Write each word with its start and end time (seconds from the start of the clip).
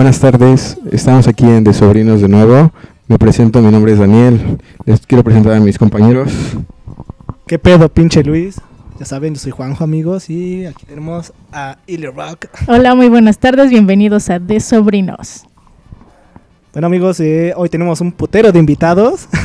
Buenas 0.00 0.18
tardes, 0.18 0.78
estamos 0.90 1.28
aquí 1.28 1.44
en 1.44 1.62
De 1.62 1.74
Sobrinos 1.74 2.22
de 2.22 2.28
nuevo. 2.28 2.72
Me 3.06 3.18
presento, 3.18 3.60
mi 3.60 3.70
nombre 3.70 3.92
es 3.92 3.98
Daniel. 3.98 4.58
Les 4.86 5.06
quiero 5.06 5.22
presentar 5.22 5.52
a 5.52 5.60
mis 5.60 5.76
compañeros. 5.76 6.32
¿Qué 7.46 7.58
pedo, 7.58 7.86
pinche 7.90 8.24
Luis? 8.24 8.58
Ya 8.98 9.04
saben, 9.04 9.34
yo 9.34 9.40
soy 9.40 9.52
Juanjo, 9.52 9.84
amigos, 9.84 10.30
y 10.30 10.64
aquí 10.64 10.86
tenemos 10.86 11.34
a 11.52 11.76
Illy 11.86 12.06
Rock. 12.06 12.46
Hola, 12.66 12.94
muy 12.94 13.10
buenas 13.10 13.36
tardes, 13.36 13.68
bienvenidos 13.68 14.30
a 14.30 14.38
De 14.38 14.58
Sobrinos. 14.60 15.44
Bueno, 16.72 16.86
amigos, 16.86 17.20
eh, 17.20 17.52
hoy 17.54 17.68
tenemos 17.68 18.00
un 18.00 18.10
putero 18.10 18.52
de 18.52 18.58
invitados. 18.58 19.28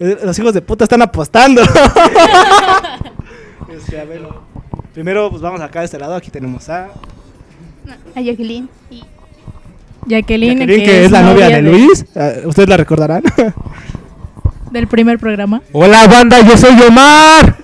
Eh, 0.00 0.16
Los 0.24 0.38
hijos 0.38 0.54
de 0.54 0.62
puta 0.62 0.84
están 0.84 1.02
apostando. 1.02 1.60
Este, 3.68 4.00
a 4.00 4.04
ver, 4.04 4.26
primero, 4.94 5.28
pues 5.28 5.42
vamos 5.42 5.60
acá 5.60 5.80
de 5.80 5.84
este 5.84 5.98
lado. 5.98 6.14
Aquí 6.14 6.30
tenemos 6.30 6.66
a 6.70 6.88
A 8.14 8.20
Jacqueline. 8.22 8.70
Y 8.90 9.02
Jacqueline, 10.08 10.58
Jacqueline, 10.60 10.84
que 10.84 11.04
es 11.04 11.10
la 11.10 11.22
novia 11.22 11.48
de 11.48 11.62
Luis. 11.62 12.04
Eh, 12.14 12.42
Ustedes 12.46 12.68
la 12.68 12.76
recordarán. 12.76 13.22
Del 14.70 14.86
primer 14.86 15.18
programa. 15.18 15.62
Hola 15.72 16.06
banda, 16.06 16.40
yo 16.40 16.56
soy 16.56 16.80
Omar. 16.86 17.56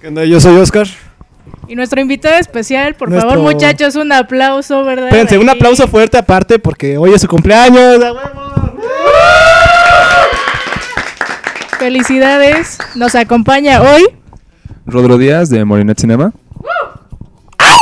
¿Qué 0.00 0.08
onda? 0.08 0.24
Yo 0.24 0.40
soy 0.40 0.56
Oscar. 0.56 0.86
Y 1.68 1.76
nuestro 1.76 2.00
invitado 2.00 2.36
especial, 2.36 2.94
por 2.94 3.08
Nuestro- 3.10 3.30
favor, 3.30 3.52
muchachos, 3.52 3.94
un 3.96 4.12
aplauso, 4.12 4.84
¿verdad? 4.84 5.06
Espérense, 5.06 5.38
un 5.38 5.48
aplauso 5.48 5.86
fuerte 5.88 6.18
aparte 6.18 6.58
porque 6.58 6.98
hoy 6.98 7.12
es 7.14 7.22
su 7.22 7.28
cumpleaños. 7.28 8.02
¡A 8.02 8.12
huevo! 8.12 8.52
Felicidades. 11.78 12.78
Nos 12.94 13.14
acompaña 13.14 13.80
hoy. 13.82 14.02
Rodro 14.86 15.18
Díaz 15.18 15.48
de 15.48 15.64
Morinet 15.64 15.98
Cinema. 15.98 16.32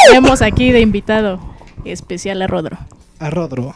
Tenemos 0.07 0.43
aquí 0.43 0.73
de 0.73 0.81
invitado 0.81 1.41
especial 1.85 2.43
a 2.43 2.47
Rodro. 2.47 2.79
A 3.19 3.31
Rodro. 3.31 3.75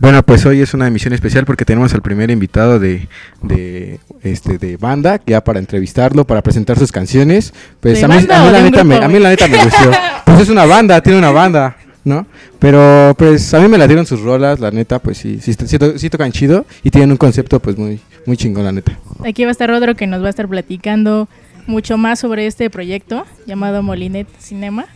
Bueno, 0.00 0.22
pues 0.22 0.46
hoy 0.46 0.60
es 0.60 0.74
una 0.74 0.86
emisión 0.86 1.12
especial 1.12 1.44
porque 1.44 1.64
tenemos 1.64 1.92
al 1.92 2.02
primer 2.02 2.30
invitado 2.30 2.78
de, 2.78 3.08
de, 3.42 3.98
este, 4.22 4.58
de 4.58 4.76
banda, 4.76 5.20
ya 5.26 5.42
para 5.42 5.58
entrevistarlo, 5.58 6.24
para 6.24 6.40
presentar 6.40 6.78
sus 6.78 6.92
canciones. 6.92 7.52
Pues 7.80 7.98
¿De 7.98 8.04
a 8.04 8.08
mí, 8.08 8.14
a 8.14 8.18
mí 8.20 8.50
la 8.52 8.62
neta 8.62 8.84
me, 8.84 8.96
a 8.96 9.08
mí 9.08 9.18
la 9.18 9.30
neta 9.30 9.48
me 9.48 9.62
gustó. 9.62 9.90
Pues 10.24 10.42
es 10.42 10.50
una 10.50 10.66
banda, 10.66 11.00
tiene 11.00 11.18
una 11.18 11.30
banda, 11.30 11.78
¿no? 12.04 12.26
Pero 12.58 13.14
pues 13.16 13.52
a 13.54 13.60
mí 13.60 13.66
me 13.66 13.78
la 13.78 13.86
dieron 13.86 14.04
sus 14.04 14.20
rolas, 14.20 14.60
la 14.60 14.70
neta, 14.70 14.98
pues 14.98 15.16
sí, 15.16 15.40
sí, 15.40 15.54
sí 15.54 16.10
tocan 16.10 16.32
chido 16.32 16.66
y 16.84 16.90
tienen 16.90 17.10
un 17.10 17.16
concepto 17.16 17.58
pues 17.60 17.78
muy, 17.78 17.98
muy 18.26 18.36
chingón, 18.36 18.64
la 18.64 18.72
neta. 18.72 18.92
Aquí 19.26 19.44
va 19.44 19.48
a 19.48 19.52
estar 19.52 19.70
Rodro 19.70 19.94
que 19.94 20.06
nos 20.06 20.22
va 20.22 20.26
a 20.26 20.30
estar 20.30 20.46
platicando 20.46 21.28
mucho 21.66 21.96
más 21.96 22.18
sobre 22.20 22.46
este 22.46 22.68
proyecto 22.70 23.24
llamado 23.46 23.82
Molinet 23.82 24.28
Cinema. 24.38 24.86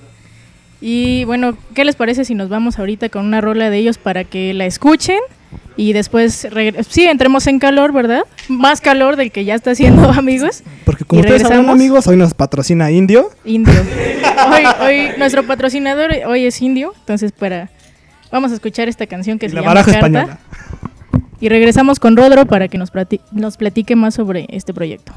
Y 0.85 1.25
bueno, 1.25 1.57
¿qué 1.75 1.85
les 1.85 1.95
parece 1.95 2.25
si 2.25 2.35
nos 2.35 2.49
vamos 2.49 2.79
ahorita 2.79 3.09
con 3.09 3.25
una 3.25 3.41
rola 3.41 3.71
de 3.71 3.79
ellos 3.79 3.99
para 3.99 4.25
que 4.25 4.53
la 4.53 4.67
escuchen? 4.67 5.19
Y 5.77 5.93
después, 5.95 6.47
sí, 6.91 7.05
entremos 7.05 7.47
en 7.47 7.59
calor, 7.61 7.93
¿verdad? 7.93 8.25
Más 8.49 8.81
calor 8.81 9.15
del 9.17 9.31
que 9.31 9.45
ya 9.45 9.55
está 9.55 9.71
haciendo, 9.71 10.09
amigos. 10.11 10.63
Porque 10.85 11.05
como 11.05 11.21
¿Y 11.21 11.23
ustedes 11.25 11.43
saben, 11.43 11.69
amigos, 11.71 12.07
hoy 12.09 12.17
nos 12.17 12.35
patrocina 12.35 12.91
Indio. 12.91 13.31
Indio. 13.45 13.73
Hoy, 14.51 14.65
hoy 14.87 15.09
nuestro 15.19 15.47
patrocinador 15.47 16.11
hoy 16.27 16.47
es 16.47 16.61
Indio, 16.63 16.93
entonces 17.01 17.31
para 17.33 17.71
vamos 18.33 18.51
a 18.51 18.55
escuchar 18.55 18.89
esta 18.89 19.07
canción 19.07 19.39
que 19.39 19.47
Y 19.47 19.51
se 19.51 19.55
la 19.55 19.61
llama 19.63 19.75
Carta. 19.75 19.93
española. 19.93 20.39
Y 21.41 21.49
regresamos 21.49 22.01
con 22.01 22.17
Rodro 22.17 22.47
para 22.47 22.67
que 22.69 22.77
nos, 22.79 22.93
plati- 22.93 23.21
nos 23.31 23.57
platique 23.57 23.95
más 23.95 24.15
sobre 24.15 24.47
este 24.51 24.73
proyecto. 24.75 25.13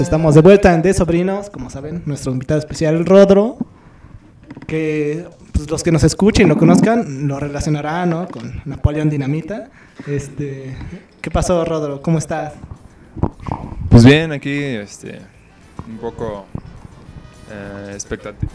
Estamos 0.00 0.34
de 0.34 0.40
vuelta 0.40 0.74
en 0.74 0.82
De 0.82 0.94
Sobrinos, 0.94 1.50
como 1.50 1.68
saben, 1.68 2.02
nuestro 2.06 2.32
invitado 2.32 2.58
especial 2.58 3.04
Rodro, 3.04 3.58
que 4.66 5.26
pues, 5.52 5.70
los 5.70 5.82
que 5.82 5.92
nos 5.92 6.04
escuchen 6.04 6.46
y 6.46 6.48
lo 6.48 6.56
conozcan 6.56 7.28
lo 7.28 7.38
relacionarán 7.38 8.10
¿no? 8.10 8.28
con 8.28 8.62
Napoleón 8.64 9.10
Dinamita. 9.10 9.70
Este, 10.06 10.74
¿Qué 11.20 11.30
pasó 11.30 11.64
Rodro? 11.64 12.00
¿Cómo 12.00 12.18
estás? 12.18 12.54
Pues 13.90 14.04
bien, 14.04 14.32
aquí 14.32 14.50
este, 14.50 15.20
un 15.86 15.98
poco 15.98 16.46
eh, 17.50 17.96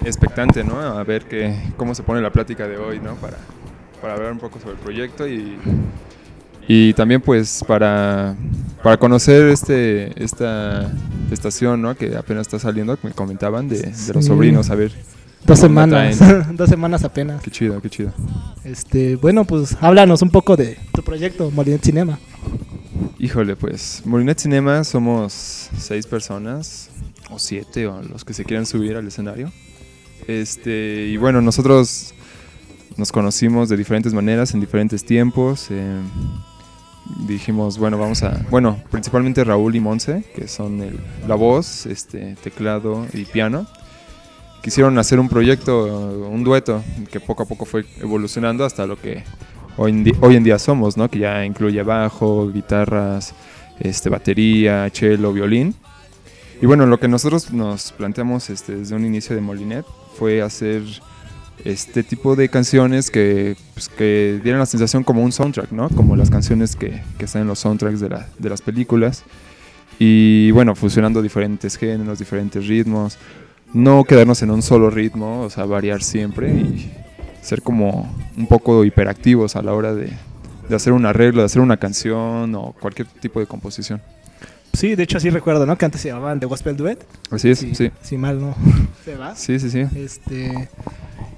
expectante, 0.04 0.64
¿no? 0.64 0.80
A 0.80 1.04
ver 1.04 1.26
qué, 1.26 1.56
cómo 1.78 1.94
se 1.94 2.02
pone 2.02 2.22
la 2.22 2.32
plática 2.32 2.68
de 2.68 2.78
hoy, 2.78 3.00
¿no? 3.00 3.16
Para, 3.16 3.38
para 4.02 4.14
hablar 4.14 4.32
un 4.32 4.40
poco 4.40 4.60
sobre 4.60 4.74
el 4.74 4.80
proyecto 4.80 5.28
y, 5.28 5.58
y 6.68 6.94
también 6.94 7.22
pues 7.22 7.64
para, 7.68 8.36
para 8.84 8.98
conocer 8.98 9.50
este, 9.50 10.12
esta 10.24 10.92
estación, 11.32 11.82
¿no? 11.82 11.96
Que 11.96 12.16
apenas 12.16 12.42
está 12.48 12.60
saliendo, 12.60 12.98
me 13.04 13.12
comentaban, 13.12 13.68
de, 13.70 13.80
de 13.80 14.14
los 14.14 14.24
Sí. 14.26 14.30
sobrinos, 14.30 14.70
a 14.70 14.76
ver. 14.76 14.92
Dos 15.46 15.60
¿Cómo 15.62 15.80
la 15.86 16.12
semanas, 16.12 16.48
dos 16.58 16.70
semanas 16.70 17.04
apenas. 17.04 17.44
Qué 17.44 17.52
chido, 17.52 17.80
qué 17.82 17.90
chido. 17.90 18.12
Este, 18.64 19.16
bueno, 19.16 19.46
pues 19.46 19.78
háblanos 19.80 20.24
un 20.24 20.32
poco 20.32 20.56
de 20.56 20.78
tu 20.92 21.04
proyecto 21.04 21.52
Molinet 21.52 21.84
Cinema. 21.84 22.18
Híjole, 23.20 23.56
pues 23.56 24.02
Molinet 24.06 24.40
Cinema 24.40 24.84
somos 24.84 25.70
seis 25.78 26.08
personas, 26.08 26.90
o 27.30 27.38
siete, 27.38 27.86
o 27.86 28.02
los 28.02 28.26
que 28.26 28.34
se 28.34 28.44
quieran 28.44 28.66
subir 28.66 28.96
al 28.96 29.08
escenario. 29.08 29.52
Este, 30.28 31.06
y 31.08 31.18
bueno, 31.18 31.42
nosotros 31.42 32.14
nos 32.98 33.12
conocimos 33.12 33.70
de 33.70 33.78
diferentes 33.78 34.14
maneras, 34.16 34.54
en 34.56 34.62
diferentes 34.62 35.06
tiempos. 35.06 35.68
eh, 35.70 36.00
dijimos, 37.28 37.78
bueno, 37.78 37.98
vamos 37.98 38.24
a. 38.24 38.42
Bueno, 38.50 38.78
principalmente 38.92 39.44
Raúl 39.44 39.76
y 39.76 39.80
Monse, 39.80 40.24
que 40.36 40.48
son 40.48 40.82
el- 40.82 41.00
la 41.28 41.36
voz, 41.36 41.86
este, 41.86 42.36
teclado 42.44 43.06
y 43.14 43.26
piano. 43.26 43.66
Quisieron 44.62 44.98
hacer 44.98 45.20
un 45.20 45.30
proyecto, 45.30 46.28
un 46.30 46.44
dueto, 46.44 46.84
que 47.12 47.20
poco 47.20 47.44
a 47.44 47.46
poco 47.46 47.66
fue 47.66 47.86
evolucionando 48.02 48.66
hasta 48.66 48.88
lo 48.88 49.00
que 49.00 49.24
hoy 49.78 49.92
en, 49.92 50.12
hoy 50.22 50.36
en 50.36 50.44
día 50.44 50.58
somos, 50.58 50.98
¿no? 50.98 51.08
Que 51.10 51.20
ya 51.20 51.46
incluye 51.46 51.84
bajo, 51.84 52.52
guitarras, 52.52 53.36
este, 53.80 54.10
batería, 54.10 54.90
cello, 54.92 55.32
violín. 55.32 55.76
Y 56.62 56.66
bueno, 56.66 56.88
lo 56.88 57.00
que 57.00 57.08
nosotros 57.08 57.52
nos 57.52 57.92
planteamos 57.92 58.50
este, 58.50 58.76
desde 58.78 58.96
un 58.96 59.06
inicio 59.06 59.36
de 59.36 59.42
Molinet 59.42 59.86
fue 60.18 60.42
hacer 60.42 60.82
este 61.64 62.04
tipo 62.04 62.36
de 62.36 62.50
canciones 62.50 63.10
que, 63.10 63.56
pues, 63.74 63.90
que 63.90 64.40
dieran 64.44 64.60
la 64.60 64.66
sensación 64.66 65.04
como 65.04 65.24
un 65.24 65.32
soundtrack, 65.32 65.72
¿no? 65.72 65.90
Como 65.90 66.16
las 66.16 66.30
canciones 66.30 66.76
que, 66.76 67.02
que 67.18 67.26
están 67.26 67.44
en 67.44 67.48
los 67.48 67.60
soundtracks 67.60 68.00
de, 68.00 68.10
la- 68.10 68.28
de 68.38 68.50
las 68.50 68.62
películas. 68.62 69.24
Y 70.00 70.52
bueno, 70.52 70.76
fusionando 70.76 71.22
diferentes 71.22 71.78
géneros, 71.78 72.20
diferentes 72.20 72.68
ritmos. 72.68 73.18
No 73.74 74.04
quedarnos 74.04 74.42
en 74.42 74.52
un 74.52 74.62
solo 74.62 74.90
ritmo, 74.90 75.42
o 75.42 75.50
sea, 75.50 75.66
variar 75.66 76.04
siempre 76.04 76.50
y 76.52 76.92
ser 77.42 77.62
como 77.62 78.14
un 78.38 78.48
poco 78.48 78.84
hiperactivos 78.86 79.56
a 79.56 79.62
la 79.62 79.74
hora 79.74 79.94
de, 79.94 80.12
de 80.70 80.76
hacer 80.76 80.94
un 80.94 81.06
arreglo, 81.06 81.42
de 81.42 81.46
hacer 81.46 81.62
una 81.62 81.78
canción 81.78 82.54
o 82.56 82.74
cualquier 82.80 83.08
tipo 83.08 83.40
de 83.40 83.48
composición. 83.48 84.02
Sí, 84.74 84.96
de 84.96 85.04
hecho 85.04 85.20
sí 85.22 85.30
recuerdo, 85.30 85.66
¿no? 85.66 85.78
Que 85.78 85.86
antes 85.86 86.02
se 86.02 86.10
llamaban 86.10 86.40
The 86.40 86.46
Gospel 86.48 86.76
Duet. 86.76 87.06
Así 87.32 87.50
es, 87.50 87.60
Sí, 87.60 87.74
sí. 87.76 87.92
Si 88.02 88.18
mal 88.18 88.40
no 88.42 88.56
se 89.06 89.16
va. 89.16 89.36
Sí, 89.36 89.58
sí, 89.60 89.70
sí. 89.70 89.86
Este 89.96 90.70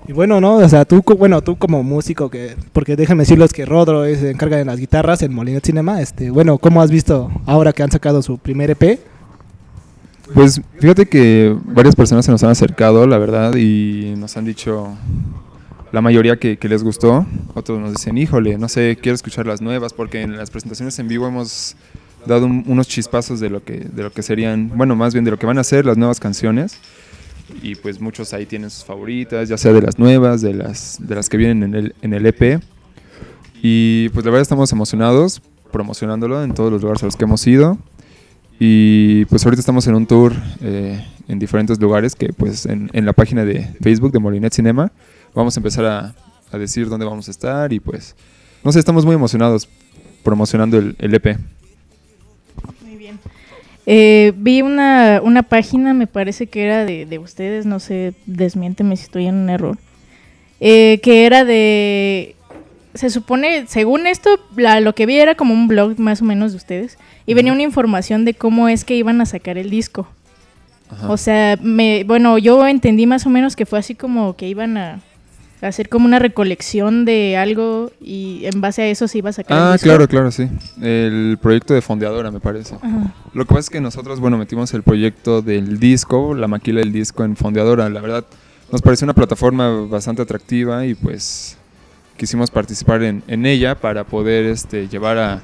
y 0.07 0.13
bueno, 0.13 0.39
¿no? 0.39 0.55
O 0.57 0.69
sea, 0.69 0.85
tú, 0.85 1.03
bueno, 1.17 1.41
tú 1.41 1.57
como 1.57 1.83
músico 1.83 2.29
que 2.29 2.55
porque 2.73 2.95
déjenme 2.95 3.23
decirles 3.23 3.51
que 3.53 3.65
Rodro 3.65 4.05
se 4.05 4.31
encarga 4.31 4.57
de 4.57 4.65
las 4.65 4.79
guitarras 4.79 5.21
en 5.21 5.33
Molinet 5.33 5.65
Cinema, 5.65 6.01
este, 6.01 6.29
bueno, 6.29 6.57
¿cómo 6.57 6.81
has 6.81 6.89
visto 6.91 7.29
ahora 7.45 7.73
que 7.73 7.83
han 7.83 7.91
sacado 7.91 8.21
su 8.21 8.37
primer 8.37 8.71
EP? 8.71 8.99
Pues 10.33 10.61
fíjate 10.79 11.05
que 11.05 11.55
varias 11.65 11.95
personas 11.95 12.25
se 12.25 12.31
nos 12.31 12.43
han 12.43 12.49
acercado, 12.49 13.07
la 13.07 13.17
verdad, 13.17 13.55
y 13.55 14.13
nos 14.17 14.35
han 14.35 14.45
dicho 14.45 14.89
la 15.93 16.01
mayoría 16.01 16.37
que, 16.37 16.57
que 16.57 16.67
les 16.67 16.83
gustó. 16.83 17.25
Otros 17.53 17.79
nos 17.79 17.91
dicen, 17.93 18.17
híjole, 18.17 18.57
no 18.57 18.67
sé, 18.67 18.97
quiero 19.01 19.15
escuchar 19.15 19.47
las 19.47 19.61
nuevas, 19.61 19.93
porque 19.93 20.21
en 20.21 20.35
las 20.37 20.51
presentaciones 20.51 20.99
en 20.99 21.07
vivo 21.07 21.27
hemos 21.27 21.75
dado 22.25 22.45
un- 22.45 22.65
unos 22.67 22.87
chispazos 22.89 23.39
de 23.39 23.49
lo 23.49 23.63
que 23.63 23.79
de 23.79 24.03
lo 24.03 24.11
que 24.11 24.21
serían, 24.21 24.69
bueno, 24.75 24.95
más 24.97 25.13
bien 25.13 25.23
de 25.23 25.31
lo 25.31 25.39
que 25.39 25.45
van 25.45 25.59
a 25.59 25.63
ser 25.63 25.85
las 25.85 25.95
nuevas 25.97 26.19
canciones. 26.19 26.77
Y 27.61 27.75
pues 27.75 27.99
muchos 28.01 28.33
ahí 28.33 28.45
tienen 28.45 28.69
sus 28.69 28.83
favoritas, 28.83 29.49
ya 29.49 29.57
sea 29.57 29.73
de 29.73 29.81
las 29.81 29.97
nuevas, 29.97 30.41
de 30.41 30.53
las 30.53 30.97
de 30.99 31.15
las 31.15 31.29
que 31.29 31.37
vienen 31.37 31.63
en 31.63 31.75
el, 31.75 31.95
en 32.01 32.13
el 32.13 32.25
EP. 32.25 32.61
Y 33.61 34.09
pues 34.09 34.25
la 34.25 34.31
verdad 34.31 34.41
estamos 34.41 34.71
emocionados 34.71 35.41
promocionándolo 35.71 36.43
en 36.43 36.53
todos 36.53 36.71
los 36.71 36.81
lugares 36.81 37.03
a 37.03 37.05
los 37.05 37.15
que 37.15 37.25
hemos 37.25 37.45
ido. 37.47 37.77
Y 38.59 39.25
pues 39.25 39.45
ahorita 39.45 39.59
estamos 39.59 39.87
en 39.87 39.95
un 39.95 40.07
tour 40.07 40.33
eh, 40.61 41.05
en 41.27 41.39
diferentes 41.39 41.79
lugares 41.79 42.15
que 42.15 42.33
pues 42.33 42.65
en, 42.65 42.89
en 42.93 43.05
la 43.05 43.13
página 43.13 43.45
de 43.45 43.75
Facebook 43.81 44.11
de 44.11 44.19
Molinet 44.19 44.53
Cinema 44.53 44.91
vamos 45.35 45.55
a 45.55 45.59
empezar 45.59 45.85
a, 45.85 46.15
a 46.51 46.57
decir 46.57 46.89
dónde 46.89 47.05
vamos 47.05 47.27
a 47.27 47.31
estar 47.31 47.71
y 47.73 47.79
pues 47.79 48.15
no 48.63 48.71
sé, 48.71 48.79
estamos 48.79 49.05
muy 49.05 49.15
emocionados 49.15 49.69
promocionando 50.23 50.77
el, 50.77 50.95
EP. 50.99 51.37
Eh, 53.89 54.33
vi 54.35 54.61
una, 54.61 55.21
una 55.23 55.43
página, 55.43 55.93
me 55.93 56.07
parece 56.07 56.47
que 56.47 56.63
era 56.65 56.83
de, 56.83 57.05
de 57.05 57.19
ustedes, 57.19 57.65
no 57.65 57.79
sé, 57.79 58.13
desmiénteme 58.25 58.97
si 58.97 59.03
estoy 59.03 59.27
en 59.27 59.35
un 59.35 59.49
error, 59.49 59.77
eh, 60.59 60.99
que 61.01 61.25
era 61.25 61.45
de... 61.45 62.35
Se 62.93 63.09
supone, 63.09 63.65
según 63.67 64.05
esto, 64.07 64.29
la- 64.57 64.81
lo 64.81 64.93
que 64.93 65.05
vi 65.05 65.17
era 65.17 65.35
como 65.35 65.53
un 65.53 65.67
blog 65.69 65.97
más 65.99 66.21
o 66.21 66.25
menos 66.25 66.51
de 66.51 66.57
ustedes, 66.57 66.97
y 67.25 67.33
venía 67.33 67.53
una 67.53 67.61
información 67.63 68.25
de 68.25 68.33
cómo 68.33 68.67
es 68.67 68.83
que 68.83 68.95
iban 68.95 69.21
a 69.21 69.25
sacar 69.25 69.57
el 69.57 69.69
disco. 69.69 70.07
Ajá. 70.89 71.09
O 71.09 71.15
sea, 71.15 71.57
me, 71.61 72.03
bueno, 72.03 72.37
yo 72.37 72.67
entendí 72.67 73.05
más 73.05 73.25
o 73.25 73.29
menos 73.29 73.55
que 73.55 73.65
fue 73.65 73.79
así 73.79 73.95
como 73.95 74.35
que 74.35 74.49
iban 74.49 74.75
a 74.77 74.99
hacer 75.61 75.89
como 75.89 76.05
una 76.05 76.19
recolección 76.19 77.05
de 77.05 77.35
algo 77.37 77.91
y 77.99 78.41
en 78.45 78.61
base 78.61 78.83
a 78.83 78.87
eso 78.87 79.07
se 79.07 79.17
iba 79.17 79.31
a 79.31 79.33
sacar 79.33 79.57
el 79.57 79.63
ah, 79.63 79.71
disco. 79.73 79.85
claro, 79.85 80.07
claro, 80.07 80.31
sí. 80.31 80.47
El 80.81 81.37
proyecto 81.41 81.73
de 81.73 81.81
Fondeadora 81.81 82.29
me 82.31 82.39
parece. 82.39 82.75
Ajá. 82.75 83.13
Lo 83.33 83.45
que 83.45 83.49
pasa 83.49 83.59
es 83.61 83.69
que 83.69 83.81
nosotros, 83.81 84.19
bueno, 84.19 84.37
metimos 84.37 84.73
el 84.73 84.83
proyecto 84.83 85.41
del 85.41 85.79
disco, 85.79 86.35
la 86.35 86.47
maquila 86.47 86.79
del 86.79 86.91
disco 86.91 87.23
en 87.23 87.35
Fondeadora. 87.35 87.89
La 87.89 88.01
verdad, 88.01 88.23
nos 88.71 88.81
pareció 88.81 89.05
una 89.05 89.13
plataforma 89.13 89.69
bastante 89.87 90.21
atractiva 90.21 90.85
y 90.85 90.93
pues 90.93 91.57
quisimos 92.17 92.51
participar 92.51 93.03
en, 93.03 93.23
en 93.27 93.45
ella 93.45 93.75
para 93.75 94.03
poder 94.03 94.45
este, 94.45 94.87
llevar 94.87 95.17
a, 95.17 95.41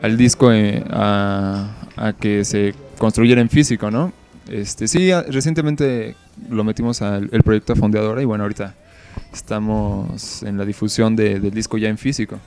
al 0.00 0.16
disco 0.16 0.52
eh, 0.52 0.84
a, 0.90 1.70
a 1.96 2.12
que 2.12 2.44
se 2.44 2.74
construyera 2.98 3.40
en 3.40 3.48
físico, 3.48 3.90
¿no? 3.90 4.12
Este, 4.48 4.88
sí, 4.88 5.10
recientemente 5.28 6.16
lo 6.50 6.64
metimos 6.64 7.02
al 7.02 7.28
el 7.32 7.42
proyecto 7.42 7.76
Fondeadora 7.76 8.22
y 8.22 8.24
bueno, 8.24 8.44
ahorita 8.44 8.74
estamos 9.32 10.42
en 10.42 10.58
la 10.58 10.64
difusión 10.64 11.16
de- 11.16 11.40
del 11.40 11.50
disco 11.52 11.78
ya 11.78 11.88
en 11.88 11.98
físico. 11.98 12.38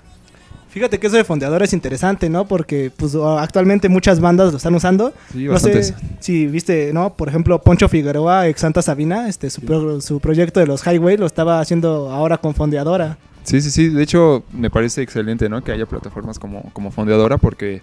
Fíjate 0.70 1.00
que 1.00 1.08
eso 1.08 1.16
de 1.16 1.24
fondeador 1.24 1.64
es 1.64 1.72
interesante, 1.72 2.30
¿no? 2.30 2.46
Porque 2.46 2.92
pues 2.96 3.16
actualmente 3.16 3.88
muchas 3.88 4.20
bandas 4.20 4.52
lo 4.52 4.58
están 4.58 4.76
usando. 4.76 5.14
Sí, 5.32 5.46
No 5.46 5.58
sé 5.58 5.94
si 6.20 6.48
viste, 6.48 6.92
¿no? 6.94 7.14
Por 7.14 7.30
ejemplo, 7.30 7.62
Poncho 7.62 7.88
Figueroa, 7.88 8.48
ex 8.50 8.60
Santa 8.60 8.82
Sabina, 8.82 9.30
este 9.30 9.50
su, 9.50 9.62
pro- 9.62 10.02
su 10.02 10.20
proyecto 10.20 10.60
de 10.60 10.68
los 10.68 10.86
Highway 10.86 11.16
lo 11.16 11.26
estaba 11.28 11.62
haciendo 11.62 12.12
ahora 12.12 12.38
con 12.40 12.54
fondeadora. 12.54 13.18
Sí, 13.44 13.62
sí, 13.62 13.72
sí. 13.72 13.88
De 13.88 14.04
hecho, 14.04 14.44
me 14.52 14.70
parece 14.70 15.02
excelente, 15.02 15.48
¿no? 15.48 15.64
Que 15.64 15.72
haya 15.72 15.86
plataformas 15.86 16.40
como, 16.40 16.64
como 16.74 16.92
Fondeadora 16.92 17.38
porque 17.38 17.82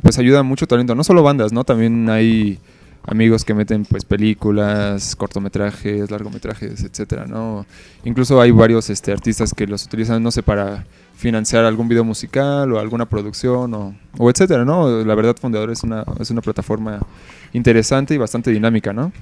pues 0.00 0.16
ayuda 0.18 0.42
mucho 0.42 0.66
talento. 0.66 0.94
No 0.94 1.04
solo 1.04 1.22
bandas, 1.22 1.52
¿no? 1.52 1.64
También 1.64 2.08
hay 2.08 2.60
amigos 3.06 3.44
que 3.44 3.54
meten 3.54 3.84
pues 3.84 4.04
películas, 4.04 5.16
cortometrajes, 5.16 6.10
largometrajes, 6.10 6.82
etcétera, 6.82 7.26
¿no? 7.26 7.66
Incluso 8.04 8.40
hay 8.40 8.50
varios 8.50 8.90
este, 8.90 9.12
artistas 9.12 9.54
que 9.54 9.66
los 9.66 9.84
utilizan, 9.84 10.22
no 10.22 10.30
sé, 10.30 10.42
para 10.42 10.84
financiar 11.16 11.64
algún 11.64 11.88
video 11.88 12.04
musical 12.04 12.72
o 12.72 12.78
alguna 12.78 13.06
producción 13.06 13.74
o, 13.74 13.94
o 14.18 14.30
etcétera, 14.30 14.64
¿no? 14.64 15.04
La 15.04 15.14
verdad, 15.14 15.36
Fondeadora 15.40 15.72
es 15.72 15.82
una, 15.82 16.04
es 16.18 16.30
una 16.30 16.40
plataforma 16.40 17.00
interesante 17.52 18.14
y 18.14 18.18
bastante 18.18 18.50
dinámica, 18.50 18.92
¿no? 18.92 19.12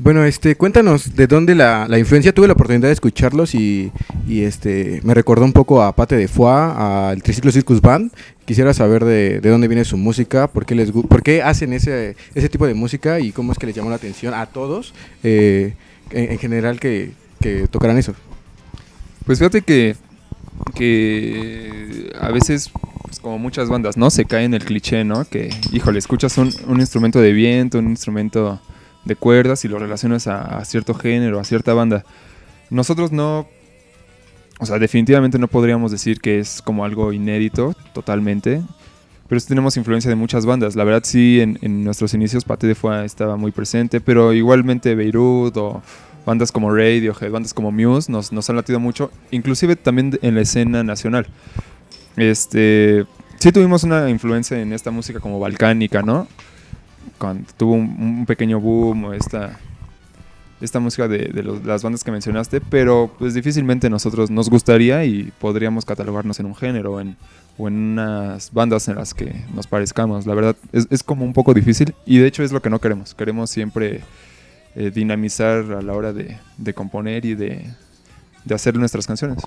Bueno, 0.00 0.24
este, 0.24 0.54
cuéntanos 0.54 1.16
de 1.16 1.26
dónde 1.26 1.56
la, 1.56 1.86
la 1.88 1.98
influencia. 1.98 2.32
Tuve 2.32 2.46
la 2.46 2.52
oportunidad 2.52 2.86
de 2.86 2.92
escucharlos 2.92 3.54
y, 3.54 3.90
y, 4.28 4.42
este, 4.42 5.00
me 5.02 5.12
recordó 5.12 5.44
un 5.44 5.52
poco 5.52 5.82
a 5.82 5.94
Pate 5.94 6.16
de 6.16 6.28
Foix, 6.28 6.72
al 6.76 7.20
Triciclo 7.22 7.50
Circus 7.50 7.80
Band. 7.80 8.12
Quisiera 8.44 8.72
saber 8.72 9.04
de, 9.04 9.40
de 9.40 9.50
dónde 9.50 9.66
viene 9.66 9.84
su 9.84 9.96
música, 9.96 10.46
por 10.46 10.66
qué, 10.66 10.76
les, 10.76 10.92
por 10.92 11.22
qué 11.22 11.42
hacen 11.42 11.72
ese, 11.72 12.16
ese 12.34 12.48
tipo 12.48 12.66
de 12.66 12.74
música 12.74 13.18
y 13.18 13.32
cómo 13.32 13.50
es 13.50 13.58
que 13.58 13.66
les 13.66 13.74
llamó 13.74 13.90
la 13.90 13.96
atención 13.96 14.34
a 14.34 14.46
todos, 14.46 14.94
eh, 15.24 15.74
en, 16.10 16.32
en 16.32 16.38
general, 16.38 16.78
que, 16.78 17.10
que 17.40 17.66
tocaran 17.66 17.98
eso. 17.98 18.14
Pues 19.26 19.38
fíjate 19.40 19.62
que, 19.62 19.96
que 20.76 22.12
a 22.20 22.30
veces, 22.30 22.70
pues, 23.02 23.18
como 23.18 23.38
muchas 23.38 23.68
bandas, 23.68 23.96
¿no? 23.96 24.10
Se 24.10 24.24
cae 24.24 24.44
en 24.44 24.54
el 24.54 24.64
cliché, 24.64 25.02
¿no? 25.04 25.24
Que, 25.24 25.50
híjole, 25.72 25.98
escuchas 25.98 26.38
un, 26.38 26.54
un 26.68 26.78
instrumento 26.78 27.20
de 27.20 27.32
viento, 27.32 27.80
un 27.80 27.90
instrumento 27.90 28.60
de 29.08 29.16
cuerdas 29.16 29.64
y 29.64 29.68
lo 29.68 29.80
relacionas 29.80 30.28
a, 30.28 30.58
a 30.58 30.64
cierto 30.64 30.94
género, 30.94 31.40
a 31.40 31.44
cierta 31.44 31.74
banda. 31.74 32.04
Nosotros 32.70 33.10
no, 33.10 33.48
o 34.60 34.66
sea, 34.66 34.78
definitivamente 34.78 35.38
no 35.38 35.48
podríamos 35.48 35.90
decir 35.90 36.20
que 36.20 36.38
es 36.38 36.62
como 36.62 36.84
algo 36.84 37.12
inédito, 37.12 37.74
totalmente. 37.92 38.62
pero 39.28 39.40
sí 39.40 39.46
tenemos 39.46 39.76
influencia 39.76 40.08
de 40.08 40.16
muchas 40.16 40.46
bandas. 40.46 40.74
La 40.74 40.84
verdad 40.84 41.02
sí, 41.04 41.40
en, 41.40 41.58
en 41.60 41.84
nuestros 41.84 42.14
inicios 42.14 42.44
Pate 42.44 42.66
de 42.66 42.74
Foix 42.74 43.04
estaba 43.04 43.36
muy 43.36 43.52
presente, 43.52 44.00
pero 44.00 44.32
igualmente 44.32 44.94
Beirut 44.94 45.56
o 45.56 45.82
bandas 46.24 46.50
como 46.50 46.74
Radiohead, 46.74 47.30
bandas 47.30 47.54
como 47.54 47.70
Muse 47.70 48.10
nos, 48.10 48.32
nos 48.32 48.48
han 48.50 48.56
latido 48.56 48.80
mucho, 48.80 49.10
inclusive 49.30 49.76
también 49.76 50.18
en 50.22 50.34
la 50.34 50.40
escena 50.40 50.82
nacional. 50.82 51.26
Este, 52.16 53.04
sí 53.38 53.52
tuvimos 53.52 53.84
una 53.84 54.08
influencia 54.10 54.60
en 54.60 54.72
esta 54.72 54.90
música 54.90 55.20
como 55.20 55.38
balcánica, 55.38 56.02
¿no? 56.02 56.26
Cuando 57.18 57.48
tuvo 57.56 57.72
un, 57.74 57.96
un 57.98 58.26
pequeño 58.26 58.60
boom 58.60 59.04
o 59.04 59.12
esta, 59.14 59.58
esta 60.60 60.80
música 60.80 61.06
de, 61.08 61.18
de 61.32 61.42
los- 61.42 61.64
las 61.64 61.82
bandas 61.82 62.02
que 62.04 62.10
mencionaste, 62.10 62.60
pero 62.60 63.10
pues 63.18 63.34
difícilmente 63.34 63.88
nosotros 63.88 64.30
nos 64.30 64.50
gustaría 64.50 65.04
y 65.04 65.32
podríamos 65.40 65.84
catalogarnos 65.84 66.40
en 66.40 66.46
un 66.46 66.54
género 66.56 66.94
o 66.94 67.00
en, 67.00 67.16
o 67.58 67.68
en 67.68 67.74
unas 67.92 68.52
bandas 68.52 68.88
en 68.88 68.96
las 68.96 69.14
que 69.14 69.44
nos 69.54 69.66
parezcamos. 69.66 70.26
La 70.26 70.34
verdad 70.34 70.56
es, 70.72 70.86
es 70.90 71.02
como 71.02 71.24
un 71.24 71.32
poco 71.32 71.54
difícil 71.54 71.94
y 72.06 72.18
de 72.18 72.26
hecho 72.26 72.42
es 72.42 72.52
lo 72.52 72.60
que 72.60 72.70
no 72.70 72.80
queremos. 72.80 73.14
Queremos 73.14 73.50
siempre 73.50 74.00
eh, 74.74 74.90
dinamizar 74.94 75.64
a 75.72 75.82
la 75.82 75.92
hora 75.94 76.12
de, 76.12 76.36
de 76.56 76.74
componer 76.74 77.24
y 77.24 77.34
de, 77.34 77.64
de 78.44 78.54
hacer 78.54 78.76
nuestras 78.76 79.06
canciones. 79.06 79.38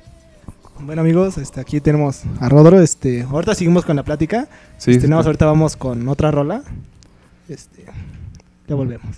Bueno 0.84 1.02
amigos, 1.02 1.38
este, 1.38 1.60
aquí 1.62 1.80
tenemos 1.80 2.22
a 2.40 2.50
Rodro. 2.50 2.82
Este, 2.82 3.22
ahorita 3.24 3.54
seguimos 3.54 3.86
con 3.86 3.96
la 3.98 4.04
plática. 4.04 4.48
Sí, 4.78 4.92
Este, 4.92 5.02
sí, 5.02 5.08
sí. 5.08 5.14
ahorita 5.14 5.46
vamos 5.46 5.76
con 5.76 6.08
otra 6.10 6.32
rola. 6.32 6.64
Este, 7.48 7.86
ya 8.68 8.76
volvemos. 8.76 9.18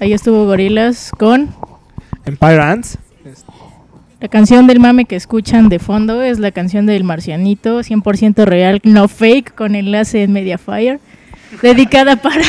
Ahí 0.00 0.12
estuvo 0.12 0.44
Gorilas 0.46 1.10
con 1.18 1.54
Empire 2.24 2.60
Ants. 2.60 2.98
la 4.20 4.28
canción 4.28 4.66
del 4.66 4.80
mame 4.80 5.04
que 5.04 5.16
escuchan 5.16 5.68
de 5.68 5.78
fondo. 5.78 6.22
Es 6.22 6.38
la 6.38 6.50
canción 6.52 6.86
del 6.86 7.04
Marcianito, 7.04 7.80
100% 7.80 8.44
real, 8.44 8.80
no 8.84 9.08
fake, 9.08 9.54
con 9.54 9.74
enlace 9.74 10.22
en 10.24 10.32
Mediafire. 10.32 10.98
Dedicada 11.62 12.16
para, 12.22 12.42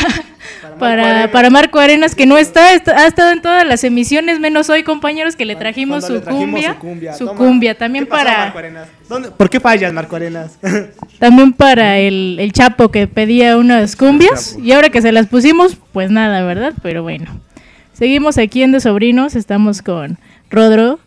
para, 0.78 1.32
para 1.32 1.50
Marco 1.50 1.80
Arenas, 1.80 2.16
que 2.16 2.26
no 2.26 2.38
está, 2.38 2.74
está- 2.74 2.98
ha 3.00 3.08
estado 3.08 3.32
en 3.32 3.42
todas 3.42 3.66
las 3.66 3.84
emisiones, 3.86 4.42
menos 4.42 4.70
hoy, 4.70 4.84
compañeros, 4.84 5.38
que 5.38 5.46
le 5.46 5.56
trajimos, 5.56 6.06
su, 6.06 6.16
le 6.16 6.20
trajimos 6.20 6.48
cumbia, 6.50 6.74
su 6.74 6.80
cumbia. 6.80 7.14
su 7.14 7.26
Toma. 7.28 7.38
cumbia. 7.38 7.78
También 7.78 8.04
¿Qué 8.06 8.10
pasó, 8.12 8.26
para, 8.26 8.38
Marco 8.46 8.58
Arenas? 8.60 8.88
¿Dónde- 9.08 9.32
¿Por 9.32 9.50
qué 9.50 9.60
fallas, 9.62 9.94
Marco 9.94 10.18
Arenas? 10.18 10.58
también 11.20 11.54
para 11.54 11.98
el, 12.00 12.38
el 12.42 12.52
Chapo 12.52 12.90
que 12.92 13.08
pedía 13.08 13.56
unas 13.58 13.96
cumbias. 13.96 14.58
Y 14.62 14.74
ahora 14.74 14.90
que 14.90 15.02
se 15.02 15.14
las 15.14 15.28
pusimos, 15.28 15.78
pues 15.94 16.12
nada, 16.12 16.44
¿verdad? 16.44 16.74
Pero 16.84 17.02
bueno. 17.04 17.40
Seguimos 18.00 18.38
aquí 18.38 18.64
en 18.64 18.72
De 18.72 18.80
Sobrinos. 18.80 19.36
Estamos 19.36 19.82
con 19.82 20.18
Rodro 20.50 21.02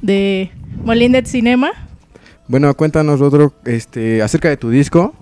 de 0.00 0.50
Molindet 0.86 1.26
Cinema. 1.26 1.70
Bueno, 2.48 2.74
cuéntanos, 2.74 3.20
Rodro, 3.20 3.52
este, 3.66 4.22
acerca 4.22 4.48
de 4.48 4.56
tu 4.56 4.70
disco. 4.70 5.14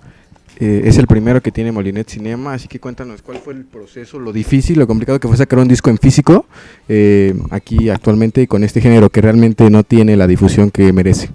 Eh, 0.61 0.83
es 0.85 0.97
el 0.97 1.07
primero 1.07 1.41
que 1.41 1.51
tiene 1.51 1.73
Molinet 1.73 2.07
Cinema, 2.09 2.53
así 2.53 2.69
que 2.69 2.79
cuéntanos 2.79 3.21
cuál 3.21 3.39
fue 3.39 3.53
el 3.53 3.65
proceso, 3.65 4.17
lo 4.17 4.31
difícil, 4.31 4.79
lo 4.79 4.87
complicado 4.87 5.19
que 5.19 5.27
fue 5.27 5.35
sacar 5.35 5.59
un 5.59 5.67
disco 5.67 5.89
en 5.89 5.97
físico 5.97 6.45
eh, 6.87 7.33
aquí 7.49 7.89
actualmente 7.89 8.47
con 8.47 8.63
este 8.63 8.79
género 8.79 9.09
que 9.09 9.19
realmente 9.19 9.69
no 9.69 9.83
tiene 9.83 10.15
la 10.15 10.25
difusión 10.25 10.71
que 10.71 10.93
merece. 10.93 11.31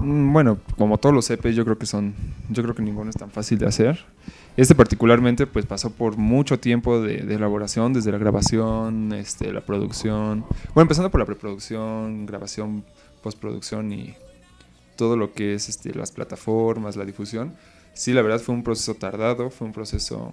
Mm, 0.00 0.32
Bueno, 0.32 0.58
como 0.76 0.98
todos 0.98 1.12
los 1.12 1.28
EPs, 1.30 1.56
yo 1.56 1.64
creo 1.64 1.78
que 1.78 1.86
son, 1.86 2.14
yo 2.48 2.62
creo 2.62 2.76
que 2.76 2.82
ninguno 2.82 3.10
es 3.10 3.16
tan 3.16 3.30
fácil 3.30 3.58
de 3.58 3.66
hacer. 3.66 3.98
Este 4.58 4.74
particularmente, 4.74 5.46
pues 5.46 5.66
pasó 5.66 5.90
por 5.90 6.16
mucho 6.16 6.58
tiempo 6.58 7.00
de, 7.00 7.18
elaboración, 7.32 7.92
desde 7.92 8.10
la 8.10 8.18
grabación, 8.18 9.12
este, 9.12 9.52
la 9.52 9.60
producción, 9.60 10.40
bueno, 10.74 10.82
empezando 10.82 11.12
por 11.12 11.20
la 11.20 11.26
preproducción, 11.26 12.26
grabación, 12.26 12.84
postproducción 13.22 13.92
y 13.92 14.16
todo 14.96 15.16
lo 15.16 15.32
que 15.32 15.54
es 15.54 15.68
este, 15.68 15.94
las 15.94 16.10
plataformas, 16.10 16.96
la 16.96 17.04
difusión. 17.04 17.54
Sí, 17.94 18.12
la 18.12 18.20
verdad 18.20 18.40
fue 18.40 18.52
un 18.52 18.64
proceso 18.64 18.94
tardado, 18.94 19.48
fue 19.50 19.68
un 19.68 19.72
proceso, 19.72 20.32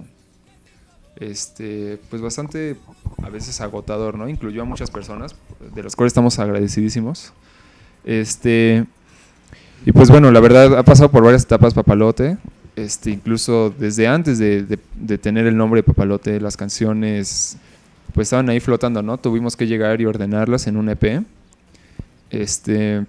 este, 1.17 1.99
pues 2.09 2.19
bastante, 2.19 2.77
a 3.21 3.29
veces 3.29 3.61
agotador, 3.61 4.17
¿no? 4.17 4.27
Incluyó 4.27 4.63
a 4.63 4.65
muchas 4.65 4.89
personas, 4.89 5.35
de 5.75 5.83
las 5.83 5.95
cuales 5.95 6.09
estamos 6.09 6.39
agradecidísimos. 6.39 7.31
Este, 8.03 8.85
y 9.85 9.91
pues 9.91 10.09
bueno, 10.09 10.31
la 10.31 10.39
verdad 10.39 10.79
ha 10.79 10.81
pasado 10.81 11.11
por 11.11 11.23
varias 11.23 11.43
etapas 11.43 11.75
Papalote. 11.75 12.39
Este, 12.75 13.11
incluso 13.11 13.73
desde 13.77 14.07
antes 14.07 14.37
de, 14.37 14.77
tener 15.17 15.47
el 15.47 15.55
nombre 15.55 15.79
de 15.79 15.83
Papalote, 15.83 16.41
las 16.41 16.57
canciones 16.57 17.57
pues 18.13 18.27
estaban 18.27 18.49
ahí 18.49 18.59
flotando, 18.59 19.01
¿no? 19.01 19.17
Tuvimos 19.17 19.55
que 19.55 19.67
llegar 19.67 20.01
y 20.01 20.05
ordenarlas 20.05 20.67
en 20.67 20.77
un 20.77 20.89
EP. 20.89 21.23
Este, 22.29 23.05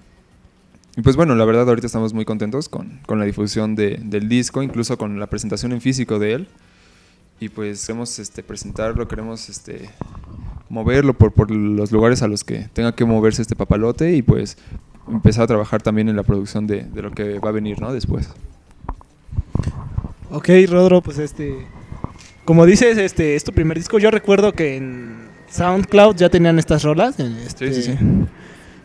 y 0.97 1.03
pues 1.03 1.17
bueno, 1.17 1.35
la 1.35 1.45
verdad 1.45 1.69
ahorita 1.69 1.87
estamos 1.87 2.15
muy 2.15 2.25
contentos 2.25 2.69
con, 2.69 3.01
la 3.09 3.25
difusión 3.25 3.75
de- 3.75 4.01
del 4.03 4.29
disco, 4.29 4.63
incluso 4.63 4.97
con 4.99 5.19
la 5.19 5.27
presentación 5.27 5.73
en 5.73 5.81
físico 5.81 6.19
de 6.19 6.35
él. 6.35 6.49
Y 7.39 7.49
pues 7.49 7.85
queremos 7.87 8.19
este, 8.19 8.43
presentarlo, 8.43 9.07
queremos 9.09 9.49
este, 9.49 9.91
moverlo 10.69 11.13
por, 11.13 11.33
por 11.33 11.51
los 11.51 11.93
lugares 11.93 12.23
a 12.23 12.29
los 12.29 12.45
que 12.45 12.69
tenga 12.73 12.95
que 12.95 13.05
moverse 13.05 13.43
este 13.43 13.57
papalote 13.57 14.15
y 14.15 14.23
pues 14.23 14.57
empezar 15.09 15.45
a 15.45 15.47
trabajar 15.47 15.83
también 15.83 16.09
en 16.09 16.17
la 16.17 16.23
producción 16.23 16.67
de, 16.67 16.83
de 16.85 17.03
lo 17.03 17.11
que 17.11 17.39
va 17.41 17.51
a 17.51 17.53
venir, 17.53 17.81
¿no? 17.81 17.93
Después. 17.93 18.29
Ok, 20.37 20.49
Rodro, 20.69 21.01
pues 21.03 21.19
este. 21.19 21.55
Como 22.45 22.65
dices, 22.67 22.99
este 22.99 23.35
es 23.35 23.45
tu 23.45 23.53
primer 23.53 23.77
disco. 23.77 23.99
Yo 23.99 24.11
recuerdo 24.11 24.53
que 24.53 24.77
en 24.77 25.17
SoundCloud 25.51 26.17
ya 26.17 26.29
tenían 26.29 26.59
estas 26.59 26.83
rolas. 26.83 27.19
en 27.19 27.37
este- 27.39 27.73
Sí, 27.73 27.83
sí, 27.83 27.93
sí. 27.93 27.99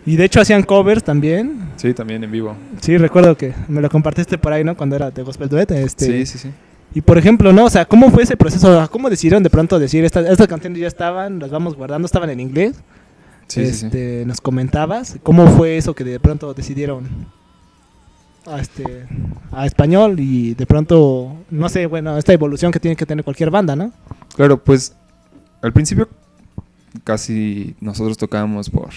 Y 0.05 0.15
de 0.15 0.25
hecho 0.25 0.41
hacían 0.41 0.63
covers 0.63 1.03
también. 1.03 1.69
Sí, 1.75 1.93
también 1.93 2.23
en 2.23 2.31
vivo. 2.31 2.55
Sí, 2.81 2.97
recuerdo 2.97 3.37
que 3.37 3.53
me 3.67 3.81
lo 3.81 3.89
compartiste 3.89 4.37
por 4.39 4.51
ahí, 4.51 4.63
¿no? 4.63 4.75
Cuando 4.75 4.95
era 4.95 5.11
de 5.11 5.21
Gospel 5.21 5.47
Duet. 5.49 5.69
Este, 5.71 6.05
Sí, 6.05 6.25
sí, 6.25 6.37
sí. 6.39 6.49
Y 6.95 7.01
por 7.01 7.17
ejemplo, 7.17 7.53
¿no? 7.53 7.65
O 7.65 7.69
sea, 7.69 7.85
¿cómo 7.85 8.09
fue 8.09 8.23
ese 8.23 8.35
proceso? 8.35 8.87
¿Cómo 8.91 9.09
decidieron 9.09 9.43
de 9.43 9.49
pronto 9.49 9.77
decir 9.77 10.03
estas, 10.03 10.25
estas 10.27 10.47
canciones 10.47 10.79
ya 10.79 10.87
estaban, 10.87 11.37
las 11.39 11.51
vamos 11.51 11.75
guardando, 11.75 12.05
estaban 12.07 12.29
en 12.31 12.39
inglés? 12.39 12.73
Sí, 13.47 13.65
sí, 13.67 13.73
sí. 13.73 13.85
este, 13.85 14.23
Nos 14.25 14.41
comentabas. 14.41 15.17
¿Cómo 15.21 15.47
fue 15.55 15.77
eso 15.77 15.93
que 15.93 16.03
de 16.03 16.19
pronto 16.19 16.53
decidieron 16.53 17.07
a, 18.45 18.59
este, 18.59 19.07
a 19.51 19.65
español 19.65 20.19
y 20.19 20.53
de 20.53 20.65
pronto, 20.65 21.35
no 21.49 21.69
sé, 21.69 21.85
bueno, 21.85 22.17
esta 22.17 22.33
evolución 22.33 22.71
que 22.71 22.79
tiene 22.79 22.95
que 22.95 23.05
tener 23.05 23.23
cualquier 23.23 23.51
banda, 23.51 23.75
¿no? 23.75 23.91
Claro, 24.35 24.63
pues 24.63 24.95
al 25.61 25.73
principio 25.73 26.09
casi 27.03 27.75
nosotros 27.79 28.17
tocábamos 28.17 28.69
por 28.69 28.89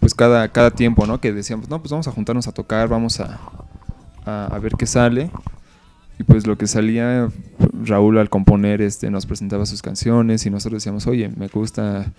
pues 0.00 0.14
cada, 0.14 0.48
cada 0.48 0.70
tiempo, 0.70 1.06
¿no? 1.06 1.20
Que 1.20 1.32
decíamos, 1.32 1.68
no, 1.68 1.80
pues 1.80 1.90
vamos 1.90 2.06
a 2.08 2.12
juntarnos 2.12 2.46
a 2.46 2.52
tocar, 2.52 2.88
vamos 2.88 3.20
a, 3.20 3.40
a, 4.24 4.46
a 4.46 4.58
ver 4.58 4.72
qué 4.78 4.86
sale. 4.86 5.30
Y 6.18 6.24
pues 6.24 6.46
lo 6.46 6.58
que 6.58 6.66
salía, 6.66 7.28
Raúl 7.84 8.18
al 8.18 8.28
componer 8.28 8.82
este, 8.82 9.10
nos 9.10 9.26
presentaba 9.26 9.66
sus 9.66 9.82
canciones 9.82 10.46
y 10.46 10.50
nosotros 10.50 10.82
decíamos, 10.82 11.06
oye, 11.06 11.30
me 11.36 11.46
gusta, 11.48 12.12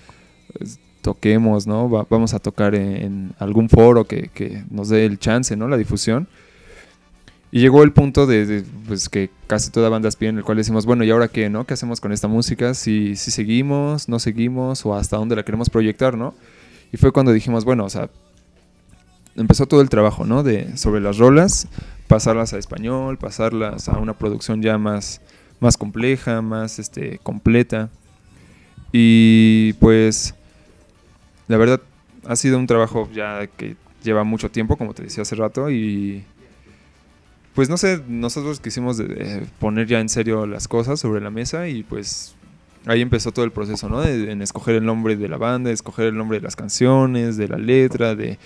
toquemos, 1.01 1.67
¿no? 1.67 1.89
Va- 1.89 2.05
vamos 2.09 2.33
a 2.33 2.39
tocar 2.39 2.75
en, 2.75 3.33
algún 3.39 3.69
foro 3.69 4.05
que, 4.05 4.63
nos 4.69 4.89
dé 4.89 5.05
el 5.05 5.19
chance, 5.19 5.55
¿no? 5.55 5.67
La 5.67 5.77
difusión. 5.77 6.27
Y 7.51 7.61
llegó 7.61 7.81
el 7.83 7.93
punto 7.93 8.27
de, 8.27 8.63
pues 8.87 9.09
que 9.09 9.31
casi 9.47 9.71
toda 9.71 9.89
banda 9.89 10.09
pie 10.11 10.29
en 10.29 10.37
el 10.37 10.43
cual 10.43 10.57
decimos, 10.57 10.85
bueno, 10.85 11.03
¿y 11.03 11.09
ahora 11.09 11.27
qué, 11.27 11.49
no? 11.49 11.65
¿Qué 11.65 11.73
hacemos 11.73 11.99
con 11.99 12.11
esta 12.11 12.27
música? 12.27 12.75
Si, 12.75 13.15
si 13.15 13.31
seguimos, 13.31 14.07
no 14.07 14.19
seguimos 14.19 14.85
o 14.85 14.93
hasta 14.93 15.17
dónde 15.17 15.35
la 15.35 15.43
queremos 15.43 15.69
proyectar, 15.69 16.15
¿no? 16.15 16.35
Y 16.91 16.97
fue 16.97 17.11
cuando 17.11 17.31
dijimos, 17.31 17.65
bueno, 17.65 17.85
o 17.85 17.89
sea, 17.89 18.09
empezó 19.35 19.65
todo 19.67 19.81
el 19.81 19.89
trabajo, 19.89 20.25
¿no? 20.25 20.43
De, 20.43 20.77
sobre 20.77 21.01
las 21.01 21.17
rolas, 21.17 21.67
pasarlas 22.07 22.53
a 22.53 22.57
español, 22.57 23.17
pasarlas 23.17 23.89
a 23.89 23.97
una 23.97 24.13
producción 24.13 24.61
ya 24.61 24.77
más, 24.77 25.21
más 25.59 25.77
compleja, 25.77 26.41
más 26.41 26.77
este, 26.77 27.19
completa. 27.23 27.89
Y 28.91 29.73
pues, 29.73 30.35
la 31.49 31.57
verdad, 31.57 31.81
ha 32.25 32.37
sido 32.37 32.57
un 32.57 32.65
trabajo 32.67 33.09
ya 33.13 33.47
que 33.47 33.75
lleva 34.03 34.23
mucho 34.23 34.49
tiempo, 34.49 34.77
como 34.77 34.93
te 34.93 35.03
decía 35.03 35.23
hace 35.23 35.35
rato, 35.35 35.69
y 35.69 36.23
pues 37.55 37.69
no 37.69 37.75
sé, 37.77 38.01
nosotros 38.07 38.61
quisimos 38.61 38.95
de- 38.97 39.07
de 39.07 39.45
poner 39.59 39.87
ya 39.87 39.99
en 39.99 40.07
serio 40.07 40.45
las 40.45 40.67
cosas 40.69 40.99
sobre 41.01 41.19
la 41.19 41.29
mesa 41.31 41.67
y 41.67 41.83
pues 41.83 42.35
ahí 42.85 43.01
empezó 43.01 43.31
todo 43.33 43.43
el 43.43 43.51
proceso, 43.51 43.89
¿no? 43.89 43.99
De, 44.01 44.31
en 44.31 44.41
escoger 44.41 44.75
el 44.75 44.85
nombre 44.85 45.17
de 45.17 45.27
la 45.27 45.35
banda, 45.37 45.69
escoger 45.71 46.05
el 46.07 46.15
nombre 46.17 46.39
de 46.39 46.43
las 46.45 46.55
canciones, 46.55 47.35
de 47.35 47.49
la 47.49 47.57
letra, 47.57 48.15
de 48.15 48.37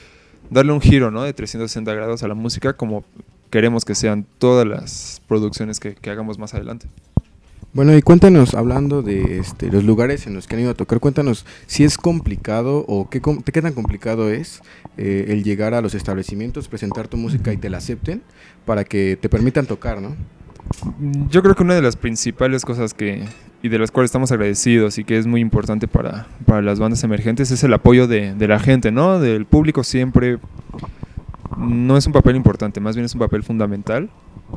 darle 0.49 0.71
un 0.71 0.81
giro, 0.81 1.11
¿no? 1.11 1.21
De 1.23 1.33
360 1.33 1.93
grados 1.93 2.23
a 2.23 2.27
la 2.27 2.33
música 2.33 2.73
como 2.73 3.03
queremos 3.51 3.85
que 3.85 3.93
sean 3.93 4.25
todas 4.39 4.65
las 4.65 5.21
producciones 5.27 5.79
que 5.79 6.09
hagamos 6.09 6.39
más 6.39 6.55
adelante. 6.55 6.87
Bueno, 7.73 7.97
y 7.97 8.03
cuéntanos, 8.03 8.53
hablando 8.53 9.01
de 9.01 9.39
este, 9.39 9.71
los 9.71 9.83
lugares 9.83 10.27
en 10.27 10.35
los 10.35 10.45
que 10.45 10.55
han 10.55 10.61
ido 10.61 10.69
a 10.69 10.75
tocar, 10.75 10.99
cuéntanos 10.99 11.43
si 11.65 11.83
es 11.83 11.97
complicado 11.97 12.85
o 12.87 13.09
qué, 13.09 13.19
qué 13.19 13.61
tan 13.63 13.73
complicado 13.73 14.29
es 14.29 14.61
eh, 14.95 15.25
el 15.29 15.43
llegar 15.43 15.73
a 15.73 15.81
los 15.81 15.95
establecimientos, 15.95 16.67
presentar 16.67 17.07
tu 17.07 17.17
música 17.17 17.51
y 17.51 17.57
te 17.57 17.71
la 17.71 17.79
acepten 17.79 18.21
para 18.67 18.83
que 18.83 19.17
te 19.19 19.27
permitan 19.27 19.65
tocar, 19.65 20.03
¿no? 20.03 20.15
Yo 21.31 21.41
creo 21.41 21.55
que 21.55 21.63
una 21.63 21.73
de 21.73 21.81
las 21.81 21.95
principales 21.95 22.63
cosas 22.63 22.93
que 22.93 23.25
y 23.63 23.69
de 23.69 23.79
las 23.79 23.89
cuales 23.89 24.09
estamos 24.09 24.31
agradecidos 24.31 24.99
y 24.99 25.03
que 25.03 25.17
es 25.17 25.25
muy 25.25 25.41
importante 25.41 25.87
para, 25.87 26.27
para 26.45 26.61
las 26.61 26.79
bandas 26.79 27.03
emergentes 27.03 27.49
es 27.49 27.63
el 27.63 27.73
apoyo 27.73 28.07
de 28.07 28.47
la 28.47 28.59
gente, 28.59 28.91
¿no? 28.91 29.19
Del 29.19 29.47
público 29.47 29.83
siempre 29.83 30.37
no 31.57 31.97
es 31.97 32.05
un 32.05 32.13
papel 32.13 32.35
importante, 32.35 32.79
más 32.79 32.95
bien 32.95 33.05
es 33.05 33.15
un 33.15 33.19
papel 33.19 33.41
fundamental. 33.41 34.11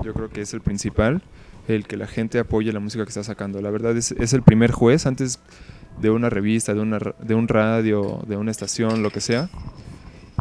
Yo 0.04 0.12
creo 0.12 0.28
que 0.28 0.42
es 0.42 0.52
el 0.52 0.60
principal, 0.60 1.22
el 1.68 1.86
que 1.86 1.96
la 1.96 2.06
gente 2.06 2.38
apoye 2.38 2.72
la 2.72 2.80
música 2.80 3.04
que 3.04 3.08
está 3.08 3.24
sacando. 3.24 3.60
La 3.60 3.70
verdad 3.70 3.96
es, 3.96 4.12
el 4.12 4.42
primer 4.42 4.72
juez 4.72 5.06
antes 5.06 5.40
de 6.00 6.10
una 6.10 6.30
revista, 6.30 6.74
de, 6.74 6.80
una, 6.80 6.98
de 6.98 7.34
un 7.34 7.48
radio, 7.48 8.22
de 8.26 8.36
una 8.36 8.50
estación, 8.50 9.02
lo 9.02 9.10
que 9.10 9.20
sea. 9.20 9.48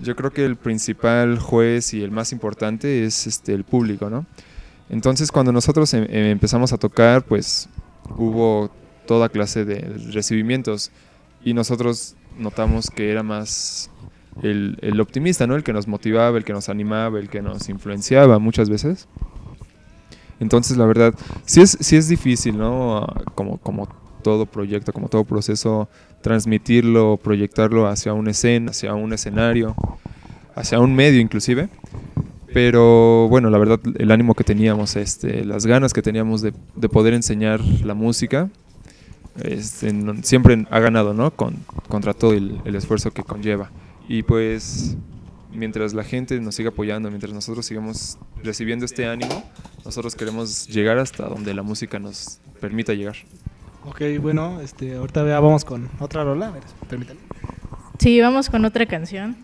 Yo 0.02 0.16
creo 0.16 0.32
que 0.32 0.46
el 0.46 0.58
principal 0.58 1.40
juez 1.40 1.94
y 1.94 2.04
el 2.04 2.12
más 2.12 2.32
importante 2.32 3.06
es 3.06 3.28
este, 3.28 3.54
el 3.54 3.64
público, 3.64 4.10
¿no? 4.10 4.26
Entonces 4.90 5.32
cuando 5.32 5.52
nosotros 5.52 5.94
em, 5.94 6.04
em, 6.04 6.26
empezamos 6.28 6.74
a 6.74 6.78
tocar, 6.78 7.24
pues 7.24 7.70
hubo 8.18 8.70
toda 9.08 9.30
clase 9.30 9.66
de 9.66 9.80
recibimientos 10.12 10.92
y 11.44 11.54
nosotros 11.54 12.16
notamos 12.38 12.90
que 12.90 13.10
era 13.10 13.24
más 13.24 13.90
el, 14.44 14.78
el 14.82 15.00
optimista, 15.00 15.48
¿no? 15.48 15.56
El 15.56 15.64
que 15.64 15.74
nos 15.74 15.88
motivaba, 15.88 16.38
el 16.38 16.44
que 16.44 16.54
nos 16.54 16.70
animaba, 16.70 17.18
el 17.20 17.30
que 17.30 17.42
nos 17.42 17.70
influenciaba 17.70 18.38
muchas 18.38 18.70
veces. 18.70 19.08
Entonces, 20.40 20.78
la 20.78 20.86
verdad, 20.86 21.14
sí 21.46 21.62
es, 21.62 21.78
sí 21.80 21.96
es 21.96 22.08
difícil, 22.08 22.58
¿no? 22.58 22.98
Ah, 22.98 23.24
como, 23.36 23.58
como 23.58 23.88
todo 24.22 24.46
proyecto, 24.46 24.92
como 24.92 25.08
todo 25.08 25.24
proceso, 25.24 25.88
transmitirlo, 26.22 27.18
proyectarlo 27.18 27.88
hacia 27.88 28.14
una 28.14 28.32
escena, 28.32 28.72
hacia 28.72 28.94
un 28.96 29.14
escenario, 29.14 29.76
hacia 30.56 30.80
un 30.80 30.96
medio 30.96 31.22
inclusive. 31.22 31.70
Pero 32.54 33.28
bueno, 33.30 33.50
la 33.50 33.58
verdad, 33.58 33.80
el 33.98 34.12
ánimo 34.12 34.34
que 34.34 34.44
teníamos, 34.44 34.96
este, 34.96 35.44
las 35.46 35.66
ganas 35.66 35.94
que 35.94 36.02
teníamos 36.02 36.42
de, 36.42 36.54
de 36.76 36.90
poder 36.90 37.14
enseñar 37.14 37.60
la 37.62 37.94
música, 37.94 38.50
este, 39.44 39.94
siempre 40.24 40.66
ha 40.70 40.80
ganado, 40.80 41.14
¿no? 41.14 41.32
Con, 41.32 41.58
contra 41.90 42.14
todo 42.14 42.34
el, 42.34 42.62
el 42.66 42.76
esfuerzo 42.76 43.12
que 43.12 43.24
conlleva. 43.24 43.72
Y 44.08 44.24
pues 44.24 44.98
mientras 45.56 45.94
la 45.94 46.04
gente 46.04 46.40
nos 46.40 46.56
siga 46.56 46.70
apoyando, 46.70 47.10
mientras 47.10 47.34
nosotros 47.34 47.66
sigamos 47.66 48.18
recibiendo 48.44 48.86
este 48.86 49.08
ánimo, 49.08 49.44
nosotros 49.84 50.16
queremos 50.16 50.68
llegar 50.68 50.98
hasta 50.98 51.26
donde 51.26 51.54
la 51.54 51.64
música 51.64 52.00
nos 52.00 52.40
permita 52.60 52.94
llegar. 52.94 53.16
Ok, 53.86 54.02
bueno, 54.20 54.62
este, 54.62 54.96
ahorita 54.96 55.28
ya 55.28 55.40
vamos 55.40 55.64
con 55.64 55.90
otra 56.00 56.24
rola, 56.24 56.48
a 56.48 56.52
ver, 56.52 56.64
permítanme. 56.90 57.22
Sí, 58.00 58.20
vamos 58.20 58.50
con 58.50 58.66
otra 58.66 58.86
canción. 58.86 59.38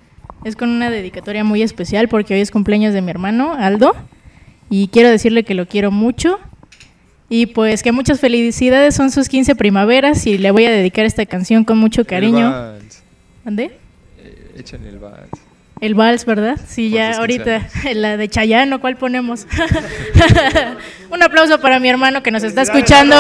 Es 0.44 0.56
con 0.56 0.70
una 0.70 0.90
dedicatoria 0.90 1.44
muy 1.44 1.62
especial 1.62 2.08
porque 2.08 2.34
hoy 2.34 2.42
es 2.42 2.50
cumpleaños 2.50 2.94
de 2.94 3.02
mi 3.02 3.12
hermano, 3.12 3.54
Aldo, 3.54 3.94
y 4.70 4.88
quiero 4.88 5.10
decirle 5.10 5.44
que 5.44 5.54
lo 5.54 5.68
quiero 5.68 5.92
mucho. 5.92 6.40
Y 7.30 7.46
pues 7.46 7.82
que 7.82 7.94
muchas 7.94 8.20
felicidades, 8.20 8.94
son 8.94 9.10
sus 9.10 9.30
15 9.30 9.56
primaveras 9.56 10.28
y 10.28 10.38
le 10.38 10.52
voy 10.52 10.66
a 10.66 10.72
dedicar 10.72 11.06
esta 11.06 11.26
canción 11.26 11.64
con 11.64 11.78
mucho 11.78 12.06
cariño. 12.06 12.74
El 12.76 12.82
¿Dónde? 13.46 13.72
Eh, 14.18 14.64
el 14.70 15.00
vals. 15.00 15.51
El 15.82 15.96
vals, 15.96 16.26
¿verdad? 16.26 16.60
Sí, 16.68 16.92
ya 16.92 17.18
ahorita, 17.18 17.68
la 17.96 18.16
de 18.16 18.30
Chayano, 18.30 18.80
¿cuál 18.80 18.98
ponemos? 18.98 19.48
Un 21.10 21.24
aplauso 21.24 21.60
para 21.60 21.80
mi 21.80 21.90
hermano 21.90 22.22
que 22.22 22.30
nos 22.30 22.44
está 22.44 22.62
escuchando. 22.62 23.16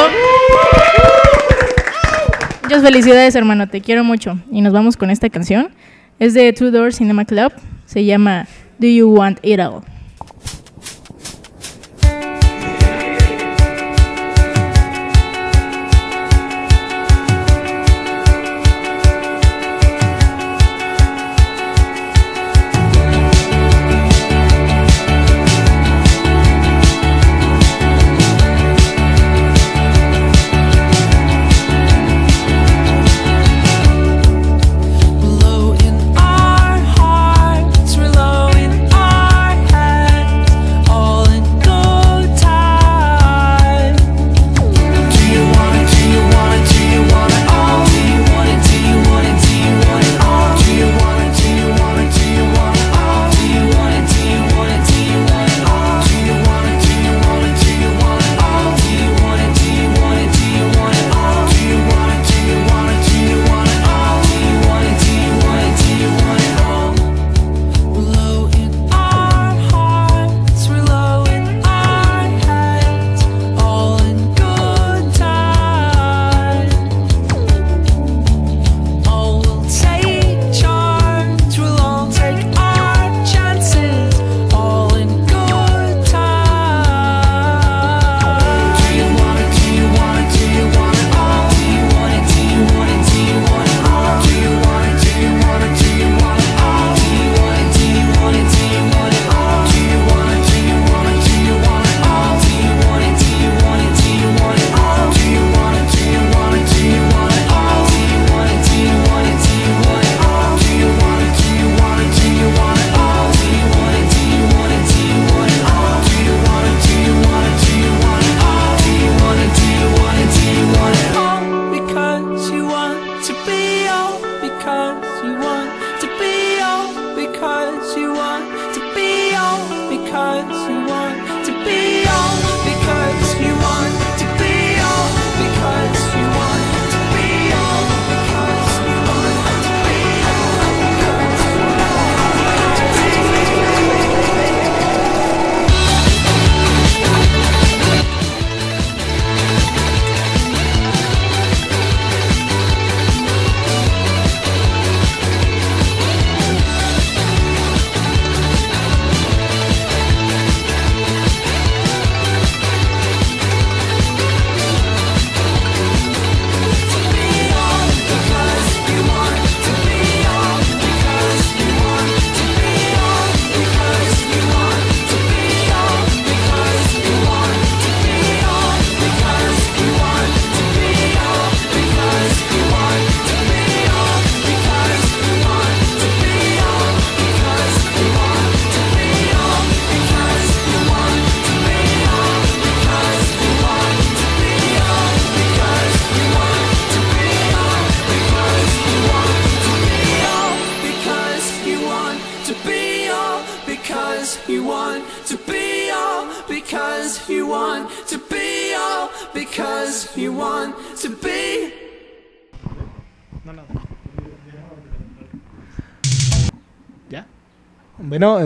Muchas 2.61 2.83
felicidades, 2.83 3.33
hermano, 3.33 3.67
te 3.67 3.81
quiero 3.81 4.03
mucho. 4.03 4.37
Y 4.51 4.61
nos 4.61 4.73
vamos 4.73 4.95
con 4.95 5.09
esta 5.09 5.29
canción. 5.29 5.71
Es 6.19 6.35
de 6.35 6.53
Two 6.53 6.69
Door 6.69 6.93
Cinema 6.93 7.25
Club, 7.25 7.51
se 7.85 8.05
llama 8.05 8.45
Do 8.77 8.87
You 8.87 9.09
Want 9.09 9.39
It 9.41 9.59
All? 9.59 9.81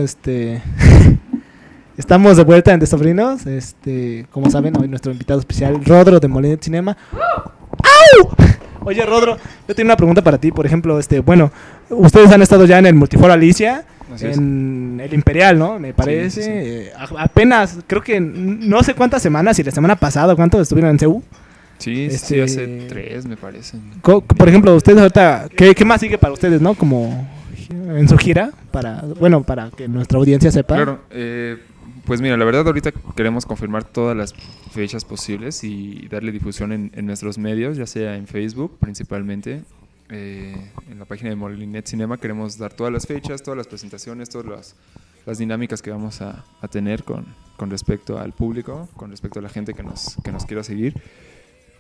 este 0.05 0.61
estamos 1.97 2.37
de 2.37 2.43
vuelta 2.43 2.73
en 2.73 2.79
Desabrinos. 2.79 3.45
Este, 3.45 4.25
como 4.31 4.49
saben, 4.49 4.77
hoy 4.79 4.87
nuestro 4.87 5.11
invitado 5.11 5.39
especial, 5.39 5.83
Rodro 5.83 6.19
de 6.19 6.27
Molinet 6.27 6.63
Cinema. 6.63 6.95
Oye, 8.85 9.03
Rodro, 9.03 9.37
yo 9.67 9.75
tengo 9.75 9.87
una 9.87 9.97
pregunta 9.97 10.21
para 10.21 10.37
ti. 10.37 10.51
Por 10.51 10.65
ejemplo, 10.65 10.99
este, 10.99 11.19
bueno, 11.19 11.51
ustedes 11.89 12.31
han 12.31 12.41
estado 12.43 12.65
ya 12.65 12.77
en 12.77 12.85
el 12.85 12.93
Multiforo 12.93 13.33
Alicia, 13.33 13.83
en 14.21 15.01
el 15.03 15.13
Imperial, 15.13 15.57
¿no? 15.57 15.79
Me 15.79 15.93
parece. 15.93 16.85
Eh, 16.87 16.91
apenas, 17.17 17.79
creo 17.87 18.03
que 18.03 18.19
no 18.19 18.83
sé 18.83 18.93
cuántas 18.93 19.23
semanas, 19.23 19.57
y 19.57 19.63
la 19.63 19.71
semana 19.71 19.95
pasada, 19.95 20.35
¿cuánto 20.35 20.61
estuvieron 20.61 20.91
en 20.91 20.99
Seúl? 20.99 21.23
Sí, 21.79 22.05
este, 22.05 22.43
hace 22.43 22.85
tres, 22.87 23.25
me 23.25 23.35
parece. 23.35 23.77
Por 24.01 24.47
ejemplo, 24.47 24.75
ustedes 24.75 24.99
ahorita, 24.99 25.47
¿qué, 25.57 25.73
¿qué, 25.73 25.83
más 25.83 25.99
sigue 25.99 26.17
para 26.17 26.33
ustedes, 26.33 26.61
no? 26.61 26.75
Como 26.75 27.27
en 27.69 28.07
su 28.07 28.17
gira, 28.17 28.51
para, 28.71 29.01
bueno, 29.19 29.43
para 29.43 29.71
que 29.71 29.87
nuestra 29.87 30.17
audiencia 30.19 30.51
sepa. 30.51 30.75
Claro, 30.75 31.01
eh, 31.09 31.57
pues 32.05 32.21
mira, 32.21 32.37
la 32.37 32.45
verdad 32.45 32.67
ahorita 32.67 32.91
queremos 33.15 33.45
confirmar 33.45 33.83
todas 33.83 34.15
las 34.15 34.33
fechas 34.71 35.05
posibles 35.05 35.63
y 35.63 36.07
darle 36.09 36.31
difusión 36.31 36.71
en, 36.71 36.91
en 36.95 37.05
nuestros 37.05 37.37
medios, 37.37 37.77
ya 37.77 37.87
sea 37.87 38.15
en 38.15 38.27
Facebook 38.27 38.77
principalmente, 38.79 39.63
eh, 40.09 40.71
en 40.89 40.99
la 40.99 41.05
página 41.05 41.31
de 41.31 41.35
Molinet 41.35 41.87
Cinema 41.87 42.17
queremos 42.17 42.57
dar 42.57 42.73
todas 42.73 42.93
las 42.93 43.07
fechas, 43.07 43.41
todas 43.41 43.57
las 43.57 43.67
presentaciones, 43.67 44.29
todas 44.29 44.45
las, 44.47 44.75
las 45.25 45.37
dinámicas 45.39 45.81
que 45.81 45.89
vamos 45.89 46.21
a, 46.21 46.45
a 46.61 46.67
tener 46.67 47.03
con, 47.03 47.25
con 47.57 47.71
respecto 47.71 48.19
al 48.19 48.33
público, 48.33 48.87
con 48.95 49.09
respecto 49.09 49.39
a 49.39 49.41
la 49.41 49.49
gente 49.49 49.73
que 49.73 49.81
nos, 49.81 50.17
que 50.23 50.31
nos 50.31 50.45
quiera 50.45 50.63
seguir. 50.63 51.01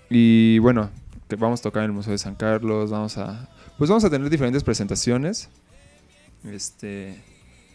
Y 0.09 0.59
bueno, 0.59 0.89
que 1.27 1.35
vamos 1.35 1.59
a 1.59 1.63
tocar 1.63 1.83
en 1.83 1.91
el 1.91 1.95
Museo 1.95 2.11
de 2.11 2.17
San 2.17 2.35
Carlos, 2.35 2.91
vamos 2.91 3.17
a, 3.17 3.49
pues 3.77 3.89
vamos 3.89 4.03
a 4.05 4.09
tener 4.09 4.29
diferentes 4.29 4.63
presentaciones. 4.63 5.49
Este, 6.51 7.15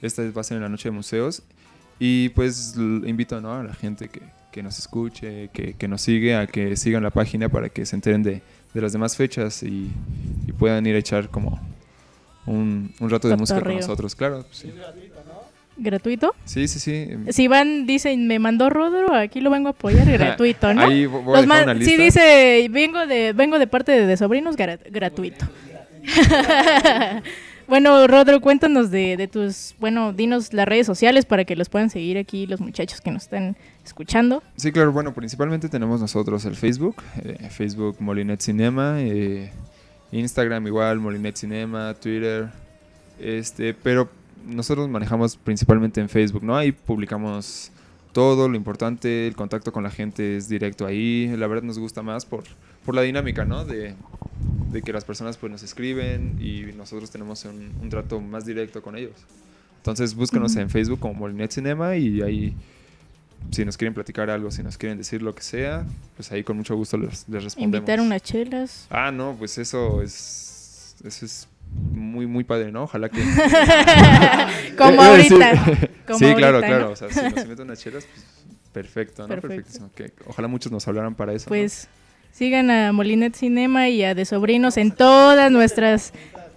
esta 0.03 0.23
va 0.31 0.41
a 0.41 0.45
ser 0.45 0.57
en 0.57 0.63
la 0.63 0.69
noche 0.69 0.89
de 0.89 0.93
museos. 0.93 1.43
Y 1.99 2.31
pues 2.31 2.75
invito 2.77 3.41
¿no? 3.41 3.53
a 3.55 3.63
la 3.63 3.75
gente 3.75 4.09
que, 4.09 4.23
que 4.53 4.63
nos 4.63 4.79
escuche, 4.79 5.49
que, 5.53 5.75
que 5.75 5.87
nos 5.89 6.01
sigue, 6.01 6.35
a 6.35 6.47
que 6.47 6.75
sigan 6.77 7.03
la 7.03 7.11
página 7.11 7.49
para 7.49 7.69
que 7.69 7.85
se 7.85 7.95
enteren 7.97 8.23
de, 8.23 8.41
de 8.73 8.81
las 8.81 8.93
demás 8.93 9.17
fechas 9.17 9.63
y, 9.63 9.91
y 10.47 10.53
puedan 10.53 10.87
ir 10.87 10.95
a 10.95 10.99
echar 10.99 11.29
como 11.29 11.61
un, 12.47 12.95
un 13.01 13.11
rato 13.11 13.29
de 13.29 13.37
música 13.37 13.61
con 13.61 13.75
nosotros. 13.77 14.15
Claro, 14.15 14.45
pues 14.45 14.57
sí. 14.59 14.73
¿Gratuito? 15.77 16.35
Sí, 16.45 16.69
sí, 16.69 16.79
sí. 16.79 17.09
Si 17.31 17.49
van, 17.49 17.87
dicen, 17.87 18.27
me 18.27 18.39
mandó 18.39 18.69
Rodro, 18.71 19.15
aquí 19.15 19.41
lo 19.41 19.51
vengo 19.51 19.69
a 19.69 19.71
apoyar, 19.73 20.07
gratuito, 20.11 20.73
¿no? 20.75 20.83
Ahí 20.83 21.05
vo- 21.05 21.23
voy 21.23 21.35
a 21.39 21.43
Los 21.43 21.47
dejar 21.49 21.65
una 21.65 21.75
sí 21.85 21.97
lista. 21.97 22.03
dice, 22.23 22.69
vengo 22.71 23.07
de, 23.07 23.33
vengo 23.35 23.59
de 23.59 23.67
parte 23.67 23.93
de, 23.93 24.07
de 24.07 24.17
sobrinos, 24.17 24.57
gra- 24.57 24.79
gratuito. 24.91 25.47
bueno, 27.71 28.07
Rodro, 28.09 28.41
cuéntanos 28.41 28.91
de, 28.91 29.17
de 29.17 29.29
tus, 29.29 29.77
bueno, 29.79 30.13
dinos 30.13 30.53
las 30.53 30.67
redes 30.67 30.87
sociales 30.87 31.25
para 31.25 31.45
que 31.45 31.55
los 31.55 31.69
puedan 31.69 31.89
seguir 31.89 32.19
aquí 32.19 32.47
los 32.49 32.61
muchachos 32.61 33.01
que 33.01 33.13
nos 33.13 33.23
están 33.23 33.57
escuchando. 33.85 34.43
Sí, 34.57 34.73
claro, 34.73 34.93
bueno, 34.93 35.15
principalmente 35.15 35.69
tenemos 35.69 36.01
nosotros 36.01 36.45
el 36.45 36.57
Facebook, 36.57 36.97
eh, 37.23 37.49
Facebook 37.49 37.97
Molinet 38.01 38.41
Cinema, 38.41 38.97
eh, 38.99 39.53
Instagram 40.11 40.67
igual, 40.67 40.99
Molinet 40.99 41.37
Cinema, 41.37 41.95
Twitter, 41.95 42.49
este, 43.21 43.73
pero 43.73 44.11
nosotros 44.45 44.89
manejamos 44.89 45.37
principalmente 45.37 46.01
en 46.01 46.09
Facebook, 46.09 46.43
¿no? 46.43 46.57
Ahí 46.57 46.73
publicamos 46.73 47.71
todo, 48.13 48.49
lo 48.49 48.57
importante, 48.57 49.29
el 49.29 49.37
contacto 49.37 49.73
con 49.73 49.85
la 49.85 49.91
gente 49.91 50.37
es 50.37 50.49
directo 50.49 50.87
ahí, 50.87 51.29
la 51.37 51.47
verdad 51.47 51.63
nos 51.63 51.79
gusta 51.79 52.03
más 52.03 52.27
por, 52.27 52.43
por 52.85 52.97
la 52.97 53.03
dinámica, 53.03 53.45
¿no? 53.45 53.65
De, 53.65 53.95
de 54.71 54.83
que 54.83 54.93
las 54.93 55.05
personas 55.05 55.37
pues 55.37 55.51
nos 55.51 55.63
escriben 55.63 56.39
y 56.41 56.73
nosotros 56.77 57.11
tenemos 57.11 57.45
un, 57.45 57.73
un 57.81 57.89
trato 57.89 58.21
más 58.21 58.45
directo 58.45 58.83
con 58.83 58.97
ellos. 58.97 59.15
Entonces 59.79 60.15
búscanos 60.15 60.55
en 60.57 60.71
Facebook 60.71 61.01
como 61.01 61.15
Molinet 61.15 61.51
Cinema 61.51 61.97
y 61.97 62.23
ahí 62.23 62.55
si 63.51 63.65
nos 63.65 63.77
quieren 63.77 63.95
platicar 63.95 64.31
algo, 64.31 64.51
si 64.51 64.63
nos 64.63 64.77
quieren 64.77 64.99
decir 64.99 65.23
lo 65.23 65.35
que 65.35 65.43
sea, 65.43 65.85
pues 66.17 66.31
ahí 66.31 66.45
con 66.45 66.57
mucho 66.57 66.77
gusto 66.77 66.97
les, 66.99 67.29
les 67.29 67.45
respondemos. 67.45 67.79
Invitar 67.79 68.01
unas 68.01 68.23
chelas. 68.23 68.87
Ah, 68.91 69.11
no, 69.11 69.35
pues 69.39 69.59
eso 69.59 70.03
es 70.03 70.97
eso 71.05 71.25
es 71.25 71.49
muy 71.93 72.27
muy 72.27 72.45
padre, 72.45 72.71
¿no? 72.71 72.85
Ojalá 72.85 73.09
que 73.09 73.23
Como 74.77 75.03
ahorita. 75.03 75.65
Como 76.07 76.19
sí, 76.19 76.35
claro, 76.35 76.57
ahorita, 76.57 76.67
claro, 76.67 76.85
¿no? 76.87 76.91
o 76.91 76.97
sea, 76.97 77.11
si 77.11 77.23
nos 77.23 77.45
invitan 77.45 77.67
unas 77.67 77.81
chelas, 77.81 78.05
pues 78.05 78.27
perfecto, 78.73 79.23
¿no? 79.23 79.29
Perfecto. 79.29 79.49
Perfectísimo. 79.49 79.91
Que 79.95 80.13
ojalá 80.27 80.49
muchos 80.49 80.71
nos 80.71 80.87
hablaran 80.87 81.15
para 81.15 81.33
eso. 81.33 81.49
¿no? 81.49 81.57
Sigan 82.33 82.71
a 82.71 82.93
Molinet 82.93 83.35
Cinema 83.35 83.88
y 83.88 84.03
a 84.05 84.14
De 84.14 84.25
Sobrinos 84.25 84.77
en 84.77 84.93
todas 84.93 85.51
nuestras... 85.51 86.12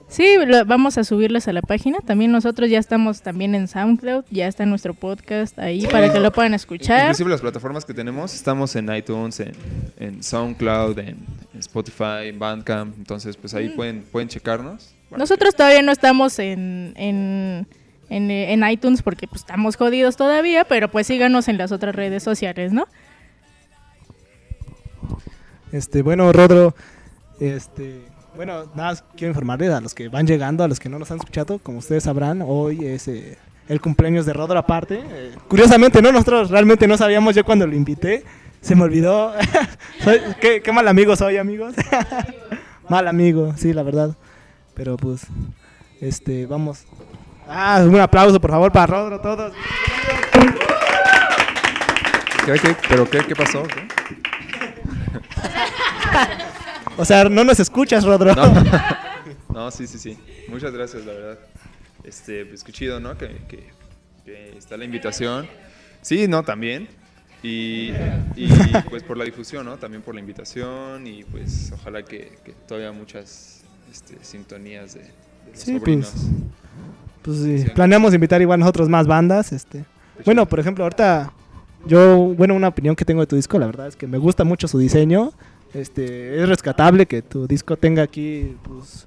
Sí, 0.07 0.35
lo- 0.45 0.63
vamos 0.65 0.99
a 0.99 1.03
subirlas 1.03 1.47
a 1.47 1.53
la 1.53 1.63
página. 1.63 1.97
También 2.05 2.31
nosotros 2.31 2.69
ya 2.69 2.77
estamos 2.77 3.23
también 3.23 3.55
en 3.55 3.67
SoundCloud, 3.67 4.25
ya 4.29 4.47
está 4.47 4.63
nuestro 4.67 4.93
podcast 4.93 5.57
ahí 5.57 5.87
para 5.87 6.13
que 6.13 6.19
lo 6.19 6.31
puedan 6.31 6.53
escuchar. 6.53 7.01
Inclusive 7.01 7.31
las 7.31 7.41
plataformas 7.41 7.83
que 7.83 7.95
tenemos, 7.95 8.35
estamos 8.35 8.75
en 8.75 8.93
iTunes, 8.95 9.39
en, 9.39 9.53
en 9.97 10.21
SoundCloud, 10.21 10.99
en, 10.99 11.07
en 11.53 11.59
Spotify, 11.59 12.27
en 12.27 12.37
Bandcamp, 12.37 12.95
entonces 12.97 13.35
pues 13.37 13.55
ahí 13.55 13.69
pueden, 13.69 14.03
pueden 14.03 14.27
checarnos. 14.29 14.93
Nosotros 15.17 15.55
todavía 15.55 15.81
no 15.81 15.91
estamos 15.91 16.37
en, 16.37 16.93
en, 16.95 17.65
en, 18.09 18.29
en 18.29 18.69
iTunes 18.69 19.01
porque 19.01 19.27
pues, 19.27 19.41
estamos 19.41 19.77
jodidos 19.77 20.15
todavía, 20.15 20.63
pero 20.65 20.89
pues 20.91 21.07
síganos 21.07 21.47
en 21.47 21.57
las 21.57 21.71
otras 21.71 21.95
redes 21.95 22.21
sociales, 22.21 22.71
¿no? 22.71 22.85
Este, 25.73 26.03
bueno, 26.03 26.31
Rodro, 26.31 26.75
este, 27.39 28.05
bueno, 28.35 28.65
nada, 28.75 28.89
más 28.91 29.03
quiero 29.17 29.31
informarles 29.31 29.71
a 29.71 29.81
los 29.81 29.95
que 29.95 30.07
van 30.07 30.27
llegando, 30.27 30.63
a 30.63 30.67
los 30.67 30.79
que 30.79 30.87
no 30.87 30.99
nos 30.99 31.09
han 31.09 31.17
escuchado, 31.17 31.57
como 31.57 31.79
ustedes 31.79 32.03
sabrán, 32.03 32.43
hoy 32.45 32.85
es 32.85 33.07
eh, 33.07 33.39
el 33.67 33.81
cumpleaños 33.81 34.27
de 34.27 34.33
Rodro 34.33 34.59
aparte. 34.59 35.01
Eh, 35.03 35.31
curiosamente, 35.47 35.99
no, 35.99 36.11
nosotros 36.11 36.51
realmente 36.51 36.87
no 36.87 36.95
sabíamos 36.95 37.33
yo 37.35 37.43
cuando 37.43 37.65
lo 37.65 37.75
invité, 37.75 38.23
se 38.61 38.75
me 38.75 38.83
olvidó. 38.83 39.33
Soy- 40.03 40.21
qué, 40.39 40.71
mal 40.71 40.87
amigo 40.87 41.15
soy, 41.15 41.37
amigos. 41.37 41.73
mal 42.87 43.07
amigo, 43.07 43.53
sí, 43.57 43.73
la 43.73 43.81
verdad. 43.81 44.15
Pero 44.75 44.95
pues, 44.95 45.25
este, 46.01 46.45
vamos. 46.45 46.85
Ah, 47.47 47.83
un 47.85 47.99
aplauso, 47.99 48.39
por 48.39 48.51
favor, 48.51 48.71
para 48.71 48.85
Rodro, 48.87 49.19
todos. 49.19 49.53
¿Qué? 52.45 52.75
¿Pero 52.89 53.09
qué, 53.09 53.19
qué 53.27 53.35
pasó? 53.35 53.63
O 56.97 57.05
sea, 57.05 57.23
no 57.25 57.43
nos 57.43 57.59
escuchas, 57.59 58.03
Rodro. 58.05 58.35
No. 58.35 58.53
no, 59.51 59.71
sí, 59.71 59.87
sí, 59.87 59.97
sí. 59.97 60.17
Muchas 60.47 60.71
gracias, 60.73 61.03
la 61.05 61.13
verdad. 61.13 61.39
Este, 62.03 62.45
pues 62.45 62.63
qué 62.63 62.71
chido, 62.71 62.99
¿no? 62.99 63.17
Que, 63.17 63.29
que- 63.47 63.71
que 64.23 64.57
está 64.57 64.77
la 64.77 64.85
invitación. 64.85 65.47
Sí, 66.01 66.27
no, 66.27 66.43
también. 66.43 66.87
Y, 67.41 67.91
y, 68.35 68.47
pues 68.89 69.03
por 69.03 69.17
la 69.17 69.25
difusión, 69.25 69.65
¿no? 69.65 69.77
También 69.77 70.01
por 70.03 70.13
la 70.13 70.21
invitación 70.21 71.05
y 71.07 71.23
pues 71.25 71.71
ojalá 71.73 72.03
que, 72.03 72.37
que 72.45 72.51
todavía 72.67 72.91
muchas 72.93 73.63
este, 73.91 74.17
sintonías 74.23 74.93
de, 74.93 75.01
de 75.01 75.07
los 75.51 75.59
Sí, 75.59 75.77
sobrinos. 75.79 76.11
pues. 76.11 76.25
Pues 77.23 77.37
sí, 77.39 77.59
Sí. 77.63 77.69
planeamos 77.71 78.13
invitar 78.13 78.41
igual 78.41 78.59
nosotros 78.59 78.87
más 78.87 79.07
bandas, 79.07 79.51
este. 79.51 79.83
Bueno, 80.25 80.45
por 80.47 80.59
ejemplo, 80.59 80.83
ahorita 80.85 81.33
yo, 81.85 82.33
bueno, 82.35 82.55
una 82.55 82.67
opinión 82.69 82.95
que 82.95 83.05
tengo 83.05 83.21
de 83.21 83.27
tu 83.27 83.35
disco, 83.35 83.59
la 83.59 83.65
verdad 83.65 83.87
es 83.87 83.95
que 83.95 84.07
me 84.07 84.17
gusta 84.17 84.43
mucho 84.43 84.67
su 84.67 84.77
diseño. 84.77 85.31
Este, 85.73 86.41
es 86.41 86.47
rescatable 86.47 87.05
que 87.07 87.21
tu 87.21 87.47
disco 87.47 87.77
tenga 87.77 88.03
aquí 88.03 88.55
pues 88.63 89.05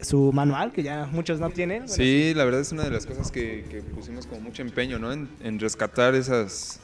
su 0.00 0.32
manual 0.32 0.72
que 0.72 0.82
ya 0.82 1.06
muchos 1.10 1.40
no 1.40 1.50
tienen. 1.50 1.80
Bueno, 1.80 1.94
Sí, 1.94 2.32
la 2.34 2.44
verdad 2.44 2.60
es 2.60 2.72
una 2.72 2.84
de 2.84 2.90
las 2.90 3.06
cosas 3.06 3.30
que, 3.30 3.64
que 3.70 3.82
pusimos 3.82 4.26
como 4.26 4.40
mucho 4.42 4.62
empeño, 4.62 4.98
¿no? 4.98 5.12
En, 5.12 5.28
en 5.42 5.58
rescatar 5.58 6.14
esas 6.14 6.80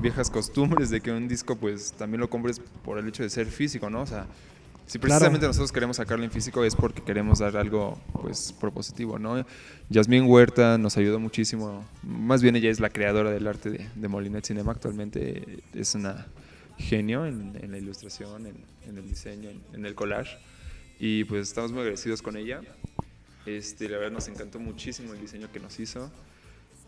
viejas 0.00 0.30
costumbres 0.30 0.90
de 0.90 1.00
que 1.00 1.12
un 1.12 1.28
disco 1.28 1.56
pues 1.56 1.92
también 1.92 2.20
lo 2.20 2.28
compres 2.28 2.60
por 2.84 2.98
el 2.98 3.08
hecho 3.08 3.22
de 3.22 3.30
ser 3.30 3.46
físico, 3.46 3.88
¿no? 3.90 4.02
O 4.02 4.06
sea, 4.06 4.26
si 4.92 4.98
Claro. 4.98 5.14
precisamente 5.14 5.46
nosotros 5.46 5.72
queremos 5.72 5.96
sacarlo 5.96 6.24
en 6.24 6.30
físico 6.30 6.64
es 6.64 6.76
porque 6.76 7.02
queremos 7.02 7.38
dar 7.38 7.56
algo 7.56 7.98
pues 8.20 8.52
propositivo, 8.52 9.18
¿no? 9.18 9.44
Yasmín 9.88 10.24
Huerta 10.24 10.76
nos 10.76 10.96
ayudó 10.98 11.18
muchísimo, 11.18 11.84
más 12.02 12.42
bien 12.42 12.56
ella 12.56 12.70
es 12.70 12.78
la 12.80 12.90
creadora 12.90 13.30
del 13.30 13.46
arte 13.46 13.70
de, 13.70 13.88
de 13.94 14.08
Molinet 14.08 14.44
Cinema 14.44 14.72
actualmente, 14.72 15.60
es 15.72 15.94
una 15.94 16.26
genio 16.76 17.24
en, 17.26 17.58
en 17.62 17.70
la 17.70 17.78
ilustración, 17.78 18.46
en, 18.46 18.56
en 18.86 18.98
el 18.98 19.08
diseño, 19.08 19.48
en, 19.50 19.62
en 19.72 19.86
el 19.86 19.94
collage 19.94 20.36
y 20.98 21.24
pues 21.24 21.48
estamos 21.48 21.70
muy 21.72 21.80
agradecidos 21.80 22.20
con 22.22 22.36
ella. 22.36 22.60
Este, 23.46 23.88
la 23.88 23.96
verdad 23.98 24.12
nos 24.12 24.28
encantó 24.28 24.60
muchísimo 24.60 25.14
el 25.14 25.20
diseño 25.20 25.50
que 25.50 25.58
nos 25.58 25.80
hizo. 25.80 26.12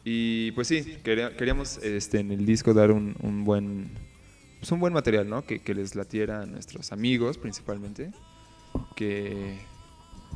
Y 0.04 0.52
pues 0.52 0.68
sí, 0.68 0.98
quería- 1.02 1.34
queríamos 1.36 1.78
este, 1.78 2.20
en 2.20 2.30
el 2.30 2.44
disco 2.46 2.74
dar 2.74 2.92
un, 2.92 3.16
un 3.22 3.44
buen 3.44 3.88
pues 4.64 4.72
un 4.72 4.80
buen 4.80 4.94
material, 4.94 5.28
¿no? 5.28 5.44
Que, 5.44 5.58
que 5.58 5.74
les 5.74 5.94
latiera 5.94 6.40
a 6.40 6.46
nuestros 6.46 6.90
amigos 6.90 7.36
principalmente. 7.36 8.12
Que 8.96 9.58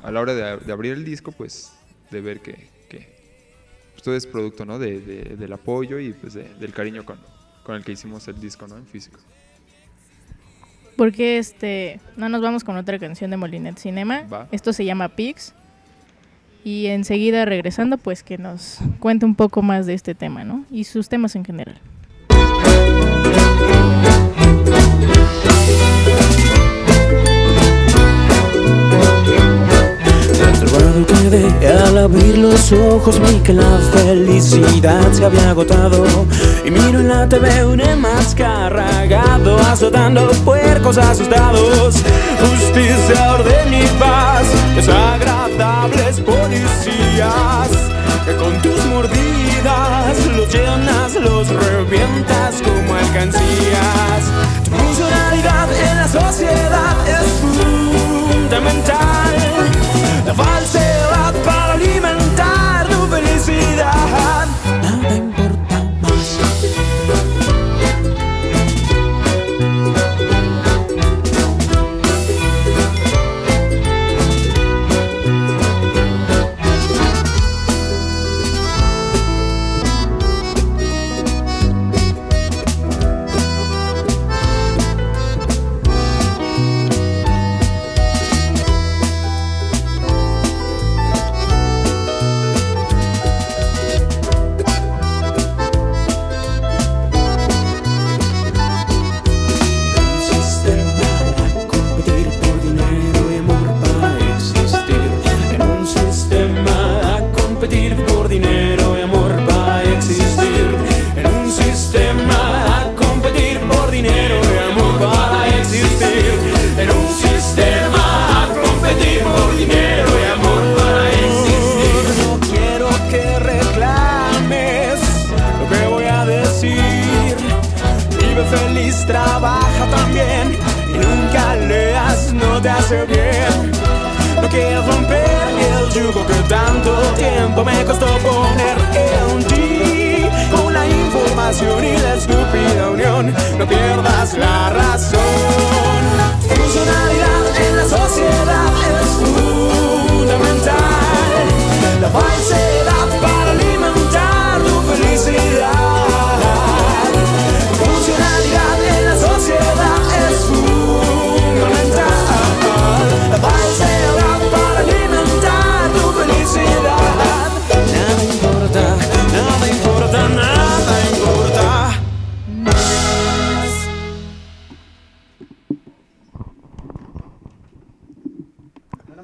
a 0.03 0.11
la 0.11 0.21
hora 0.21 0.35
de, 0.35 0.43
ab- 0.43 0.61
de 0.61 0.71
abrir 0.71 0.93
el 0.93 1.03
disco, 1.03 1.33
pues 1.33 1.73
de 2.11 2.21
ver 2.21 2.41
que, 2.41 2.69
que 2.91 3.09
pues, 3.95 4.03
todo 4.03 4.15
es 4.15 4.27
producto, 4.27 4.67
¿no? 4.67 4.79
De, 4.79 5.01
de- 5.01 5.37
del 5.37 5.51
apoyo 5.55 5.99
y 5.99 6.13
pues 6.13 6.35
de- 6.35 6.53
del 6.57 6.75
cariño 6.75 7.07
con, 7.07 7.19
con 7.65 7.75
el 7.77 7.85
que 7.85 7.93
hicimos 7.93 8.29
el 8.29 8.39
disco, 8.39 8.69
¿no? 8.69 8.77
En 8.77 8.85
físico. 8.85 9.19
Porque 10.99 11.39
este, 11.39 11.99
no 12.19 12.29
nos 12.29 12.43
vamos 12.43 12.65
con 12.65 12.77
otra 12.77 12.99
canción 12.99 13.31
de 13.31 13.39
Molinet 13.39 13.79
Cinema. 13.79 14.25
Va. 14.31 14.47
Esto 14.53 14.75
se 14.75 14.85
llama 14.85 15.09
Pix. 15.09 15.55
Y 16.65 16.89
enseguida 16.89 17.47
regresando, 17.47 17.97
pues 17.97 18.23
que 18.23 18.37
nos 18.37 18.77
cuente 19.01 19.25
un 19.25 19.35
poco 19.37 19.63
más 19.63 19.87
de 19.87 19.95
este 19.95 20.15
tema, 20.15 20.45
¿no? 20.45 20.67
Y 20.71 20.85
sus 20.85 21.09
temas 21.09 21.35
en 21.35 21.47
general. 21.47 21.81
Al 31.07 31.99
abrir 31.99 32.39
los 32.39 32.73
ojos 32.73 33.21
vi 33.21 33.39
que 33.41 33.53
la 33.53 33.79
felicidad 33.93 35.13
se 35.13 35.25
había 35.25 35.51
agotado. 35.51 36.05
Y 36.65 36.71
miro 36.71 36.99
en 36.99 37.09
la 37.09 37.29
TV 37.29 37.65
un 37.65 37.81
enmascaragado 37.81 39.59
azotando 39.61 40.29
puercos 40.45 40.99
asustados. 40.99 42.03
Justicia, 42.41 43.35
orden 43.35 43.75
y 43.75 43.87
paz, 43.99 44.47
desagradables 44.75 46.21
policías 46.21 47.69
Que 48.25 48.35
con 48.37 48.61
tus 48.61 48.85
mordidas 48.87 50.27
los 50.37 50.53
llenas, 50.53 51.15
los 51.15 51.49
revientas 51.49 52.57
como 52.63 52.95
alcancías. 52.95 54.23
Tu 54.65 54.71
funcionalidad 54.71 55.69
en 55.73 55.97
la 55.97 56.09
sociedad 56.09 56.88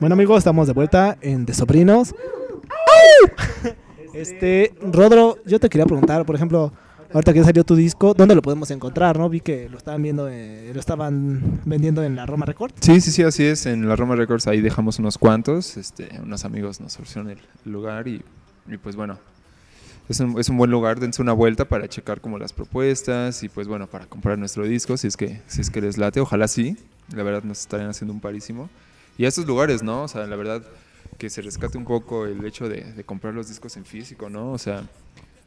Bueno 0.05 0.12
amigos, 0.17 0.37
estamos 0.37 0.67
de 0.67 0.75
vuelta 0.75 1.17
en 1.23 1.47
De 1.47 1.55
Sobrinos. 1.55 2.14
Este, 4.12 4.75
Rodro, 4.83 5.38
yo 5.47 5.59
te 5.59 5.71
quería 5.71 5.87
preguntar, 5.87 6.27
por 6.27 6.37
ejemplo, 6.37 6.75
ahorita 7.11 7.33
que 7.33 7.43
salió 7.43 7.64
tu 7.64 7.75
disco, 7.75 8.12
¿dónde 8.12 8.35
lo 8.35 8.43
podemos 8.43 8.71
encontrar? 8.71 9.19
¿No? 9.19 9.31
Vi 9.31 9.40
que 9.40 9.67
lo 9.71 9.79
estaban 9.79 10.03
viendo, 10.03 10.29
eh, 10.29 10.73
lo 10.75 10.79
estaban 10.79 11.62
vendiendo 11.64 12.03
en 12.03 12.17
la 12.17 12.27
Roma 12.27 12.45
Record. 12.45 12.73
Sí, 12.81 13.01
sí, 13.01 13.12
sí, 13.12 13.23
así 13.23 13.45
es. 13.45 13.64
En 13.64 13.88
la 13.88 13.97
Roma 13.97 14.14
Records 14.14 14.47
ahí 14.47 14.61
dejamos 14.61 14.99
unos 14.99 15.17
cuantos. 15.17 15.79
Este, 15.79 16.11
unos 16.23 16.44
amigos 16.44 16.83
nos 16.83 16.96
ofrecieron 16.96 17.31
el 17.31 17.38
lugar 17.65 18.07
y, 18.07 18.23
y 18.71 18.77
pues 18.77 18.96
bueno, 18.96 19.19
es 20.11 20.21
un, 20.21 20.38
es 20.38 20.50
un 20.50 20.59
buen 20.59 20.71
lugar. 20.71 21.00
Dense 21.00 21.23
una 21.23 21.33
vuelta 21.33 21.65
para 21.65 21.88
checar 21.88 22.21
como 22.21 22.37
las 22.37 22.52
propuestas 22.52 23.42
y 23.42 23.48
pues 23.48 23.69
bueno, 23.69 23.87
para 23.87 24.05
comprar 24.05 24.37
nuestro 24.37 24.65
disco 24.65 24.98
si 24.98 25.07
es 25.07 25.17
que, 25.17 25.40
si 25.46 25.63
es 25.63 25.71
que 25.71 25.81
les 25.81 25.96
late. 25.96 26.21
Ojalá 26.21 26.46
sí. 26.46 26.77
La 27.17 27.23
verdad 27.23 27.42
nos 27.42 27.61
estarían 27.61 27.88
haciendo 27.88 28.13
un 28.13 28.21
parísimo. 28.21 28.69
Y 29.19 29.25
a 29.25 29.29
estos 29.29 29.46
lugares, 29.46 29.83
¿no? 29.83 30.02
O 30.02 30.08
sea, 30.08 30.27
la 30.27 30.37
verdad 30.37 30.62
que 31.19 31.31
se 31.31 31.42
rescate 31.42 31.79
un 31.79 31.85
poco 31.85 32.27
el 32.27 32.44
hecho 32.44 32.69
de, 32.69 32.83
de 32.92 33.04
comprar 33.04 33.35
los 33.35 33.48
discos 33.48 33.77
en 33.77 33.85
físico, 33.85 34.29
¿no? 34.29 34.52
O 34.52 34.58
sea, 34.58 34.83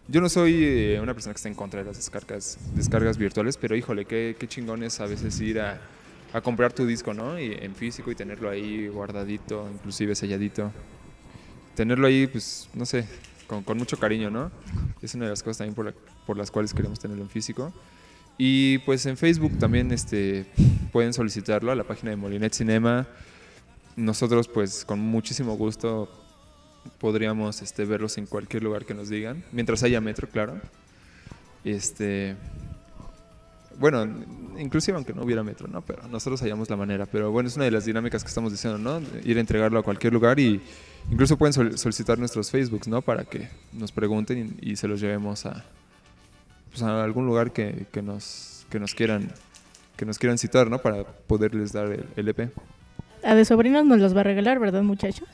yo 0.07 0.21
no 0.21 0.29
soy 0.29 0.63
eh, 0.63 0.99
una 1.01 1.13
persona 1.13 1.33
que 1.33 1.37
está 1.37 1.49
en 1.49 1.55
contra 1.55 1.81
de 1.81 1.85
las 1.87 1.97
descargas, 1.97 2.57
descargas 2.75 3.17
virtuales, 3.17 3.57
pero 3.57 3.75
híjole, 3.75 4.05
qué, 4.05 4.35
qué 4.39 4.47
chingón 4.47 4.83
es 4.83 4.99
a 5.01 5.05
veces 5.05 5.39
ir 5.41 5.59
a, 5.59 5.81
a 6.31 6.39
comprar 6.41 6.71
tu 6.71 6.85
disco, 6.85 7.13
¿no? 7.13 7.37
Y, 7.39 7.51
en 7.59 7.75
físico 7.75 8.09
y 8.09 8.15
tenerlo 8.15 8.49
ahí 8.49 8.87
guardadito, 8.87 9.69
inclusive 9.73 10.15
selladito. 10.15 10.71
Tenerlo 11.75 12.07
ahí, 12.07 12.27
pues, 12.27 12.69
no 12.73 12.85
sé, 12.85 13.05
con, 13.47 13.63
con 13.63 13.77
mucho 13.77 13.97
cariño, 13.99 14.29
¿no? 14.29 14.49
Es 15.01 15.13
una 15.15 15.25
de 15.25 15.31
las 15.31 15.43
cosas 15.43 15.57
también 15.59 15.75
por, 15.75 15.85
la- 15.85 15.93
por 16.25 16.37
las 16.37 16.49
cuales 16.51 16.73
queremos 16.73 16.99
tenerlo 16.99 17.23
en 17.23 17.29
físico. 17.29 17.73
Y 18.37 18.77
pues 18.79 19.05
en 19.07 19.17
Facebook 19.17 19.57
también 19.59 19.91
este, 19.91 20.45
pueden 20.93 21.11
solicitarlo 21.11 21.71
a 21.71 21.75
la 21.75 21.83
página 21.83 22.11
de 22.11 22.15
Molinet 22.17 22.53
Cinema. 22.53 23.07
Nosotros 23.97 24.47
pues 24.47 24.85
con 24.85 24.99
muchísimo 24.99 25.57
gusto 25.57 26.07
podríamos 26.99 27.61
este, 27.61 27.83
verlos 27.83 28.17
en 28.17 28.27
cualquier 28.27 28.63
lugar 28.63 28.85
que 28.85 28.93
nos 28.93 29.09
digan, 29.09 29.43
mientras 29.51 29.83
haya 29.83 29.99
metro, 29.99 30.29
claro. 30.29 30.61
Este, 31.65 32.35
bueno, 33.79 34.07
inclusive 34.57 34.95
aunque 34.95 35.13
no 35.13 35.23
hubiera 35.23 35.43
metro, 35.43 35.67
¿no? 35.67 35.81
Pero 35.81 36.07
nosotros 36.07 36.41
hallamos 36.41 36.69
la 36.69 36.77
manera. 36.77 37.05
Pero 37.07 37.31
bueno, 37.31 37.49
es 37.49 37.55
una 37.55 37.65
de 37.65 37.71
las 37.71 37.85
dinámicas 37.85 38.23
que 38.23 38.29
estamos 38.29 38.51
diciendo, 38.51 38.77
¿no? 38.77 39.01
Ir 39.23 39.37
a 39.37 39.39
entregarlo 39.39 39.79
a 39.79 39.83
cualquier 39.83 40.13
lugar 40.13 40.39
y 40.39 40.61
incluso 41.11 41.37
pueden 41.37 41.53
sol- 41.53 41.77
solicitar 41.77 42.17
nuestros 42.17 42.49
Facebooks, 42.51 42.87
¿no? 42.87 43.01
Para 43.01 43.25
que 43.25 43.49
nos 43.73 43.91
pregunten 43.91 44.57
y, 44.61 44.75
se 44.77 44.87
los 44.87 45.01
llevemos 45.01 45.45
a, 45.45 45.65
pues, 46.69 46.83
a 46.83 47.03
algún 47.03 47.25
lugar 47.25 47.51
que, 47.51 47.87
que 47.91 48.01
nos, 48.01 48.65
que 48.69 48.79
nos 48.79 48.93
quieran 48.93 49.31
que 49.97 50.05
nos 50.05 50.19
quieran 50.19 50.37
citar, 50.37 50.69
¿no? 50.69 50.77
Para 50.77 51.03
poderles 51.03 51.73
dar 51.73 51.87
el, 51.91 52.05
el 52.15 52.27
EP. 52.29 52.51
A 53.23 53.35
de 53.35 53.45
sobrinos 53.45 53.85
nos 53.85 53.99
los 53.99 54.15
va 54.15 54.21
a 54.21 54.23
regalar, 54.23 54.59
¿verdad, 54.59 54.83
muchachos? 54.83 55.27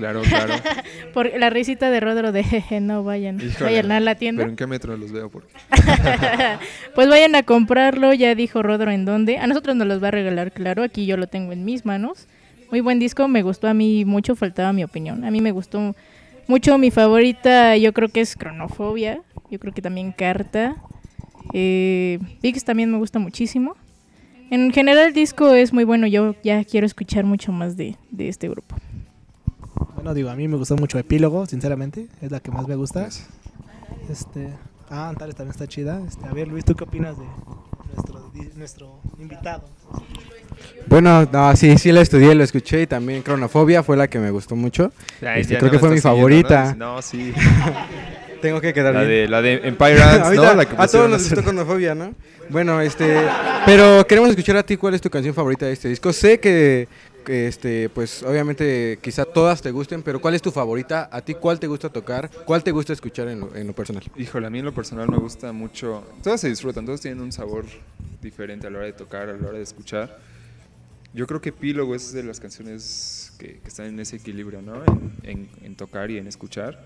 Claro, 0.00 0.22
claro. 0.22 0.54
Por 1.14 1.38
la 1.38 1.50
risita 1.50 1.90
de 1.90 2.00
Rodro 2.00 2.32
de 2.32 2.42
jeje, 2.42 2.80
no 2.80 3.04
vayan, 3.04 3.36
Híjole, 3.36 3.64
vayan 3.70 3.92
a 3.92 4.00
la 4.00 4.14
tienda. 4.14 4.40
Pero 4.40 4.50
en 4.50 4.56
qué 4.56 4.66
metro 4.66 4.96
los 4.96 5.12
veo 5.12 5.28
porque 5.28 5.52
pues 6.94 7.08
vayan 7.08 7.34
a 7.34 7.42
comprarlo, 7.42 8.14
ya 8.14 8.34
dijo 8.34 8.62
Rodro 8.62 8.90
en 8.90 9.04
dónde. 9.04 9.36
A 9.36 9.46
nosotros 9.46 9.76
nos 9.76 9.86
los 9.86 10.02
va 10.02 10.08
a 10.08 10.12
regalar, 10.12 10.52
claro, 10.52 10.82
aquí 10.82 11.04
yo 11.04 11.18
lo 11.18 11.26
tengo 11.26 11.52
en 11.52 11.66
mis 11.66 11.84
manos. 11.84 12.28
Muy 12.70 12.80
buen 12.80 12.98
disco, 12.98 13.28
me 13.28 13.42
gustó 13.42 13.68
a 13.68 13.74
mí 13.74 14.06
mucho, 14.06 14.36
faltaba 14.36 14.72
mi 14.72 14.84
opinión. 14.84 15.24
A 15.24 15.30
mí 15.30 15.42
me 15.42 15.50
gustó 15.50 15.94
mucho, 16.46 16.78
mi 16.78 16.90
favorita 16.90 17.76
yo 17.76 17.92
creo 17.92 18.08
que 18.08 18.22
es 18.22 18.36
Cronofobia, 18.36 19.20
yo 19.50 19.58
creo 19.58 19.74
que 19.74 19.82
también 19.82 20.12
Carta. 20.12 20.76
Eh, 21.52 22.18
Vix 22.42 22.64
también 22.64 22.90
me 22.90 22.96
gusta 22.96 23.18
muchísimo. 23.18 23.76
En 24.50 24.72
general 24.72 25.08
el 25.08 25.12
disco 25.14 25.54
es 25.54 25.72
muy 25.72 25.84
bueno, 25.84 26.06
yo 26.06 26.34
ya 26.42 26.64
quiero 26.64 26.86
escuchar 26.86 27.24
mucho 27.24 27.52
más 27.52 27.76
de, 27.76 27.96
de 28.10 28.28
este 28.28 28.48
grupo. 28.48 28.76
Bueno, 29.94 30.12
digo, 30.14 30.30
a 30.30 30.34
mí 30.36 30.48
me 30.48 30.56
gustó 30.56 30.76
mucho 30.76 30.98
Epílogo, 30.98 31.46
sinceramente, 31.46 32.08
es 32.20 32.30
la 32.32 32.40
que 32.40 32.50
más 32.50 32.66
me 32.66 32.74
gusta. 32.74 33.08
Este, 34.10 34.48
ah, 34.88 35.08
Antares 35.08 35.36
también 35.36 35.52
está 35.52 35.66
chida. 35.68 36.00
Este, 36.06 36.26
a 36.26 36.32
ver, 36.32 36.48
Luis, 36.48 36.64
¿tú 36.64 36.74
qué 36.74 36.84
opinas 36.84 37.16
de 37.18 37.24
nuestro, 37.94 38.32
nuestro 38.56 39.00
invitado? 39.20 39.68
Bueno, 40.88 41.26
no, 41.32 41.54
sí, 41.56 41.78
sí 41.78 41.92
la 41.92 42.00
estudié, 42.00 42.34
lo 42.34 42.42
escuché 42.42 42.82
y 42.82 42.86
también 42.86 43.22
Cronofobia 43.22 43.82
fue 43.82 43.96
la 43.96 44.08
que 44.08 44.18
me 44.18 44.30
gustó 44.30 44.56
mucho. 44.56 44.92
Ay, 45.22 45.42
Este, 45.42 45.54
ya 45.54 45.58
creo 45.60 45.68
no 45.68 45.72
que 45.72 45.78
fue 45.78 45.90
mi 45.90 45.96
siguiendo, 45.98 46.18
favorita. 46.18 46.74
¿no? 46.74 46.94
No, 46.96 47.02
sí. 47.02 47.32
Tengo 48.40 48.60
que 48.60 48.72
quedar 48.72 48.94
La 48.94 49.00
bien. 49.02 49.12
de, 49.22 49.28
la 49.28 49.42
de 49.42 49.54
Empire 49.64 50.02
Ants, 50.02 50.30
¿no? 50.34 50.54
La 50.54 50.66
que 50.66 50.74
a 50.76 50.86
todos 50.88 51.08
nos 51.10 51.22
gustó 51.28 51.42
Cronofobia, 51.42 51.94
¿no? 51.94 52.14
Bueno, 52.48 52.80
este, 52.80 53.16
pero 53.66 54.06
queremos 54.06 54.30
escuchar 54.30 54.56
a 54.56 54.62
ti 54.62 54.76
cuál 54.76 54.94
es 54.94 55.00
tu 55.00 55.10
canción 55.10 55.34
favorita 55.34 55.66
de 55.66 55.72
este 55.72 55.88
disco. 55.88 56.12
Sé 56.12 56.40
que 56.40 56.88
que, 57.24 57.46
este, 57.48 57.90
pues 57.90 58.22
obviamente 58.22 58.98
quizá 59.02 59.26
todas 59.26 59.60
te 59.60 59.70
gusten, 59.70 60.02
pero 60.02 60.22
¿cuál 60.22 60.34
es 60.34 60.40
tu 60.40 60.50
favorita? 60.50 61.06
¿A 61.12 61.20
ti 61.20 61.34
cuál 61.34 61.60
te 61.60 61.66
gusta 61.66 61.90
tocar? 61.90 62.30
¿Cuál 62.46 62.64
te 62.64 62.70
gusta 62.70 62.94
escuchar 62.94 63.28
en 63.28 63.40
lo, 63.40 63.54
en 63.54 63.66
lo 63.66 63.74
personal? 63.74 64.02
Híjole, 64.16 64.46
a 64.46 64.50
mí 64.50 64.60
en 64.60 64.64
lo 64.64 64.72
personal 64.72 65.06
me 65.06 65.18
gusta 65.18 65.52
mucho. 65.52 66.02
Todas 66.22 66.40
se 66.40 66.48
disfrutan, 66.48 66.86
todos 66.86 67.02
tienen 67.02 67.20
un 67.22 67.30
sabor 67.30 67.66
diferente 68.22 68.66
a 68.66 68.70
la 68.70 68.78
hora 68.78 68.86
de 68.86 68.94
tocar, 68.94 69.28
a 69.28 69.36
la 69.36 69.48
hora 69.48 69.58
de 69.58 69.64
escuchar. 69.64 70.18
Yo 71.12 71.26
creo 71.26 71.42
que 71.42 71.50
Epílogo 71.50 71.94
es 71.94 72.10
de 72.14 72.22
las 72.22 72.40
canciones 72.40 73.34
que, 73.38 73.58
que 73.58 73.68
están 73.68 73.84
en 73.86 74.00
ese 74.00 74.16
equilibrio, 74.16 74.62
¿no? 74.62 74.76
En, 74.86 75.12
en- 75.24 75.48
en 75.62 75.74
tocar 75.76 76.10
y 76.10 76.16
en 76.16 76.26
escuchar. 76.26 76.82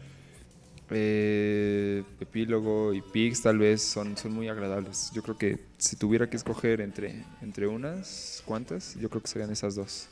Eh, 0.91 2.03
Epílogo 2.21 2.93
y 2.93 3.01
Pigs 3.01 3.43
tal 3.43 3.59
vez 3.59 3.83
son, 3.83 4.17
son 4.17 4.33
muy 4.33 4.49
agradables. 4.49 5.11
Yo 5.15 5.23
creo 5.23 5.37
que 5.39 5.59
si 5.79 5.97
tuviera 5.97 6.29
que 6.29 6.37
escoger 6.37 6.81
entre, 6.81 7.25
entre 7.43 7.67
unas 7.67 8.43
cuantas, 8.47 8.95
yo 9.01 9.09
creo 9.11 9.23
que 9.23 9.29
serían 9.29 9.51
esas 9.51 9.75
dos. 9.75 10.09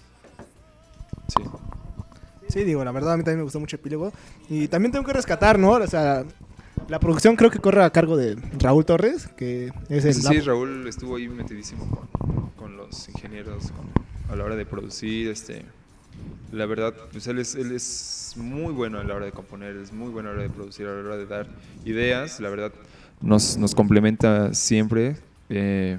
Sí. 1.28 1.42
Sí, 2.48 2.64
digo, 2.64 2.84
la 2.84 2.92
verdad 2.92 3.12
a 3.14 3.16
mí 3.16 3.22
también 3.22 3.38
me 3.38 3.44
gustó 3.44 3.60
mucho 3.60 3.76
Epílogo. 3.76 4.12
Y 4.48 4.68
también 4.68 4.92
tengo 4.92 5.04
que 5.04 5.12
rescatar, 5.12 5.58
¿no? 5.58 5.70
O 5.72 5.86
sea, 5.86 6.24
la 6.88 6.98
producción 6.98 7.36
creo 7.36 7.50
que 7.50 7.58
corre 7.58 7.82
a 7.84 7.90
cargo 7.90 8.16
de 8.16 8.36
Raúl 8.58 8.84
Torres, 8.84 9.28
que 9.36 9.72
es 9.88 10.04
el... 10.04 10.14
Sí, 10.14 10.22
sí, 10.22 10.40
Raúl 10.40 10.86
estuvo 10.88 11.16
ahí 11.16 11.28
metidísimo 11.28 11.86
con, 12.18 12.50
con 12.50 12.76
los 12.76 13.08
ingenieros 13.08 13.70
con- 13.72 13.90
a 14.30 14.36
la 14.36 14.44
hora 14.44 14.56
de 14.56 14.66
producir. 14.66 15.28
Este, 15.28 15.64
la 16.52 16.66
verdad, 16.66 16.94
pues 17.12 17.26
él 17.26 17.38
es, 17.38 17.54
él 17.54 17.72
es 17.72 18.34
muy 18.36 18.72
bueno 18.72 18.98
a 18.98 19.04
la 19.04 19.14
hora 19.14 19.26
de 19.26 19.32
componer, 19.32 19.76
es 19.76 19.92
muy 19.92 20.10
bueno 20.10 20.28
a 20.28 20.32
la 20.32 20.38
hora 20.38 20.48
de 20.48 20.54
producir, 20.54 20.86
a 20.86 20.92
la 20.94 21.00
hora 21.00 21.16
de 21.16 21.26
dar 21.26 21.46
ideas. 21.84 22.40
La 22.40 22.50
verdad, 22.50 22.72
nos, 23.20 23.56
nos 23.56 23.74
complementa 23.74 24.52
siempre. 24.54 25.16
eh, 25.48 25.98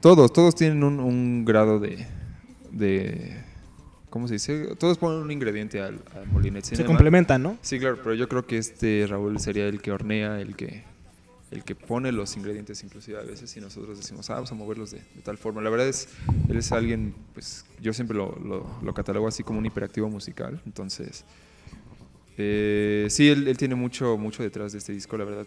todos, 0.00 0.32
todos 0.32 0.54
tienen 0.54 0.84
un, 0.84 1.00
un 1.00 1.44
grado 1.44 1.78
de, 1.80 2.06
de. 2.70 3.36
¿Cómo 4.10 4.28
se 4.28 4.34
dice? 4.34 4.74
Todos 4.78 4.96
ponen 4.98 5.18
un 5.20 5.30
ingrediente 5.30 5.80
al, 5.82 6.00
al 6.14 6.26
Molinet 6.28 6.64
se 6.64 6.70
Cinema. 6.76 6.86
complementan, 6.86 7.42
¿no? 7.42 7.58
Sí, 7.60 7.78
claro, 7.78 7.98
pero 8.02 8.14
yo 8.14 8.28
creo 8.28 8.46
que 8.46 8.56
este 8.56 9.04
Raúl 9.08 9.38
sería 9.40 9.66
el 9.66 9.82
que 9.82 9.90
hornea, 9.92 10.40
el 10.40 10.54
que 10.56 10.84
el 11.50 11.64
que 11.64 11.74
pone 11.74 12.10
los 12.12 12.36
ingredientes 12.36 12.82
inclusive 12.82 13.18
a 13.18 13.22
veces 13.22 13.56
y 13.56 13.60
nosotros 13.60 13.98
decimos, 13.98 14.28
ah, 14.30 14.34
vamos 14.34 14.50
a 14.50 14.54
moverlos 14.54 14.90
de, 14.90 14.98
de 14.98 15.22
tal 15.22 15.38
forma. 15.38 15.62
La 15.62 15.70
verdad 15.70 15.88
es, 15.88 16.08
él 16.48 16.56
es 16.56 16.72
alguien, 16.72 17.14
pues 17.34 17.64
yo 17.80 17.92
siempre 17.92 18.16
lo, 18.16 18.36
lo, 18.38 18.66
lo 18.82 18.94
catalogo 18.94 19.28
así 19.28 19.42
como 19.42 19.58
un 19.58 19.66
hiperactivo 19.66 20.08
musical, 20.08 20.60
entonces, 20.66 21.24
eh, 22.36 23.06
sí, 23.10 23.28
él, 23.28 23.48
él 23.48 23.56
tiene 23.56 23.74
mucho, 23.74 24.18
mucho 24.18 24.42
detrás 24.42 24.72
de 24.72 24.78
este 24.78 24.92
disco, 24.92 25.16
la 25.16 25.24
verdad, 25.24 25.46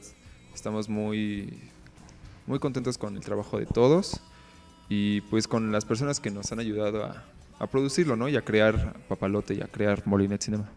estamos 0.53 0.87
muy, 0.89 1.53
muy 2.47 2.59
contentos 2.59 2.97
con 2.97 3.15
el 3.15 3.21
trabajo 3.21 3.59
de 3.59 3.65
todos 3.65 4.21
y 4.87 5.21
pues 5.21 5.47
con 5.47 5.71
las 5.71 5.85
personas 5.85 6.19
que 6.19 6.31
nos 6.31 6.51
han 6.51 6.59
ayudado 6.59 7.03
a, 7.03 7.23
a 7.59 7.67
producirlo, 7.67 8.15
¿no? 8.15 8.27
Y 8.29 8.37
a 8.37 8.41
crear 8.41 8.95
Papalote 9.07 9.53
y 9.53 9.61
a 9.61 9.67
crear 9.67 10.01
Molinet 10.07 10.41
Cinema. 10.41 10.69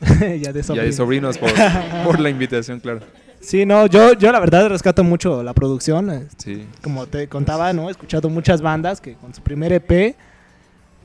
ya 0.40 0.52
de 0.52 0.60
Y 0.60 0.62
a 0.62 0.62
sobrino. 0.62 0.82
de 0.84 0.92
sobrinos 0.92 1.38
por, 1.38 1.50
por 2.04 2.20
la 2.20 2.30
invitación, 2.30 2.80
claro. 2.80 3.00
Sí, 3.40 3.64
no, 3.64 3.86
yo, 3.86 4.14
yo 4.14 4.32
la 4.32 4.40
verdad 4.40 4.68
rescato 4.68 5.04
mucho 5.04 5.42
la 5.42 5.54
producción. 5.54 6.10
eh, 6.10 6.26
Sí. 6.38 6.66
Como 6.82 7.06
te 7.06 7.28
contaba, 7.28 7.72
¿no? 7.72 7.88
He 7.88 7.90
escuchado 7.92 8.28
muchas 8.28 8.60
bandas 8.62 9.00
que 9.00 9.14
con 9.14 9.32
su 9.34 9.42
primer 9.42 9.72
EP, 9.72 10.16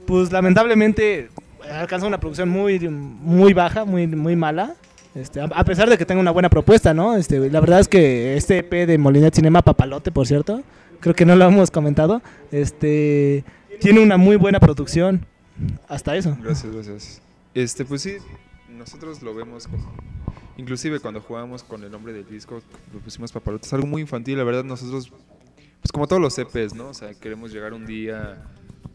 pues 0.07 0.31
lamentablemente 0.31 1.29
alcanza 1.71 2.07
una 2.07 2.19
producción 2.19 2.49
muy, 2.49 2.79
muy 2.89 3.53
baja, 3.53 3.85
muy, 3.85 4.07
muy 4.07 4.35
mala. 4.35 4.75
Este, 5.15 5.39
a, 5.41 5.45
a 5.45 5.63
pesar 5.63 5.89
de 5.89 5.97
que 5.97 6.05
tenga 6.05 6.19
una 6.21 6.31
buena 6.31 6.49
propuesta, 6.49 6.93
¿no? 6.93 7.15
Este, 7.15 7.49
la 7.51 7.59
verdad 7.59 7.79
es 7.79 7.87
que 7.87 8.35
este 8.35 8.57
EP 8.59 8.87
de 8.87 8.97
Molinet 8.97 9.35
Cinema 9.35 9.61
Papalote, 9.61 10.11
por 10.11 10.25
cierto, 10.25 10.63
creo 10.99 11.13
que 11.13 11.25
no 11.25 11.35
lo 11.35 11.45
hemos 11.45 11.69
comentado, 11.69 12.21
este, 12.51 13.43
tiene 13.79 14.01
una 14.01 14.17
muy 14.17 14.37
buena 14.37 14.59
producción. 14.59 15.25
Hasta 15.87 16.15
eso. 16.15 16.35
Gracias, 16.41 16.73
gracias. 16.73 17.21
Este, 17.53 17.85
pues 17.85 18.01
sí, 18.01 18.15
nosotros 18.69 19.21
lo 19.21 19.35
vemos 19.35 19.67
como... 19.67 19.93
Inclusive 20.57 20.99
cuando 20.99 21.19
jugamos 21.21 21.63
con 21.63 21.83
el 21.83 21.91
nombre 21.91 22.13
del 22.13 22.27
disco, 22.27 22.61
lo 22.93 22.99
pusimos 22.99 23.31
papalote. 23.31 23.65
Es 23.65 23.73
algo 23.73 23.87
muy 23.87 24.01
infantil, 24.01 24.37
la 24.37 24.43
verdad 24.43 24.63
nosotros, 24.63 25.09
pues 25.81 25.91
como 25.91 26.07
todos 26.07 26.21
los 26.21 26.37
EPs, 26.37 26.75
¿no? 26.75 26.89
O 26.89 26.93
sea, 26.93 27.13
queremos 27.15 27.51
llegar 27.51 27.73
un 27.73 27.85
día 27.85 28.43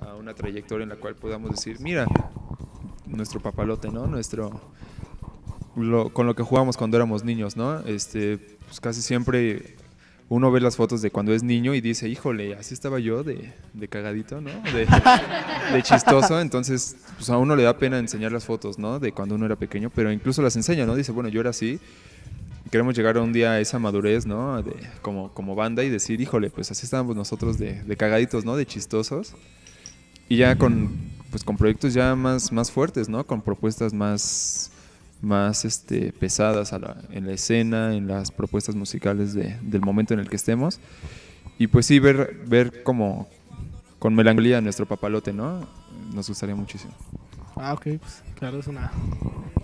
a 0.00 0.14
una 0.14 0.34
trayectoria 0.34 0.84
en 0.84 0.90
la 0.90 0.96
cual 0.96 1.16
podamos 1.16 1.50
decir, 1.50 1.78
mira, 1.80 2.06
nuestro 3.06 3.40
papalote, 3.40 3.90
¿no? 3.90 4.06
Nuestro... 4.06 4.60
lo- 5.76 6.10
con 6.12 6.26
lo 6.26 6.34
que 6.36 6.42
jugamos 6.44 6.76
cuando 6.76 6.96
éramos 6.96 7.24
niños, 7.24 7.56
¿no? 7.56 7.80
Este, 7.80 8.38
pues 8.66 8.80
casi 8.80 9.02
siempre 9.02 9.76
uno 10.30 10.50
ve 10.50 10.60
las 10.60 10.76
fotos 10.76 11.00
de 11.00 11.10
cuando 11.10 11.32
es 11.32 11.42
niño 11.42 11.74
y 11.74 11.80
dice, 11.80 12.08
híjole, 12.08 12.54
así 12.54 12.74
estaba 12.74 12.98
yo 12.98 13.24
de, 13.24 13.52
de 13.72 13.88
cagadito, 13.88 14.40
¿no? 14.40 14.50
De, 14.72 14.86
de 15.72 15.82
chistoso, 15.82 16.40
entonces 16.40 16.96
pues 17.16 17.30
a 17.30 17.38
uno 17.38 17.56
le 17.56 17.62
da 17.62 17.78
pena 17.78 17.98
enseñar 17.98 18.32
las 18.32 18.44
fotos, 18.44 18.78
¿no? 18.78 18.98
De 19.00 19.12
cuando 19.12 19.36
uno 19.36 19.46
era 19.46 19.56
pequeño, 19.56 19.90
pero 19.94 20.12
incluso 20.12 20.42
las 20.42 20.54
enseña, 20.56 20.84
¿no? 20.84 20.94
Dice, 20.94 21.12
bueno, 21.12 21.30
yo 21.30 21.40
era 21.40 21.50
así, 21.50 21.80
queremos 22.70 22.94
llegar 22.94 23.16
un 23.18 23.32
día 23.32 23.52
a 23.52 23.60
esa 23.60 23.78
madurez, 23.78 24.26
¿no? 24.26 24.62
De, 24.62 24.74
como, 25.00 25.32
como 25.32 25.54
banda 25.54 25.82
y 25.82 25.88
decir, 25.88 26.20
híjole, 26.20 26.50
pues 26.50 26.70
así 26.70 26.84
estábamos 26.84 27.16
nosotros 27.16 27.58
de, 27.58 27.82
de 27.82 27.96
cagaditos, 27.96 28.44
¿no? 28.44 28.56
De 28.56 28.66
chistosos. 28.66 29.34
Y 30.28 30.36
ya 30.36 30.56
con, 30.56 30.90
pues 31.30 31.42
con 31.42 31.56
proyectos 31.56 31.94
ya 31.94 32.14
más, 32.14 32.52
más 32.52 32.70
fuertes, 32.70 33.08
¿no? 33.08 33.26
Con 33.26 33.40
propuestas 33.40 33.94
más, 33.94 34.70
más 35.20 35.64
este, 35.64 36.12
pesadas 36.12 36.72
a 36.72 36.78
la- 36.78 36.96
en 37.10 37.26
la 37.26 37.32
escena, 37.32 37.94
en 37.94 38.06
las 38.06 38.30
propuestas 38.30 38.74
musicales 38.76 39.34
de- 39.34 39.56
del 39.62 39.80
momento 39.80 40.14
en 40.14 40.20
el 40.20 40.28
que 40.28 40.36
estemos. 40.36 40.80
Y 41.58 41.66
pues 41.66 41.86
sí, 41.86 41.98
ver, 41.98 42.36
ver 42.46 42.82
como 42.84 43.28
con 43.98 44.14
melancolía 44.14 44.60
nuestro 44.60 44.86
papalote, 44.86 45.32
¿no? 45.32 45.66
Nos 46.14 46.28
gustaría 46.28 46.54
muchísimo. 46.54 46.92
Ah, 47.56 47.72
ok, 47.72 47.82
pues 48.00 48.22
claro, 48.38 48.60
es 48.60 48.68
una... 48.68 48.92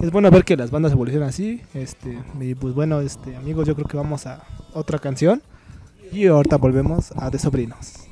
Es 0.01 0.11
bueno 0.11 0.29
ver 0.31 0.45
que 0.45 0.57
las 0.57 0.73
bandas 0.73 0.91
evolucionan 0.93 1.29
así. 1.29 1.63
Este, 1.73 2.19
y 2.41 2.55
pues 2.57 2.75
bueno, 2.75 3.01
este, 3.01 3.37
amigos, 3.37 3.69
yo 3.69 3.77
creo 3.77 3.87
que 3.87 3.97
vamos 3.97 4.27
a 4.27 4.43
otra 4.73 4.99
canción. 4.99 5.41
Y 6.11 6.27
ahorita 6.27 6.57
volvemos 6.57 7.13
a 7.17 7.31
De 7.31 7.39
Sobrinos. 7.39 8.04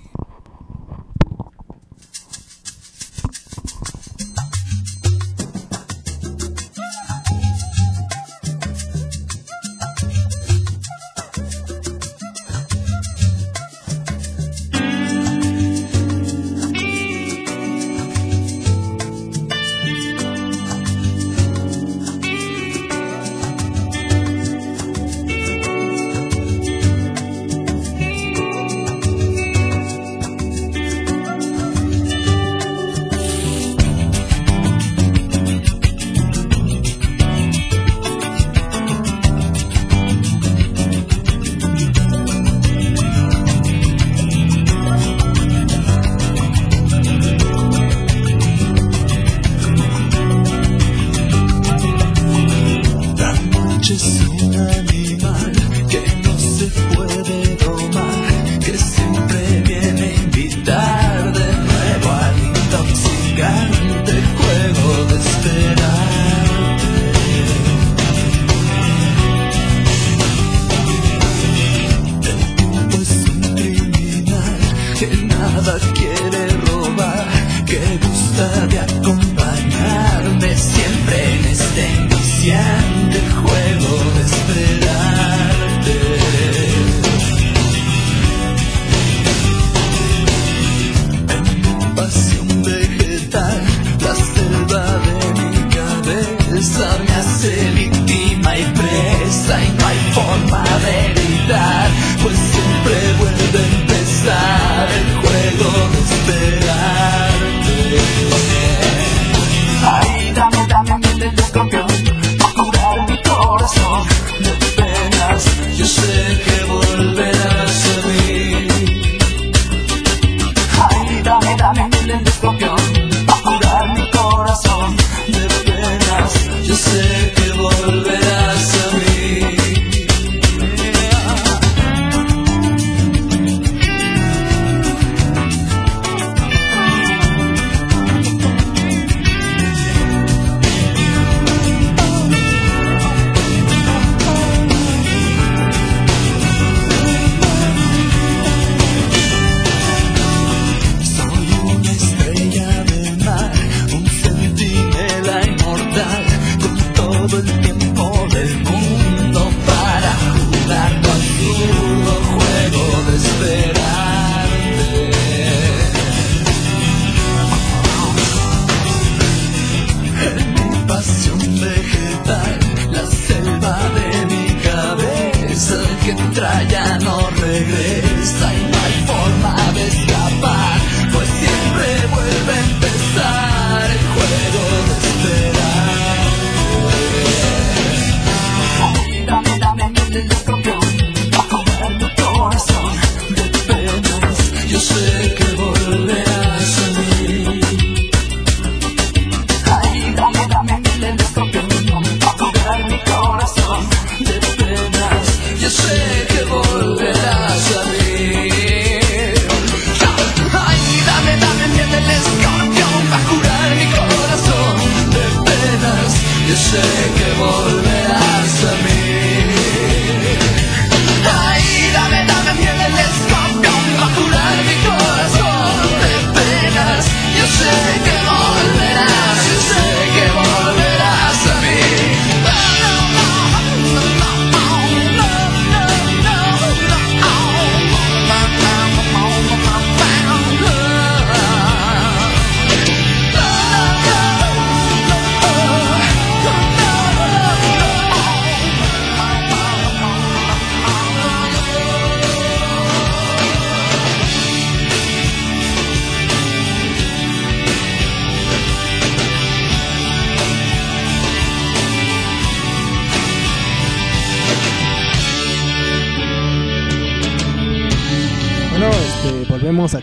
Víctima 98.43 98.59
y 98.59 98.65
presa 98.65 99.65
y 99.65 99.69
no 99.71 99.87
hay 99.87 99.97
forma 100.13 100.65
de 100.79 101.22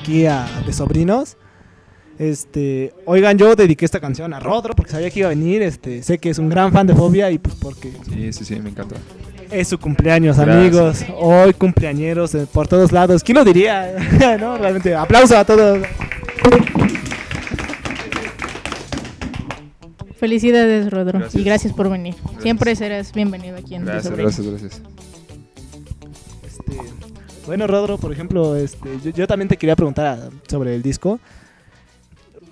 aquí 0.09 0.25
a 0.25 0.47
De 0.65 0.73
Sobrinos. 0.73 1.37
Este, 2.17 2.93
oigan, 3.05 3.37
yo 3.37 3.55
dediqué 3.55 3.85
esta 3.85 3.99
canción 3.99 4.33
a 4.33 4.39
Rodro 4.39 4.73
porque 4.75 4.91
sabía 4.91 5.09
que 5.11 5.19
iba 5.19 5.27
a 5.27 5.29
venir. 5.29 5.61
Este, 5.61 6.01
sé 6.03 6.17
que 6.17 6.31
es 6.31 6.39
un 6.39 6.49
gran 6.49 6.73
fan 6.73 6.87
de 6.87 6.95
Fobia 6.95 7.29
y 7.31 7.37
pues 7.37 7.55
porque 7.55 7.93
Sí, 8.09 8.33
sí, 8.33 8.43
sí, 8.43 8.59
me 8.59 8.71
encanta. 8.71 8.95
es 9.51 9.67
su 9.67 9.77
cumpleaños, 9.77 10.37
Gracias. 10.37 10.57
amigos. 10.57 11.05
Hoy 11.15 11.53
cumpleañeros 11.53 12.33
eh, 12.35 12.47
por 12.51 12.67
todos 12.67 12.91
lados. 12.91 13.23
¿Quién 13.23 13.37
lo 13.37 13.45
diría? 13.45 13.95
no, 14.39 14.57
realmente, 14.57 14.95
aplauso 14.95 15.37
a 15.37 15.45
todos. 15.45 15.79
Felicidades, 20.17 20.89
Rodro. 20.89 21.19
Gracias. 21.19 21.41
Y 21.41 21.45
gracias 21.45 21.73
por 21.73 21.89
venir. 21.89 22.15
Gracias. 22.21 22.41
Siempre 22.41 22.75
serás 22.75 23.13
bienvenido 23.13 23.57
aquí 23.57 23.75
en 23.75 23.85
Gracias, 23.85 24.17
gracias, 24.17 24.47
gracias. 24.47 24.81
Bueno, 27.49 27.65
Rodro, 27.65 27.97
por 27.97 28.11
ejemplo, 28.11 28.55
este, 28.55 29.11
yo, 29.11 29.25
también 29.25 29.49
te 29.49 29.57
quería 29.57 29.75
preguntar 29.75 30.05
ah, 30.05 30.29
sobre 30.47 30.75
el 30.75 30.83
disco. 30.83 31.19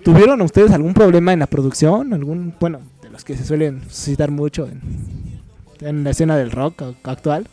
¿Tuvieron 0.02 0.40
ustedes 0.40 0.72
algún 0.72 0.92
problema 0.92 1.32
en 1.32 1.38
la 1.38 1.46
producción? 1.46 2.12
¿Algún, 2.12 2.52
bueno, 2.58 2.80
de 3.00 3.08
los 3.08 3.22
que 3.22 3.36
se 3.36 3.44
suelen 3.44 3.80
citar 3.88 4.32
mucho 4.32 4.68
en, 5.80 6.02
la 6.02 6.10
escena 6.10 6.36
del 6.36 6.50
rock 6.50 6.82
actual? 7.04 7.46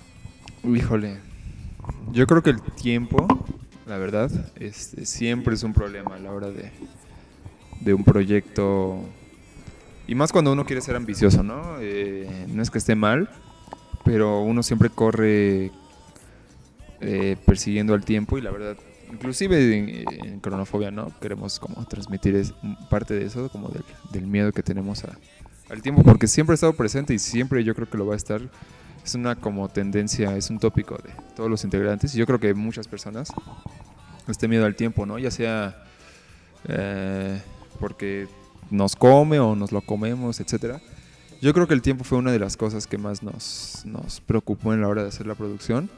Híjole. 0.64 1.20
Yo 2.12 2.26
creo 2.26 2.42
que 2.42 2.50
el 2.50 2.64
tiempo, 2.64 3.28
la 3.86 4.00
verdad, 4.00 4.32
este, 4.56 5.06
siempre 5.06 5.54
es 5.54 5.62
un 5.62 5.74
problema 5.74 6.16
a 6.16 6.20
la 6.20 6.32
hora 6.32 6.50
de, 6.50 6.72
de 7.80 7.94
un 7.94 8.04
proyecto. 8.04 9.02
Y 10.08 10.16
más 10.16 10.32
cuando 10.32 10.52
uno 10.52 10.66
quiere 10.66 10.82
ser 10.82 10.96
ambicioso, 10.96 11.44
¿no? 11.44 11.76
Eh, 11.80 12.48
no 12.48 12.64
es 12.64 12.72
que 12.72 12.80
esté 12.80 12.96
mal, 12.96 13.30
pero 14.04 14.42
uno 14.42 14.64
siempre 14.64 14.90
corre 14.90 15.72
eh, 17.02 17.36
persiguiendo 17.46 17.94
al 17.94 18.04
tiempo 18.06 18.38
y 18.38 18.42
la 18.42 18.52
verdad, 18.52 18.78
inclusive 19.12 19.78
en, 19.78 20.40
Cronofobia, 20.40 20.92
¿no? 20.92 21.12
Queremos 21.20 21.60
como 21.60 21.86
transmitir 21.86 22.36
es- 22.36 22.54
parte 22.90 23.14
de 23.14 23.26
eso, 23.26 23.50
como 23.50 23.70
del, 23.70 23.84
del 24.12 24.26
miedo 24.28 24.52
que 24.52 24.64
tenemos 24.64 25.04
a- 25.04 25.18
al 25.70 25.82
tiempo, 25.82 26.04
porque 26.04 26.28
siempre 26.28 26.54
ha 26.54 26.56
estado 26.56 26.74
presente 26.74 27.14
y 27.14 27.20
siempre 27.20 27.64
yo 27.64 27.74
creo 27.76 27.90
que 27.90 27.98
lo 27.98 28.06
va 28.06 28.14
a 28.14 28.18
estar 28.18 28.42
es 29.04 29.14
una 29.14 29.36
como 29.36 29.70
tendencia, 29.70 30.36
es 30.36 30.50
un 30.50 30.58
tópico 30.60 30.96
de 30.98 31.12
todos 31.36 31.48
los 31.50 31.64
integrantes 31.64 32.16
y 32.16 32.18
yo 32.18 32.26
creo 32.26 32.40
que 32.40 32.54
muchas 32.56 32.88
personas 32.88 33.32
este 34.28 34.48
miedo 34.48 34.66
al 34.66 34.76
tiempo, 34.76 35.06
¿no? 35.06 35.20
Ya 35.20 35.30
sea 35.30 35.84
eh, 36.68 37.40
porque 37.80 38.28
nos 38.72 38.96
come 38.96 39.40
o 39.40 39.56
nos 39.56 39.72
lo 39.72 39.82
comemos, 39.82 40.40
etcétera. 40.40 40.82
Yo 41.42 41.54
creo 41.54 41.68
que 41.68 41.74
el 41.76 41.82
tiempo 41.84 42.04
fue 42.04 42.18
una 42.18 42.32
de 42.32 42.40
las 42.40 42.58
cosas 42.58 42.88
que 42.88 42.98
más 42.98 43.22
nos, 43.22 43.84
nos 43.86 44.22
preocupó 44.22 44.74
en 44.74 44.82
la 44.82 44.88
hora 44.88 45.04
de 45.04 45.10
hacer 45.10 45.28
la 45.28 45.36
producción 45.36 45.90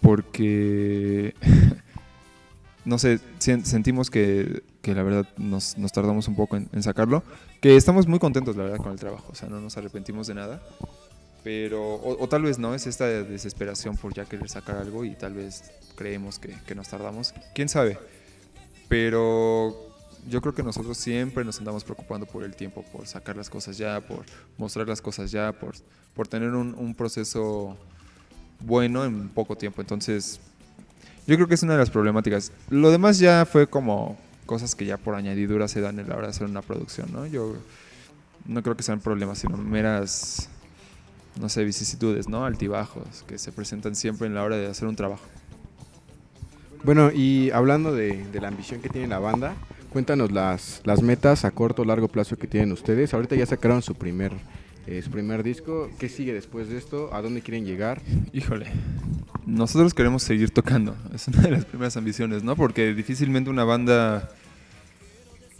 porque 0.00 1.34
no 2.84 2.98
sé, 2.98 3.20
sentimos 3.38 4.10
que, 4.10 4.62
que 4.80 4.94
la 4.94 5.02
verdad 5.02 5.28
nos, 5.36 5.76
nos 5.76 5.92
tardamos 5.92 6.28
un 6.28 6.36
poco 6.36 6.56
en, 6.56 6.68
en 6.72 6.82
sacarlo, 6.82 7.22
que 7.60 7.76
estamos 7.76 8.06
muy 8.06 8.18
contentos 8.18 8.56
la 8.56 8.64
verdad 8.64 8.78
con 8.78 8.92
el 8.92 8.98
trabajo, 8.98 9.26
o 9.30 9.34
sea, 9.34 9.48
no 9.48 9.60
nos 9.60 9.76
arrepentimos 9.76 10.26
de 10.26 10.34
nada, 10.34 10.62
pero, 11.44 11.94
o, 11.94 12.22
o 12.22 12.28
tal 12.28 12.42
vez 12.42 12.58
no, 12.58 12.74
es 12.74 12.86
esta 12.86 13.06
desesperación 13.06 13.96
por 13.96 14.14
ya 14.14 14.24
querer 14.24 14.48
sacar 14.48 14.76
algo 14.76 15.04
y 15.04 15.14
tal 15.14 15.34
vez 15.34 15.70
creemos 15.96 16.38
que, 16.38 16.54
que 16.66 16.74
nos 16.74 16.88
tardamos, 16.88 17.34
quién 17.54 17.68
sabe, 17.68 17.98
pero 18.88 19.88
yo 20.26 20.40
creo 20.40 20.54
que 20.54 20.62
nosotros 20.62 20.96
siempre 20.96 21.44
nos 21.44 21.58
andamos 21.58 21.84
preocupando 21.84 22.26
por 22.26 22.44
el 22.44 22.54
tiempo, 22.56 22.84
por 22.92 23.06
sacar 23.06 23.36
las 23.36 23.50
cosas 23.50 23.76
ya, 23.78 24.00
por 24.00 24.24
mostrar 24.56 24.88
las 24.88 25.00
cosas 25.02 25.30
ya, 25.30 25.52
por, 25.52 25.74
por 26.14 26.28
tener 26.28 26.50
un, 26.50 26.74
un 26.74 26.94
proceso 26.94 27.76
bueno 28.60 29.04
en 29.04 29.28
poco 29.28 29.56
tiempo, 29.56 29.80
entonces 29.80 30.40
yo 31.26 31.36
creo 31.36 31.46
que 31.46 31.54
es 31.54 31.62
una 31.62 31.74
de 31.74 31.78
las 31.78 31.90
problemáticas. 31.90 32.52
Lo 32.70 32.90
demás 32.90 33.18
ya 33.18 33.44
fue 33.44 33.66
como 33.66 34.16
cosas 34.46 34.74
que 34.74 34.86
ya 34.86 34.96
por 34.96 35.14
añadidura 35.14 35.68
se 35.68 35.80
dan 35.80 35.98
en 35.98 36.08
la 36.08 36.16
hora 36.16 36.28
de 36.28 36.30
hacer 36.30 36.46
una 36.46 36.62
producción, 36.62 37.12
¿no? 37.12 37.26
Yo 37.26 37.54
no 38.46 38.62
creo 38.62 38.76
que 38.76 38.82
sean 38.82 39.00
problemas, 39.00 39.38
sino 39.38 39.56
meras, 39.58 40.48
no 41.38 41.48
sé, 41.48 41.64
vicisitudes, 41.64 42.28
¿no? 42.28 42.46
Altibajos 42.46 43.24
que 43.26 43.38
se 43.38 43.52
presentan 43.52 43.94
siempre 43.94 44.26
en 44.26 44.34
la 44.34 44.42
hora 44.42 44.56
de 44.56 44.66
hacer 44.66 44.88
un 44.88 44.96
trabajo. 44.96 45.24
Bueno, 46.82 47.10
y 47.12 47.50
hablando 47.50 47.94
de, 47.94 48.24
de 48.24 48.40
la 48.40 48.48
ambición 48.48 48.80
que 48.80 48.88
tiene 48.88 49.08
la 49.08 49.18
banda, 49.18 49.54
cuéntanos 49.90 50.32
las, 50.32 50.80
las 50.84 51.02
metas 51.02 51.44
a 51.44 51.50
corto 51.50 51.82
o 51.82 51.84
largo 51.84 52.08
plazo 52.08 52.36
que 52.36 52.46
tienen 52.46 52.72
ustedes. 52.72 53.12
Ahorita 53.14 53.36
ya 53.36 53.46
sacaron 53.46 53.82
su 53.82 53.94
primer, 53.94 54.32
eh, 54.88 55.02
su 55.02 55.10
primer 55.10 55.42
disco. 55.42 55.90
¿Qué 55.98 56.08
sigue 56.08 56.32
después 56.32 56.68
de 56.68 56.78
esto? 56.78 57.12
¿A 57.14 57.20
dónde 57.22 57.42
quieren 57.42 57.64
llegar? 57.64 58.00
Híjole. 58.32 58.66
nosotros 59.46 59.94
queremos 59.94 60.22
seguir 60.22 60.50
tocando. 60.50 60.96
Es 61.14 61.28
una 61.28 61.42
de 61.42 61.50
las 61.50 61.64
primeras 61.64 61.96
ambiciones, 61.96 62.42
¿no? 62.42 62.56
Porque 62.56 62.94
difícilmente 62.94 63.50
una 63.50 63.64
banda 63.64 64.30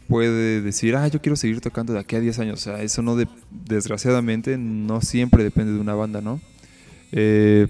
puede 0.09 0.63
decir, 0.63 0.97
ah, 0.97 1.07
yo 1.09 1.21
quiero 1.21 1.37
seguir 1.37 1.61
tocando 1.61 1.93
de 1.93 1.99
aquí 2.01 2.17
a 2.17 2.21
10 2.21 2.39
años. 2.39 2.61
O 2.61 2.63
sea, 2.63 2.83
eso 2.83 3.03
no, 3.03 3.15
de- 3.17 3.29
desgraciadamente, 3.67 4.57
no 4.57 5.01
siempre 5.03 5.45
depende 5.45 5.73
de 5.73 5.81
una 5.81 5.95
banda, 5.95 6.21
¿no? 6.23 6.41
Eh, 7.13 7.69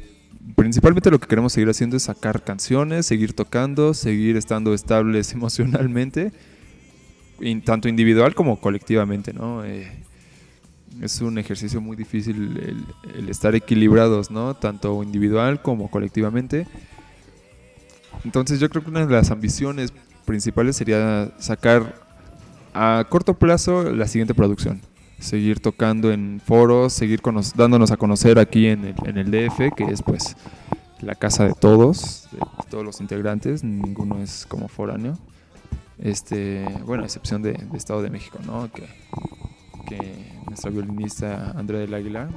principalmente 0.57 1.11
lo 1.11 1.19
que 1.19 1.27
queremos 1.27 1.53
seguir 1.53 1.69
haciendo 1.69 1.97
es 1.97 2.05
sacar 2.05 2.43
canciones, 2.45 3.07
seguir 3.07 3.33
tocando, 3.33 3.93
seguir 3.95 4.37
estando 4.37 4.73
estables 4.73 5.33
emocionalmente, 5.39 6.31
tanto 7.65 7.89
individual 7.89 8.35
como 8.35 8.61
colectivamente, 8.61 9.33
¿no? 9.33 9.65
Eh, 9.65 9.89
es 11.03 11.21
un 11.21 11.39
ejercicio 11.39 11.81
muy 11.81 11.97
difícil 11.97 12.85
el, 13.17 13.29
estar 13.29 13.55
equilibrados, 13.55 14.31
¿no? 14.31 14.55
Tanto 14.55 15.03
individual 15.03 15.63
como 15.63 15.91
colectivamente. 15.91 16.67
Entonces 18.25 18.59
yo 18.61 18.69
creo 18.69 18.83
que 18.83 18.91
una 18.91 19.07
de 19.07 19.13
las 19.13 19.31
ambiciones 19.31 19.93
principales 20.25 20.77
sería 20.77 21.33
sacar 21.39 21.95
a 22.75 23.05
corto 23.09 23.35
plazo 23.35 23.93
la 23.93 24.09
siguiente 24.09 24.35
producción. 24.35 24.81
Seguir 25.21 25.61
tocando 25.61 26.13
en 26.13 26.41
foros, 26.45 26.93
seguir 26.93 27.21
dándonos 27.57 27.91
a 27.91 27.97
conocer 27.97 28.39
aquí 28.39 28.67
en 28.67 28.85
el, 28.85 28.95
en 29.05 29.19
el 29.19 29.31
DF, 29.31 29.75
que 29.77 29.85
es 29.85 30.03
pues 30.03 30.37
la 31.01 31.15
casa 31.15 31.45
de 31.45 31.55
todos, 31.55 32.29
de 32.33 32.39
todos 32.71 32.85
los 32.85 33.01
integrantes, 33.01 33.65
ninguno 33.65 34.21
es 34.21 34.47
como 34.47 34.69
foráneo. 34.69 35.19
Este, 35.99 36.65
bueno, 36.85 37.03
a 37.03 37.07
excepción 37.07 37.43
de, 37.43 37.53
de 37.53 37.77
Estado 37.77 38.03
de 38.03 38.11
México, 38.11 38.39
¿no? 38.47 38.71
Que, 38.71 38.85
que 39.89 40.41
nuestra 40.47 40.71
violinista 40.71 41.53
Andrea 41.53 41.81
del 41.81 41.95
Aguilar, 41.95 42.29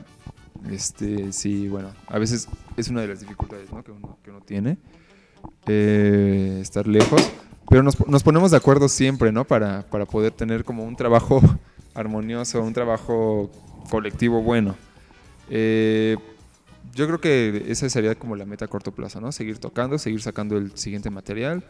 este, 0.70 1.34
sí, 1.34 1.68
bueno, 1.68 1.90
a 2.08 2.20
veces 2.20 2.48
es 2.78 2.88
una 2.90 3.02
de 3.02 3.08
las 3.08 3.20
dificultades, 3.20 3.72
¿no? 3.72 3.84
Que 3.84 3.92
uno, 3.92 4.18
que 4.24 4.30
uno 4.30 4.42
tiene, 4.42 4.78
eh, 5.68 6.60
estar 6.62 6.88
lejos, 6.88 7.30
pero 7.70 7.84
nos, 7.84 8.08
nos 8.08 8.24
ponemos 8.24 8.52
de 8.52 8.58
acuerdo 8.58 8.88
siempre, 8.88 9.32
¿no? 9.32 9.46
Para, 9.46 9.84
para 9.84 10.06
poder 10.06 10.32
tener 10.32 10.64
como 10.64 10.84
un 10.84 10.96
trabajo 10.96 11.42
armonioso, 11.94 12.62
un 12.62 12.74
trabajo 12.74 13.52
colectivo 13.90 14.42
bueno. 14.42 14.76
Eh, 15.50 16.18
yo 16.94 17.08
creo 17.08 17.22
que 17.22 17.66
esa 17.68 17.90
sería 17.90 18.16
como 18.16 18.36
la 18.36 18.46
meta 18.46 18.66
a 18.66 18.68
corto 18.68 18.92
plazo, 18.92 19.22
¿no? 19.22 19.32
Seguir 19.32 19.58
tocando, 19.60 19.98
seguir 19.98 20.22
sacando 20.22 20.58
el 20.58 20.78
siguiente 20.78 21.10
material 21.10 21.64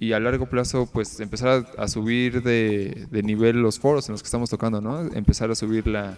y 0.00 0.12
a 0.12 0.20
largo 0.20 0.46
plazo, 0.46 0.86
pues 0.92 1.18
empezar 1.20 1.64
a, 1.76 1.82
a 1.82 1.88
subir 1.88 2.42
de, 2.42 3.06
de 3.10 3.22
nivel 3.22 3.60
los 3.60 3.78
foros 3.80 4.08
en 4.08 4.12
los 4.12 4.22
que 4.22 4.26
estamos 4.26 4.48
tocando, 4.50 4.80
¿no? 4.80 5.00
Empezar 5.14 5.50
a 5.50 5.54
subir 5.54 5.86
la, 5.86 6.16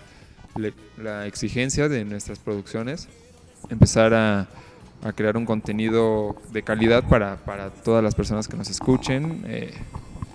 le- 0.56 0.74
la 1.02 1.26
exigencia 1.26 1.88
de 1.88 2.04
nuestras 2.04 2.38
producciones, 2.38 3.08
empezar 3.70 4.12
a, 4.14 4.48
a 5.02 5.12
crear 5.12 5.36
un 5.38 5.46
contenido 5.46 6.36
de 6.52 6.62
calidad 6.62 7.04
para, 7.08 7.36
para 7.36 7.70
todas 7.70 8.04
las 8.04 8.14
personas 8.14 8.48
que 8.48 8.56
nos 8.56 8.68
escuchen. 8.68 9.42
eh, 9.46 9.72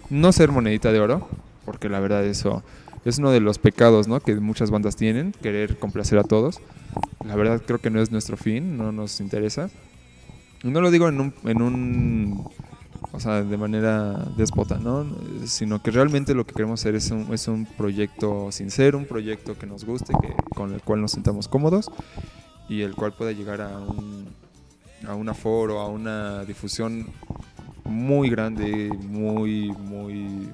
no 0.10 0.32
ser 0.32 0.52
monedita 0.52 0.92
de 0.92 1.00
oro, 1.00 1.28
porque 1.66 1.90
la 1.90 2.00
verdad 2.00 2.24
eso 2.26 2.64
es 3.06 3.18
uno 3.20 3.32
de 3.32 3.40
los 3.40 3.58
pecados 3.60 4.08
¿no? 4.08 4.20
que 4.20 4.36
muchas 4.36 4.72
bandas 4.72 4.96
tienen, 4.96 5.32
querer 5.42 5.78
complacer 5.78 6.18
a 6.20 6.24
todos. 6.24 6.60
La 7.26 7.36
verdad 7.36 7.62
creo 7.66 7.80
que 7.80 7.90
no 7.92 8.02
es 8.02 8.12
nuestro 8.12 8.38
fin, 8.38 8.78
no 8.78 8.92
nos 8.92 9.20
interesa. 9.20 9.70
No 10.64 10.82
lo 10.82 10.90
digo 10.90 11.08
en 11.10 11.20
un, 11.22 11.34
en 11.44 11.62
un 11.62 12.48
o 13.16 13.20
sea, 13.20 13.44
de 13.44 13.58
manera 13.58 14.14
déspota, 14.36 14.78
¿no? 14.78 15.06
Sino 15.46 15.82
que 15.82 15.92
realmente 15.92 16.34
lo 16.34 16.46
que 16.46 16.54
queremos 16.54 16.82
hacer 16.82 16.96
es 16.96 17.10
un, 17.12 17.34
es 17.34 17.48
un 17.48 17.66
proyecto 17.66 18.52
sincero, 18.52 18.98
un 18.98 19.06
proyecto 19.06 19.58
que 19.58 19.66
nos 19.66 19.86
guste, 19.86 20.14
que, 20.22 20.34
con 20.54 20.74
el 20.74 20.82
cual 20.82 21.02
nos 21.02 21.12
sintamos 21.12 21.48
cómodos 21.48 21.90
y 22.68 22.82
el 22.82 22.96
cual 22.96 23.14
pueda 23.14 23.32
llegar 23.32 23.62
a 23.62 23.80
un, 23.80 24.28
a 25.08 25.16
un 25.16 25.30
aforo, 25.30 25.80
a 25.80 25.88
una 25.88 26.44
difusión 26.44 27.08
muy 27.86 28.30
grande, 28.30 28.92
muy, 29.08 29.72
muy 29.72 30.50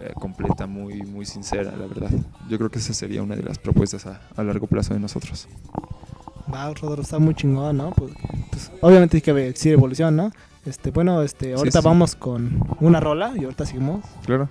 eh, 0.00 0.12
completa, 0.14 0.66
muy, 0.66 1.02
muy 1.02 1.24
sincera, 1.24 1.74
la 1.76 1.86
verdad. 1.86 2.10
Yo 2.48 2.58
creo 2.58 2.70
que 2.70 2.78
esa 2.78 2.92
sería 2.92 3.22
una 3.22 3.36
de 3.36 3.42
las 3.42 3.58
propuestas 3.58 4.06
a, 4.06 4.20
a 4.36 4.42
largo 4.42 4.66
plazo 4.66 4.94
de 4.94 5.00
nosotros. 5.00 5.48
Va, 6.52 6.72
Rodro, 6.74 7.02
está 7.02 7.18
muy 7.18 7.34
chingón, 7.34 7.76
¿no? 7.76 7.90
Porque, 7.90 8.16
pues, 8.50 8.70
obviamente 8.80 9.18
hay 9.18 9.20
que 9.20 9.30
existir 9.48 9.72
evolución, 9.74 10.16
¿no? 10.16 10.32
Este, 10.66 10.90
bueno, 10.90 11.22
este, 11.22 11.54
ahorita 11.54 11.80
sí. 11.80 11.84
vamos 11.86 12.14
con 12.14 12.62
una 12.80 13.00
rola 13.00 13.32
y 13.36 13.44
ahorita 13.44 13.64
seguimos. 13.66 14.04
Claro. 14.26 14.48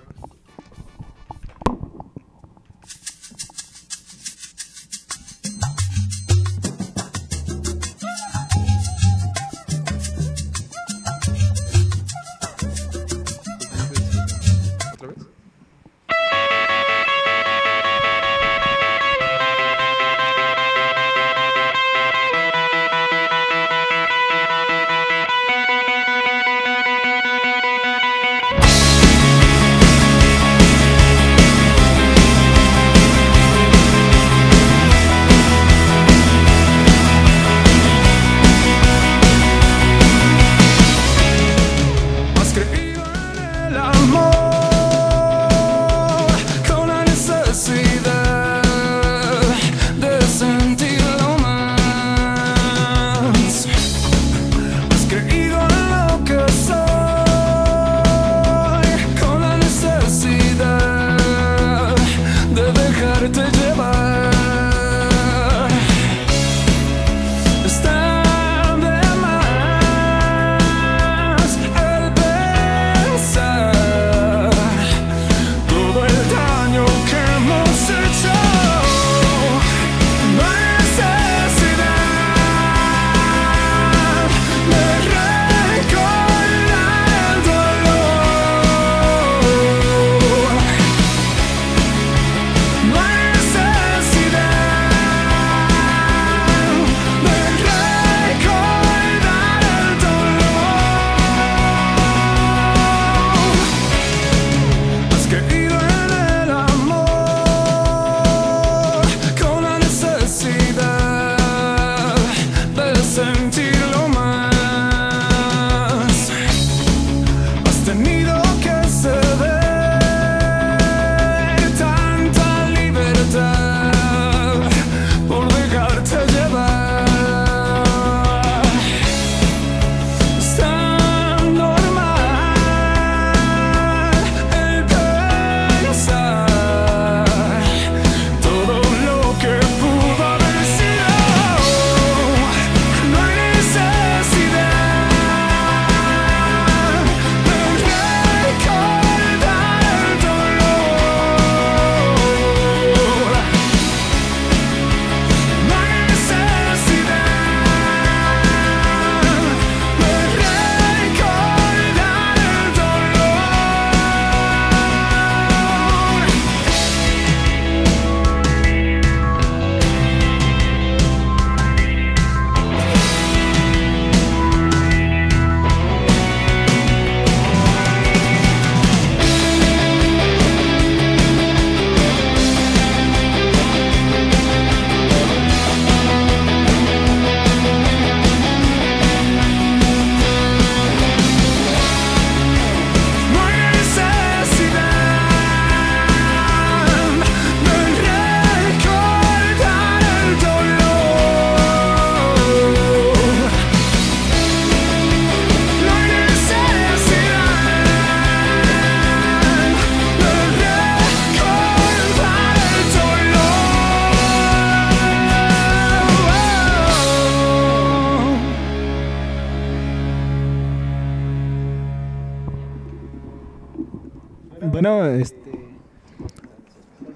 Bueno, 224.82 225.05
este, 225.07 225.38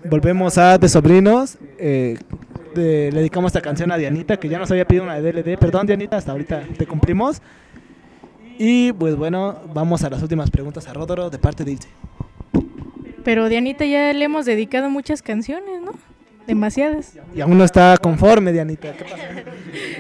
volvemos 0.10 0.58
a 0.58 0.78
De 0.78 0.90
Sobrinos. 0.90 1.58
eh, 1.78 2.18
de- 2.76 3.12
le 3.12 3.20
dedicamos 3.20 3.50
esta 3.50 3.62
canción 3.62 3.92
a 3.92 3.98
Dianita, 3.98 4.38
que 4.38 4.48
ya 4.48 4.58
nos 4.58 4.72
había 4.72 4.86
pedido 4.86 5.04
una 5.04 5.20
de 5.20 5.22
DLD. 5.34 5.58
Perdón, 5.58 5.86
Dianita, 5.88 6.16
hasta 6.18 6.32
ahorita 6.32 6.64
te 6.78 6.88
cumplimos. 6.88 7.42
Y 8.58 8.94
pues 8.94 9.16
bueno, 9.16 9.60
vamos 9.74 10.04
a 10.04 10.10
las 10.10 10.22
últimas 10.22 10.50
preguntas 10.52 10.88
a 10.88 10.94
Rodoro 10.94 11.30
de 11.30 11.38
parte 11.38 11.64
de 11.66 11.72
Ilse. 11.74 11.90
Pero 13.26 13.50
Dianita 13.50 13.86
ya 13.86 14.14
le 14.14 14.24
hemos 14.26 14.46
dedicado 14.46 14.90
muchas 14.90 15.22
canciones, 15.22 15.82
¿no? 15.84 15.92
Demasiadas. 16.48 17.20
Y 17.36 17.42
aún 17.42 17.58
no 17.58 17.64
está 17.66 17.98
conforme, 17.98 18.52
Dianita. 18.54 18.94
¿Qué 18.94 19.04
pasa? 19.04 19.18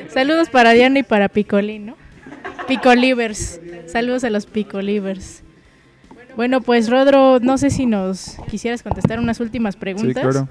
Saludos 0.14 0.49
para 0.49 0.72
Diana 0.72 0.99
y 0.99 1.03
para 1.03 1.28
Picolín, 1.30 1.88
¿no? 1.88 1.95
Picolivers. 2.68 3.59
Saludos 3.88 4.24
a 4.24 4.30
los 4.30 4.45
Picolivers. 4.45 5.43
Bueno, 6.36 6.61
pues 6.61 6.89
Rodro, 6.89 7.39
no 7.39 7.57
sé 7.57 7.69
si 7.69 7.86
nos 7.86 8.36
quisieras 8.49 8.84
contestar 8.84 9.19
unas 9.19 9.39
últimas 9.39 9.75
Sí, 9.75 9.79
preguntas. 9.79 10.23
claro. 10.23 10.47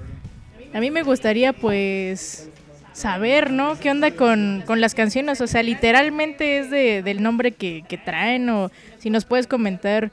A 0.73 0.79
mí 0.79 0.91
me 0.91 1.03
gustaría 1.03 1.53
pues 1.53 2.49
saber, 2.93 3.51
¿no? 3.51 3.79
¿Qué 3.79 3.89
onda 3.89 4.11
con, 4.11 4.63
con 4.65 4.79
las 4.79 4.93
canciones? 4.93 5.41
O 5.41 5.47
sea, 5.47 5.63
literalmente 5.63 6.59
es 6.59 6.69
de, 6.69 7.01
del 7.03 7.21
nombre 7.23 7.51
que, 7.51 7.83
que 7.87 7.97
traen 7.97 8.49
o 8.49 8.69
si 8.99 9.09
nos 9.09 9.25
puedes 9.25 9.47
comentar, 9.47 10.11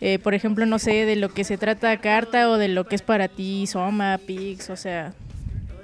eh, 0.00 0.18
por 0.18 0.34
ejemplo, 0.34 0.64
no 0.66 0.78
sé, 0.78 1.04
de 1.04 1.16
lo 1.16 1.30
que 1.30 1.44
se 1.44 1.58
trata 1.58 1.96
Carta 1.98 2.48
o 2.48 2.56
de 2.56 2.68
lo 2.68 2.84
que 2.84 2.94
es 2.94 3.02
para 3.02 3.28
ti 3.28 3.66
Soma, 3.66 4.18
Pix, 4.24 4.70
o 4.70 4.76
sea, 4.76 5.12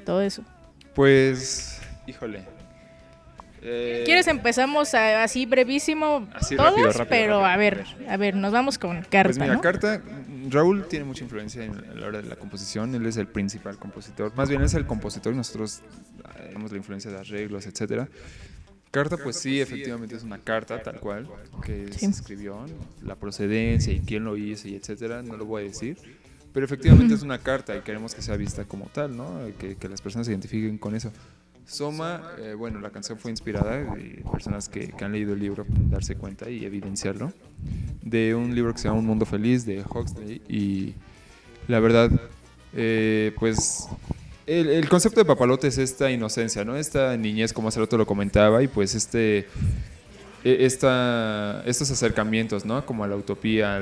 todo 0.07 0.22
eso. 0.22 0.43
Pues, 0.95 1.80
híjole. 2.07 2.45
Eh, 3.67 4.03
¿Quieres 4.05 4.27
empezamos 4.29 4.93
a- 4.95 5.23
así 5.23 5.47
brevísimo 5.47 6.29
Así 6.35 6.55
todos? 6.55 6.71
rápido, 6.73 6.87
rápido, 6.93 7.07
pero 7.09 7.41
rápido. 7.41 7.47
a 7.47 7.57
ver, 7.57 7.85
a 8.09 8.17
ver, 8.19 8.37
nos 8.37 8.53
vamos 8.53 8.79
con 8.79 9.01
Carta, 9.03 9.23
Pues 9.25 9.39
mira, 9.39 9.55
¿no? 9.55 9.61
Carta, 9.62 10.03
Raúl 10.51 10.87
tiene 10.87 11.07
mucha 11.07 11.25
influencia 11.25 11.65
en 11.65 11.75
a 11.75 11.95
la 11.95 12.07
hora 12.07 12.21
de 12.21 12.29
la 12.29 12.37
composición, 12.37 12.95
él 12.95 13.07
es 13.07 13.17
el 13.17 13.27
principal 13.27 13.79
compositor, 13.79 14.35
más 14.37 14.51
bien 14.51 14.62
es 14.62 14.75
el 14.75 14.85
compositor 14.87 15.33
y 15.33 15.37
nosotros 15.39 15.81
eh, 16.37 16.43
tenemos 16.49 16.71
la 16.73 16.77
influencia 16.77 17.11
de 17.11 17.19
arreglos, 17.19 17.67
etcétera. 17.67 18.07
Carta, 18.91 19.17
pues 19.17 19.37
sí, 19.41 19.61
efectivamente 19.61 20.15
es 20.15 20.23
una 20.23 20.39
carta 20.39 20.81
tal 20.83 21.01
cual 21.01 21.27
que 21.65 21.89
Sí. 21.93 22.01
se 22.01 22.07
escribió, 22.11 22.67
la 23.03 23.17
procedencia 23.17 23.93
y 23.93 24.01
quién 24.01 24.25
lo 24.25 24.37
hizo 24.37 24.69
y 24.69 24.75
etcétera, 24.77 25.23
no 25.23 25.37
lo 25.37 25.47
voy 25.47 25.62
a 25.62 25.65
decir, 25.65 25.97
pero 26.53 26.67
efectivamente 26.67 27.15
es 27.15 27.23
una 27.23 27.39
carta 27.39 27.75
y 27.77 27.81
queremos 27.81 28.15
que 28.15 28.23
sea 28.23 28.37
vista 28.37 28.65
como 28.67 28.85
tal, 28.87 29.17
¿no? 29.17 29.41
Que, 29.59 29.75
que 29.77 29.89
las 29.89 30.01
personas 30.01 30.27
se 30.27 30.33
identifiquen 30.33 30.79
con 30.79 30.95
eso. 30.95 31.11
Soma, 31.67 32.23
eh, 32.39 32.55
bueno, 32.55 32.81
la 32.81 32.91
canción 32.91 33.19
fue 33.19 33.31
inspirada, 33.31 33.81
y 33.99 34.23
personas 34.31 34.69
que, 34.69 34.89
que 34.89 35.05
han 35.05 35.12
leído 35.12 35.33
el 35.33 35.41
libro 35.41 35.65
darse 35.91 36.17
cuenta 36.17 36.51
y 36.51 36.65
evidenciarlo, 36.65 37.33
de 38.03 38.35
un 38.35 38.55
libro 38.55 38.73
que 38.73 38.79
se 38.79 38.89
llama 38.89 39.01
Un 39.01 39.07
Mundo 39.07 39.25
Feliz 39.25 39.65
de 39.65 39.83
Huxley 39.83 40.43
y 40.49 40.95
la 41.67 41.81
verdad, 41.81 42.11
eh, 42.75 43.33
pues 43.39 43.89
el, 44.47 44.89
concepto 44.89 45.21
de 45.21 45.25
papalote 45.25 45.69
es 45.69 45.79
esta 45.79 46.11
inocencia, 46.11 46.65
¿no? 46.65 46.77
Esta 46.77 47.17
niñez, 47.17 47.53
como 47.53 47.69
hace 47.69 47.81
rato 47.81 47.97
lo 47.97 48.07
comentaba, 48.07 48.62
y 48.62 48.69
pues 48.69 48.95
este, 48.95 49.47
e- 50.45 50.67
esta, 50.67 51.62
estos 51.65 51.91
acercamientos, 51.91 52.67
¿no? 52.67 52.85
Como 52.85 53.05
a 53.05 53.09
la 53.09 53.17
utopía, 53.17 53.77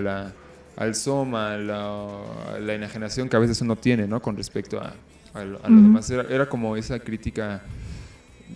al 0.76 0.94
soma, 0.94 1.54
a 1.54 1.58
la, 1.58 2.22
a 2.54 2.74
enajenación 2.74 3.28
que 3.28 3.36
a 3.36 3.40
veces 3.40 3.60
uno 3.60 3.74
tiene, 3.74 4.06
¿no? 4.06 4.22
Con 4.22 4.36
respecto 4.36 4.80
a, 4.80 4.94
a 5.34 5.44
lo, 5.44 5.64
a 5.64 5.68
lo 5.68 5.74
Ujú. 5.76 5.82
demás. 5.82 6.10
Era, 6.10 6.22
era 6.28 6.48
como 6.48 6.76
esa 6.76 6.98
crítica 6.98 7.62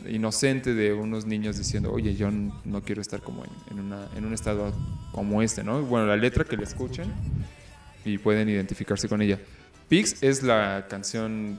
inocente 0.09 0.75
de 0.75 0.93
unos 0.93 1.27
niños 1.27 1.57
diciendo, 1.57 1.91
oye, 1.93 2.15
yo 2.15 2.31
no 2.31 2.83
quiero 2.83 3.01
estar 3.01 3.21
como 3.23 3.45
en, 3.45 3.51
en 3.71 3.85
una, 3.85 4.07
en 4.17 4.25
un 4.25 4.35
estado 4.35 4.73
como 5.13 5.43
este, 5.43 5.65
¿no? 5.65 5.83
Bueno, 5.83 6.07
la 6.07 6.17
letra 6.17 6.45
que 6.45 6.57
le 6.57 6.65
escuchen 6.65 7.13
y 8.05 8.19
pueden 8.19 8.49
identificarse 8.49 9.09
con 9.09 9.23
ella. 9.23 9.39
Pix 9.89 10.23
es 10.23 10.43
la 10.43 10.87
canción 10.89 11.59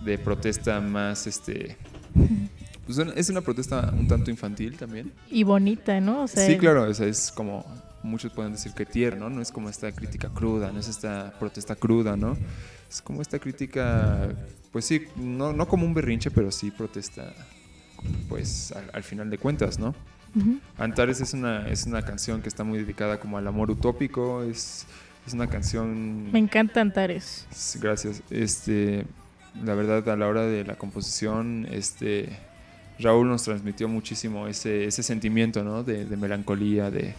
de 0.00 0.18
protesta 0.18 0.80
más, 0.80 1.26
este... 1.26 1.76
pues, 2.86 2.98
es 3.16 3.28
una 3.30 3.40
protesta 3.40 3.92
un 3.96 4.06
tanto 4.06 4.30
infantil 4.30 4.76
también. 4.76 5.12
Y 5.30 5.42
bonita, 5.42 6.00
¿no? 6.00 6.22
O 6.22 6.28
sea, 6.28 6.46
Sí, 6.46 6.56
claro, 6.56 6.84
o 6.84 6.94
sea, 6.94 7.06
es 7.06 7.32
como, 7.32 7.64
muchos 8.02 8.32
pueden 8.32 8.52
decir 8.52 8.72
que 8.72 8.86
tierno, 8.86 9.30
no 9.30 9.42
es 9.42 9.52
como 9.52 9.68
esta 9.68 9.92
crítica 9.92 10.28
cruda, 10.28 10.72
no 10.72 10.80
es 10.80 10.88
esta 10.88 11.32
protesta 11.38 11.76
cruda, 11.76 12.16
¿no? 12.16 12.36
Es 12.88 13.02
como 13.02 13.22
esta 13.22 13.38
crítica, 13.38 14.28
pues 14.72 14.84
sí, 14.84 15.06
no, 15.16 15.52
no 15.52 15.68
como 15.68 15.86
un 15.86 15.94
berrinche, 15.94 16.30
pero 16.30 16.50
sí 16.50 16.70
protesta, 16.70 17.34
pues 18.28 18.72
al, 18.72 18.90
al 18.92 19.02
final 19.02 19.30
de 19.30 19.38
cuentas, 19.38 19.78
¿no? 19.78 19.94
Antares 20.78 21.20
es 21.20 21.34
una, 21.34 21.68
es 21.68 21.86
una 21.86 22.02
canción 22.02 22.40
que 22.40 22.48
está 22.48 22.62
muy 22.62 22.78
dedicada 22.78 23.18
como 23.18 23.36
al 23.38 23.46
amor 23.46 23.70
utópico, 23.70 24.42
es, 24.44 24.86
es 25.26 25.34
una 25.34 25.48
canción... 25.48 26.30
Me 26.30 26.38
encanta 26.38 26.80
Antares. 26.80 27.46
Gracias. 27.80 28.22
Este, 28.30 29.06
la 29.62 29.74
verdad, 29.74 30.08
a 30.08 30.16
la 30.16 30.28
hora 30.28 30.42
de 30.42 30.64
la 30.64 30.76
composición, 30.76 31.66
este, 31.70 32.28
Raúl 33.00 33.28
nos 33.28 33.42
transmitió 33.42 33.88
muchísimo 33.88 34.46
ese, 34.46 34.84
ese 34.84 35.02
sentimiento, 35.02 35.64
¿no? 35.64 35.82
De, 35.82 36.04
de 36.04 36.16
melancolía, 36.16 36.90
de, 36.90 37.14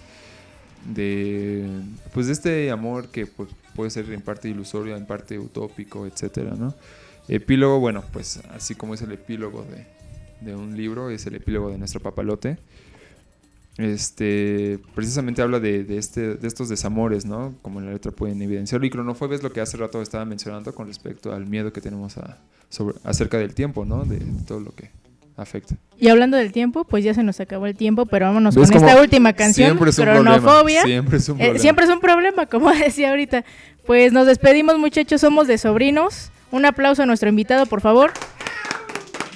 de, 0.86 1.68
pues, 2.14 2.28
de 2.28 2.34
este 2.34 2.72
amor 2.72 3.10
que 3.10 3.26
pues, 3.26 3.50
puede 3.76 3.90
ser 3.90 4.12
en 4.12 4.22
parte 4.22 4.50
ilusorio, 4.50 4.96
en 4.96 5.06
parte 5.06 5.40
utópico, 5.40 6.06
etcétera, 6.06 6.56
¿no? 6.58 6.74
Epílogo, 7.28 7.80
bueno, 7.80 8.04
pues, 8.12 8.42
así 8.52 8.76
como 8.76 8.94
es 8.94 9.02
el 9.02 9.12
epílogo 9.12 9.64
de, 9.64 9.86
de 10.46 10.56
un 10.56 10.76
libro, 10.76 11.10
es 11.10 11.26
el 11.26 11.36
epílogo 11.36 11.70
de 11.70 11.78
nuestro 11.78 12.00
papalote. 12.00 12.58
Este, 13.78 14.80
precisamente 14.96 15.42
habla 15.42 15.60
de, 15.60 15.84
de 15.84 15.98
este, 15.98 16.36
de 16.36 16.48
estos 16.48 16.68
desamores, 16.68 17.26
¿no? 17.26 17.56
Como 17.62 17.80
en 17.80 17.86
la 17.86 17.94
letra 17.94 18.12
pueden 18.12 18.42
evidenciarlo. 18.42 18.86
Y 18.86 18.90
cronofobia 18.90 19.36
es 19.36 19.44
lo 19.44 19.52
que 19.54 19.62
hace 19.62 19.78
rato 19.78 20.02
estaba 20.02 20.26
mencionando 20.26 20.76
con 20.76 20.88
respecto 20.88 21.34
al 21.34 21.46
miedo 21.46 21.72
que 21.72 21.80
tenemos 21.80 22.18
a, 22.18 22.38
sobre, 22.70 22.98
acerca 23.04 23.38
del 23.38 23.54
tiempo, 23.54 23.86
¿no? 23.86 24.04
De 24.04 24.20
todo 24.46 24.60
lo 24.60 24.76
que 24.76 24.90
afecta. 25.38 25.76
Y 26.00 26.10
hablando 26.10 26.38
del 26.38 26.52
tiempo, 26.52 26.84
pues 26.84 27.04
ya 27.04 27.14
se 27.14 27.24
nos 27.24 27.40
acabó 27.40 27.66
el 27.68 27.76
tiempo, 27.76 28.06
pero 28.06 28.26
vámonos 28.26 28.56
¿Ves 28.56 28.72
con 28.72 28.84
esta 28.84 29.00
última 29.02 29.34
canción, 29.34 29.68
siempre 29.70 29.90
es 29.92 30.00
un 30.00 30.06
Cronofobia. 30.06 30.82
problema, 30.82 30.84
siempre 30.86 31.18
es 31.18 31.30
un 31.30 31.36
Eh, 31.36 31.40
problema. 31.40 31.60
siempre 31.60 31.86
es 31.86 31.92
un 31.92 32.00
problema, 32.00 32.46
como 32.48 32.72
decía 32.72 33.10
ahorita. 33.12 33.44
Pues 33.86 34.14
nos 34.14 34.28
despedimos, 34.28 34.78
muchachos, 34.78 35.22
somos 35.22 35.48
de 35.48 35.58
sobrinos. 35.58 36.32
Un 36.52 36.66
aplauso 36.66 37.04
a 37.04 37.06
nuestro 37.06 37.30
invitado, 37.30 37.66
por 37.66 37.82
favor. 37.82 38.12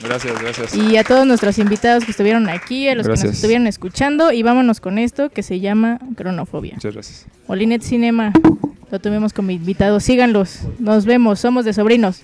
Gracias, 0.04 0.40
gracias. 0.40 0.76
Y 0.76 0.98
a 0.98 1.04
todos 1.04 1.26
nuestros 1.26 1.58
invitados 1.58 2.04
que 2.06 2.12
estuvieron 2.12 2.48
aquí, 2.50 2.88
a 2.90 2.96
los 2.96 3.06
que 3.08 3.12
nos 3.14 3.24
estuvieron 3.24 3.66
escuchando. 3.66 4.32
Y 4.32 4.44
vámonos 4.44 4.80
con 4.82 5.00
esto 5.00 5.30
que 5.30 5.42
se 5.42 5.60
llama 5.60 6.00
Cronofobia. 6.16 6.74
Muchas 6.76 6.94
gracias. 6.94 7.26
Molinet 7.48 7.82
Cinema, 7.82 8.32
lo 8.92 9.00
tuvimos 9.00 9.34
como 9.34 9.52
invitado. 9.52 10.00
Síganlos, 10.00 10.60
nos 10.80 11.06
vemos, 11.06 11.40
somos 11.40 11.66
de 11.66 11.74
sobrinos. 11.74 12.22